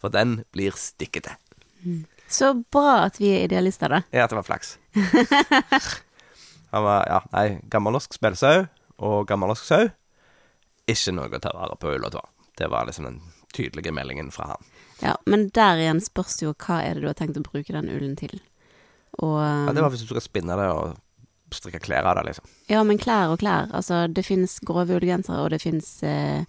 For 0.01 0.13
den 0.13 0.43
blir 0.53 0.75
stikkete. 0.77 1.33
Så 2.29 2.51
bra 2.73 3.05
at 3.07 3.17
vi 3.21 3.31
er 3.33 3.45
idealister, 3.47 3.89
da. 3.89 4.03
Ja, 4.13 4.27
det 4.29 4.37
var 4.37 4.45
flaks. 4.45 4.75
Han 6.75 6.83
var, 6.83 7.05
ja, 7.07 7.19
nei, 7.33 7.59
gammelnorsk 7.71 8.13
spelsau 8.17 8.65
og 9.05 9.27
gammelnorsk 9.29 9.65
sau. 9.65 9.85
Ikke 10.89 11.13
noe 11.15 11.29
å 11.33 11.41
ta 11.41 11.53
vare 11.55 11.77
på 11.79 11.93
ull 11.95 12.05
og 12.05 12.13
tå. 12.17 12.21
Det 12.57 12.67
var 12.71 12.85
liksom 12.89 13.07
den 13.07 13.21
tydelige 13.55 13.93
meldingen 13.95 14.31
fra 14.35 14.51
han. 14.53 14.67
Ja, 15.01 15.15
men 15.29 15.47
der 15.55 15.79
igjen 15.81 16.01
spørs 16.03 16.37
jo 16.43 16.53
hva 16.53 16.81
er 16.83 16.95
det 16.97 17.05
du 17.05 17.09
har 17.09 17.17
tenkt 17.17 17.39
å 17.39 17.45
bruke 17.45 17.73
den 17.73 17.89
ullen 17.91 18.13
til. 18.19 18.35
Og 19.23 19.39
Ja, 19.39 19.73
det 19.73 19.83
var 19.85 19.93
hvis 19.93 20.03
du 20.03 20.09
skal 20.11 20.23
spinne 20.25 20.57
det 20.59 20.67
og 20.73 20.97
strikke 21.53 21.79
klær 21.79 22.07
av 22.09 22.15
det, 22.17 22.23
liksom. 22.31 22.45
Ja, 22.71 22.83
men 22.83 22.97
klær 23.01 23.33
og 23.33 23.39
klær. 23.43 23.69
Altså, 23.75 24.05
det 24.07 24.25
finnes 24.25 24.57
grove 24.65 24.97
ullgensere, 24.97 25.43
og 25.43 25.51
det 25.53 25.61
finnes 25.63 25.89
eh, 26.03 26.45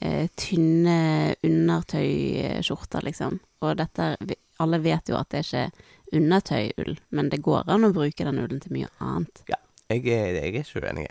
eh, 0.00 0.28
tynne 0.40 1.34
undertøyskjorter, 1.46 3.04
liksom. 3.10 3.40
Og 3.60 3.76
dette 3.80 4.14
Alle 4.60 4.76
vet 4.84 5.08
jo 5.08 5.16
at 5.16 5.30
det 5.32 5.40
ikke 5.46 5.60
er 5.64 5.70
undertøyull, 6.12 6.98
men 7.16 7.30
det 7.32 7.40
går 7.40 7.70
an 7.72 7.86
å 7.86 7.92
bruke 7.96 8.26
den 8.26 8.40
ullen 8.42 8.60
til 8.60 8.74
mye 8.74 8.90
annet. 9.00 9.40
Jeg 9.48 10.04
er, 10.04 10.34
jeg 10.36 10.42
er 10.42 10.58
ikke 10.60 10.82
uenig. 10.84 11.06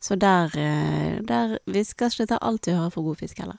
Så 0.00 0.16
der, 0.16 0.54
eh, 0.56 1.18
der 1.20 1.58
Vi 1.66 1.84
skal 1.84 2.08
ikke 2.08 2.26
ta 2.26 2.38
alt 2.40 2.66
vi 2.66 2.72
hører 2.72 2.90
for 2.90 3.02
god 3.02 3.16
fisk 3.16 3.38
heller. 3.38 3.58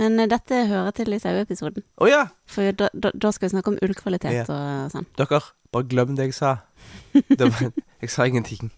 Men 0.00 0.16
eh, 0.22 0.28
dette 0.30 0.62
hører 0.70 0.94
til 0.96 1.12
i 1.12 1.18
saueepisoden. 1.20 1.84
Å 2.00 2.08
ja! 2.08 2.22
For 2.48 2.72
da, 2.76 2.88
da, 2.96 3.10
da 3.12 3.30
skal 3.36 3.48
vi 3.50 3.52
snakke 3.54 3.72
om 3.74 3.78
ullkvalitet 3.84 4.32
Ja. 4.32 4.44
og 4.48 4.92
sånn. 4.94 5.06
Dere, 5.20 5.40
bare 5.74 5.88
glem 5.90 6.14
det 6.16 6.30
jeg 6.30 6.36
sa. 6.38 6.54
Det 7.12 7.38
var, 7.44 7.68
jeg 8.02 8.10
sa 8.14 8.24
ingenting. 8.30 8.70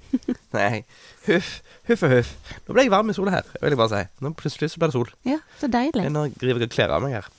Nei. 0.57 0.83
Huff, 1.29 1.53
huff 1.89 2.03
og 2.09 2.17
huff. 2.17 2.33
Nå 2.67 2.75
ble 2.75 2.85
jeg 2.89 2.93
varm 2.95 3.13
i 3.13 3.17
sola 3.17 3.37
her, 3.39 3.47
vil 3.63 3.73
jeg 3.77 3.81
bare 3.81 3.93
si. 3.95 4.03
Nå 4.27 4.35
plutselig 4.41 4.73
så 4.75 4.83
ble 4.83 4.91
det 4.91 4.97
sol. 4.99 5.13
Ja, 5.29 5.39
så 5.63 5.71
deilig. 5.73 6.05
Nå 6.13 6.27
driver 6.35 6.65
jeg 6.67 6.73
og 6.73 6.75
kler 6.75 6.97
av 6.99 7.07
meg 7.07 7.17
her. 7.21 7.31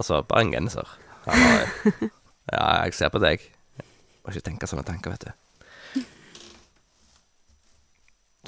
Altså, 0.00 0.22
bare 0.30 0.46
en 0.46 0.54
genser. 0.54 0.94
Ja, 1.26 1.32
ja, 2.54 2.64
jeg 2.86 2.96
ser 2.96 3.10
på 3.12 3.20
deg. 3.22 3.42
Må 4.22 4.32
ikke 4.32 4.46
tenke 4.46 4.68
sånne 4.70 4.86
tanker, 4.86 5.16
vet 5.16 5.26
du. 5.26 6.04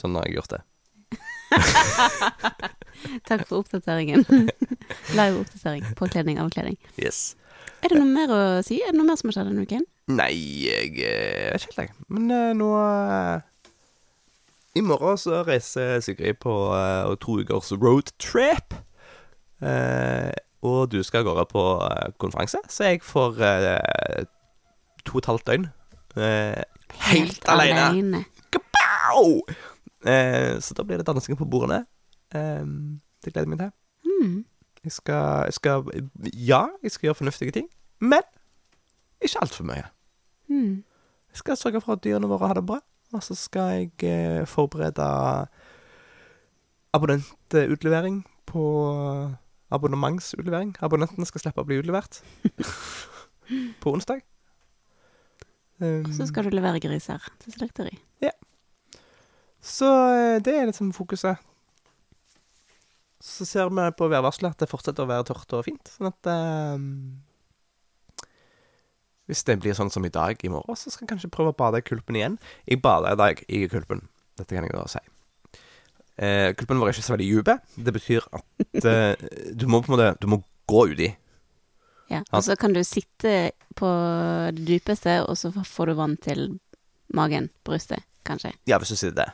Sånn 0.01 0.15
har 0.17 0.25
jeg 0.31 0.39
gjort 0.39 0.55
det. 0.55 0.63
Takk 3.29 3.47
for 3.49 3.63
oppdateringen. 3.63 4.25
Live 5.19 5.41
oppdatering. 5.41 5.87
Påkledning, 5.99 6.41
avkledning. 6.43 6.79
Yes. 7.01 7.35
Er 7.83 7.93
det 7.93 7.99
noe 7.99 8.11
mer 8.11 8.33
å 8.33 8.43
si? 8.67 8.81
Er 8.83 8.95
det 8.95 9.01
noe 9.01 9.09
mer 9.09 9.19
som 9.21 9.31
har 9.31 9.39
skjedd 9.39 9.51
denne 9.51 9.67
uken? 9.67 9.87
Nei, 10.13 10.33
jeg 10.67 10.93
eh, 11.07 11.51
vet 11.55 11.67
ikke 11.67 11.77
helt, 11.77 11.83
jeg. 11.83 12.07
Men 12.13 12.31
uh, 12.35 12.53
nå 12.59 12.71
uh, 12.77 13.43
I 14.79 14.83
morgen 14.87 15.21
så 15.21 15.43
reiser 15.47 16.01
Sigrid 16.05 16.41
på 16.43 16.55
uh, 16.75 17.13
to 17.23 17.39
ukers 17.43 17.73
roadtrip. 17.75 18.75
Uh, 19.63 20.33
og 20.63 20.91
du 20.91 21.01
skal 21.07 21.23
av 21.23 21.31
gårde 21.31 21.47
på 21.51 21.63
konferanse, 22.23 22.59
så 22.71 22.93
jeg 22.93 23.03
får 23.03 23.41
to 25.03 25.17
og 25.17 25.23
et 25.23 25.31
halvt 25.31 25.49
døgn 25.49 25.65
eh, 26.17 26.63
helt, 27.09 27.49
alene. 27.49 28.25
Kapow! 28.51 29.41
Eh, 30.07 30.61
så 30.61 30.75
da 30.75 30.85
blir 30.85 31.01
det 31.01 31.07
dansing 31.07 31.39
på 31.39 31.49
bordene. 31.49 31.85
Eh, 32.35 32.65
det 33.25 33.33
gleder 33.33 33.47
jeg 33.47 33.53
meg 33.53 33.59
til. 33.59 33.73
Mm. 34.09 34.45
Jeg 34.85 34.93
skal, 34.93 35.45
jeg 35.45 35.53
skal 35.53 35.85
Ja, 36.35 36.67
jeg 36.83 36.91
skal 36.91 37.07
gjøre 37.07 37.15
fornuftige 37.15 37.51
ting, 37.51 37.69
men 38.01 38.23
ikke 39.23 39.41
altfor 39.41 39.65
mye. 39.65 39.85
Mm. 40.49 40.83
Jeg 41.31 41.41
skal 41.41 41.57
sørge 41.57 41.81
for 41.81 41.93
at 41.93 42.05
dyrene 42.05 42.29
våre 42.29 42.47
har 42.47 42.59
det 42.59 42.67
bra, 42.67 42.81
og 43.13 43.23
så 43.23 43.35
skal 43.35 43.71
jeg 43.77 43.93
eh, 44.05 44.47
forberede 44.47 45.07
abonnentutlevering 46.93 48.25
på 48.47 48.65
Abonnementsutlevering. 49.73 50.75
Abonnentene 50.85 51.25
skal 51.25 51.41
slippe 51.41 51.63
å 51.63 51.65
bli 51.65 51.79
utlevert 51.81 52.19
på 53.83 53.93
onsdag. 53.95 54.21
Um, 55.81 56.05
Og 56.05 56.13
så 56.15 56.27
skal 56.29 56.45
du 56.45 56.53
levere 56.53 56.81
griser 56.83 57.23
til 57.41 57.55
slakteri. 57.57 57.97
Så 59.63 59.87
eh, 59.87 60.41
det 60.43 60.57
er 60.59 60.67
liksom 60.67 60.91
fokuset. 60.93 61.39
Så 63.23 63.47
ser 63.47 63.71
vi 63.71 63.85
på 63.95 64.09
værvarselet 64.11 64.57
at 64.57 64.65
det 64.65 64.71
fortsetter 64.71 65.05
å 65.05 65.11
være 65.11 65.29
tørt 65.29 65.55
og 65.55 65.63
fint, 65.69 65.93
sånn 65.95 66.11
at 66.11 66.31
eh, 66.33 66.87
Hvis 69.31 69.45
det 69.47 69.61
blir 69.63 69.77
sånn 69.79 69.93
som 69.95 70.03
i 70.03 70.11
dag 70.13 70.43
i 70.43 70.51
morgen, 70.51 70.79
så 70.79 70.91
skal 70.91 71.07
jeg 71.07 71.13
kanskje 71.15 71.31
prøve 71.31 71.53
å 71.55 71.59
bade 71.59 71.79
i 71.79 71.87
kulpen 71.87 72.19
igjen. 72.19 72.39
Jeg 72.67 72.83
bada 72.83 73.15
i 73.15 73.21
dag 73.21 73.45
i 73.47 73.63
kulpen. 73.71 74.03
Dette 74.41 74.57
kan 74.57 74.67
jeg 74.67 74.75
da 74.75 74.87
si. 74.91 75.03
Eh, 76.19 76.51
kulpen 76.59 76.83
er 76.83 76.91
ikke 76.91 77.07
så 77.07 77.15
veldig 77.15 77.29
dyp. 77.39 77.71
Det 77.87 77.95
betyr 77.95 78.27
at 78.35 78.89
eh, 78.91 79.15
du 79.55 79.69
må 79.71 79.81
på 79.81 79.93
en 79.93 79.95
måte 79.95 80.11
Du 80.21 80.27
må 80.29 80.43
gå 80.69 80.83
uti. 80.91 81.13
Ja. 82.11 82.21
Og 82.35 82.43
så 82.45 82.59
kan 82.61 82.75
du 82.75 82.83
sitte 82.85 83.53
på 83.79 83.89
det 84.53 84.67
dypeste, 84.67 85.23
og 85.25 85.39
så 85.39 85.53
får 85.55 85.93
du 85.93 85.95
vann 85.97 86.19
til 86.21 86.43
magen, 87.15 87.49
brystet, 87.65 88.03
kanskje. 88.27 88.53
Ja, 88.69 88.83
hvis 88.83 88.93
du 88.93 88.99
sitter 88.99 89.17
der. 89.23 89.33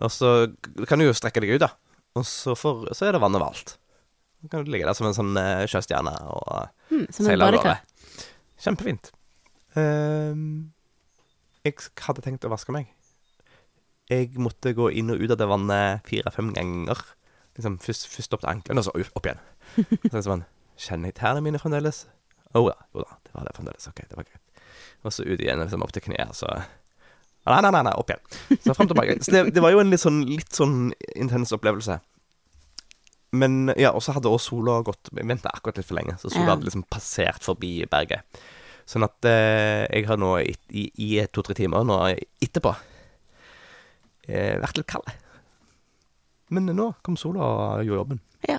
Og 0.00 0.10
så 0.10 0.48
kan 0.88 0.98
du 0.98 1.04
jo 1.04 1.14
strekke 1.14 1.44
deg 1.44 1.54
ut, 1.54 1.62
da. 1.68 1.70
Og 2.18 2.26
så, 2.26 2.56
for, 2.58 2.88
så 2.96 3.06
er 3.06 3.14
det 3.14 3.22
vann 3.22 3.38
valgt. 3.38 3.76
Så 4.40 4.48
kan 4.50 4.64
du 4.64 4.70
ligge 4.72 4.88
der 4.88 4.96
som 4.96 5.06
en 5.08 5.16
sånn 5.16 5.36
uh, 5.36 5.66
sjøstjerne 5.68 6.14
og 6.32 6.70
mm, 6.90 7.06
seile 7.14 7.46
av 7.46 7.56
gårde. 7.58 7.76
Kjempefint. 8.60 9.10
Um, 9.76 10.72
jeg 11.64 11.76
hadde 12.06 12.24
tenkt 12.24 12.46
å 12.48 12.52
vaske 12.52 12.74
meg. 12.74 12.88
Jeg 14.10 14.32
måtte 14.42 14.72
gå 14.74 14.88
inn 14.96 15.12
og 15.12 15.20
ut 15.22 15.30
av 15.30 15.38
det 15.38 15.48
vannet 15.50 16.08
fire-fem 16.08 16.50
ganger. 16.56 17.02
Liksom 17.58 17.76
først, 17.84 18.08
først 18.10 18.34
opp 18.34 18.42
til 18.42 18.50
ankelen, 18.54 18.80
og 18.80 18.88
så 18.88 18.94
opp 18.96 19.28
igjen. 19.28 19.42
Så 20.10 20.16
er 20.16 20.24
sånn 20.26 20.48
Kjenner 20.80 21.10
jeg 21.10 21.18
tærne 21.18 21.42
mine 21.44 21.60
fremdeles? 21.60 22.06
Å 22.56 22.62
ja. 22.64 22.74
Jo 22.96 23.04
da, 23.04 23.18
det 23.26 23.34
var 23.34 23.44
det 23.44 23.52
fremdeles. 23.58 23.88
OK, 23.90 24.00
det 24.08 24.16
var 24.16 24.24
greit. 24.24 24.64
Og 25.04 25.12
så 25.12 25.26
ut 25.28 25.36
igjen, 25.36 25.60
liksom 25.60 25.84
opp 25.84 25.92
til 25.92 26.06
kneet, 26.06 26.32
så 26.36 26.48
Nei, 27.50 27.60
nei, 27.66 27.72
nei, 27.74 27.82
nei, 27.88 27.92
opp 27.98 28.10
igjen. 28.12 28.22
Så 28.64 28.74
frem 28.76 28.88
tilbake. 28.90 29.16
Så 29.24 29.34
det, 29.34 29.42
det 29.56 29.62
var 29.64 29.74
jo 29.74 29.82
en 29.82 29.90
litt 29.92 30.02
sånn, 30.02 30.22
litt 30.28 30.54
sånn 30.56 30.78
intens 31.18 31.52
opplevelse. 31.56 31.98
Men 33.36 33.72
ja, 33.78 33.92
og 33.94 34.02
så 34.02 34.14
hadde 34.16 34.26
også 34.30 34.56
sola 34.56 34.80
gått 34.82 35.12
Vi 35.14 35.22
venta 35.22 35.52
akkurat 35.54 35.76
litt 35.78 35.86
for 35.86 35.94
lenge, 36.00 36.16
så 36.18 36.30
sola 36.32 36.48
Ja. 36.48 36.54
hadde 36.56 36.66
liksom 36.66 36.82
passert 36.90 37.44
forbi 37.46 37.76
berget. 37.90 38.40
Sånn 38.90 39.04
at 39.06 39.22
eh, 39.28 39.84
jeg 39.86 40.08
har 40.08 40.18
nå 40.18 40.32
i, 40.42 40.54
i, 40.74 40.88
i 40.98 41.10
to-tre 41.30 41.54
timer 41.54 41.84
nå 41.86 41.98
etterpå 42.42 42.72
eh, 44.26 44.56
vært 44.58 44.80
litt 44.80 44.88
kald. 44.90 45.06
Men 46.50 46.66
nå 46.74 46.88
kom 47.06 47.14
sola 47.20 47.46
og 47.46 47.84
gjorde 47.86 48.00
jobben. 48.02 48.22
Ja. 48.50 48.58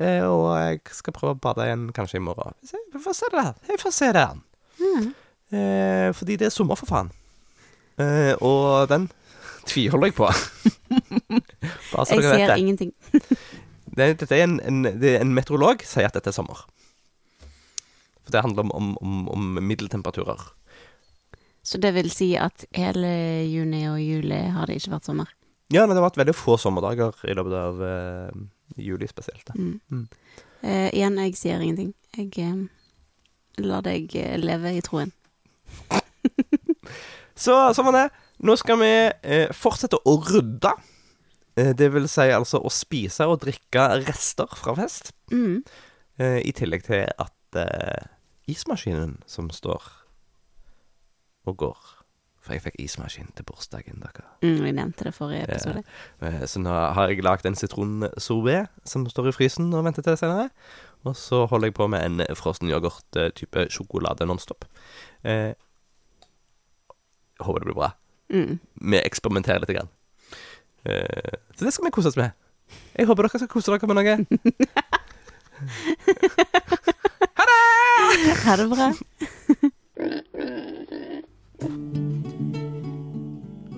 Eh, 0.00 0.22
og 0.24 0.46
jeg 0.56 0.78
skal 0.96 1.12
prøve 1.12 1.34
å 1.34 1.40
bade 1.44 1.66
igjen 1.66 1.88
kanskje 1.92 2.20
i 2.20 2.24
morgen. 2.24 2.54
Vi 2.62 3.00
får 3.04 3.16
se 3.18 3.26
det. 3.34 3.42
Jeg 3.68 3.80
får 3.82 3.92
se 3.92 4.06
det. 4.16 4.28
Hmm. 4.78 5.10
Eh, 5.52 6.06
fordi 6.16 6.38
det 6.40 6.46
er 6.48 6.54
sommer, 6.54 6.78
for 6.80 6.88
faen. 6.88 7.10
Eh, 8.00 8.34
og 8.40 8.88
den 8.90 9.08
tviholder 9.68 10.10
jeg 10.10 10.16
på. 10.16 10.28
Bare 11.92 12.06
så 12.06 12.16
Jeg 12.16 12.22
dere 12.22 12.30
vet 12.32 12.40
ser 12.40 12.52
det. 12.54 12.58
ingenting. 12.58 12.92
det. 13.96 14.08
Dette 14.20 14.36
er 14.36 14.46
en, 14.46 14.60
en, 14.64 14.82
det 15.00 15.16
er 15.16 15.24
en 15.24 15.34
meteorolog 15.36 15.84
sier 15.86 16.08
at 16.08 16.16
dette 16.16 16.32
er 16.32 16.36
sommer. 16.36 16.64
For 18.24 18.32
det 18.34 18.42
handler 18.46 18.66
om, 18.68 18.72
om, 18.72 18.96
om, 19.02 19.28
om 19.34 19.60
middeltemperaturer. 19.66 20.48
Så 21.62 21.78
det 21.78 21.92
vil 21.94 22.08
si 22.12 22.32
at 22.40 22.64
hele 22.72 23.10
juni 23.50 23.84
og 23.90 24.00
juli 24.00 24.40
har 24.54 24.70
det 24.70 24.80
ikke 24.80 24.94
vært 24.94 25.10
sommer? 25.10 25.28
Ja, 25.70 25.84
men 25.84 25.94
det 25.94 26.00
har 26.00 26.08
vært 26.08 26.18
veldig 26.18 26.34
få 26.34 26.56
sommerdager 26.58 27.14
i 27.28 27.34
løpet 27.36 27.54
av 27.54 27.82
uh, 27.84 28.44
juli 28.80 29.06
spesielt. 29.10 29.52
Mm. 29.54 29.76
Mm. 29.92 30.06
Uh, 30.64 30.88
igjen, 30.88 31.18
jeg 31.28 31.36
sier 31.38 31.62
ingenting. 31.62 31.92
Jeg 32.16 32.32
uh, 32.48 32.64
lar 33.62 33.84
deg 33.86 34.16
leve 34.40 34.72
i 34.74 34.82
troen. 34.84 35.12
Så 37.40 37.54
sånn 37.76 37.88
var 37.88 37.96
det. 37.96 38.06
Nå 38.44 38.54
skal 38.60 38.78
vi 38.80 38.90
eh, 39.08 39.52
fortsette 39.56 39.98
å 40.08 40.16
rydde. 40.28 40.72
Eh, 41.56 41.72
det 41.76 41.90
vil 41.94 42.08
si 42.08 42.28
altså 42.32 42.60
å 42.64 42.72
spise 42.72 43.26
og 43.28 43.40
drikke 43.44 43.86
rester 44.06 44.50
fra 44.60 44.74
fest. 44.78 45.12
Mm. 45.32 45.62
Eh, 46.20 46.38
I 46.44 46.52
tillegg 46.56 46.84
til 46.86 47.06
at 47.20 47.60
eh, 47.60 48.04
ismaskinen 48.50 49.18
som 49.30 49.48
står 49.52 49.88
og 51.48 51.56
går 51.56 51.78
For 52.44 52.54
jeg 52.56 52.62
fikk 52.64 52.76
ismaskin 52.80 53.28
til 53.36 53.44
bursdagen 53.48 54.00
deres. 54.00 54.28
Mm, 54.44 54.68
nevnte 54.76 55.04
det 55.04 55.12
forrige 55.16 55.44
episode. 55.48 55.82
Eh, 56.24 56.44
Så 56.48 56.60
nå 56.62 56.72
har 56.72 57.10
jeg 57.12 57.20
lagd 57.24 57.44
en 57.48 57.56
sitronsorbé 57.58 58.62
som 58.88 59.04
står 59.08 59.28
i 59.28 59.34
frysen 59.36 59.68
og 59.76 59.84
venter 59.84 60.04
til 60.06 60.16
senere. 60.16 60.48
Og 61.04 61.16
så 61.16 61.42
holder 61.48 61.68
jeg 61.68 61.76
på 61.76 61.88
med 61.92 62.04
en 62.04 62.36
frossen 62.36 62.68
yoghurt 62.72 63.16
eh, 63.20 63.66
sjokolade 63.72 64.24
nonstop. 64.28 64.64
Eh, 65.24 65.52
håper 67.46 67.64
det 67.64 67.70
blir 67.70 67.78
bra. 67.78 67.90
Mm. 68.32 68.58
Vi 68.92 69.00
eksperimenterer 69.00 69.64
litt. 69.64 69.74
Grann. 69.76 69.90
Uh, 70.86 71.34
så 71.56 71.66
det 71.66 71.74
skal 71.74 71.88
vi 71.88 71.94
kose 71.94 72.12
oss 72.12 72.20
med. 72.20 72.36
Jeg 72.96 73.08
håper 73.10 73.26
dere 73.26 73.42
skal 73.42 73.50
kose 73.50 73.72
dere 73.74 73.90
med 73.90 73.96
noe. 74.00 74.14
Ha 78.44 78.56
det 78.56 78.66
bra. 78.70 78.86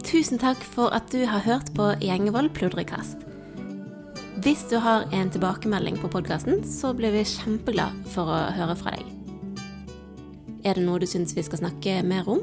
Tusen 0.07 0.39
takk 0.41 0.63
for 0.75 0.93
at 0.95 1.11
du 1.13 1.25
har 1.27 1.43
hørt 1.45 1.73
på 1.77 1.93
Gjengevold 2.03 2.53
pludrekast. 2.57 3.27
Hvis 4.43 4.65
du 4.71 4.77
har 4.83 5.07
en 5.15 5.31
tilbakemelding 5.31 5.99
på 6.03 6.11
podkasten, 6.11 6.63
så 6.67 6.93
blir 6.97 7.15
vi 7.15 7.25
kjempeglad 7.27 7.95
for 8.11 8.27
å 8.27 8.39
høre 8.57 8.77
fra 8.79 8.95
deg. 8.97 9.07
Er 10.67 10.79
det 10.79 10.85
noe 10.87 11.01
du 11.03 11.07
syns 11.11 11.35
vi 11.37 11.45
skal 11.47 11.63
snakke 11.63 12.01
mer 12.07 12.29
om, 12.31 12.43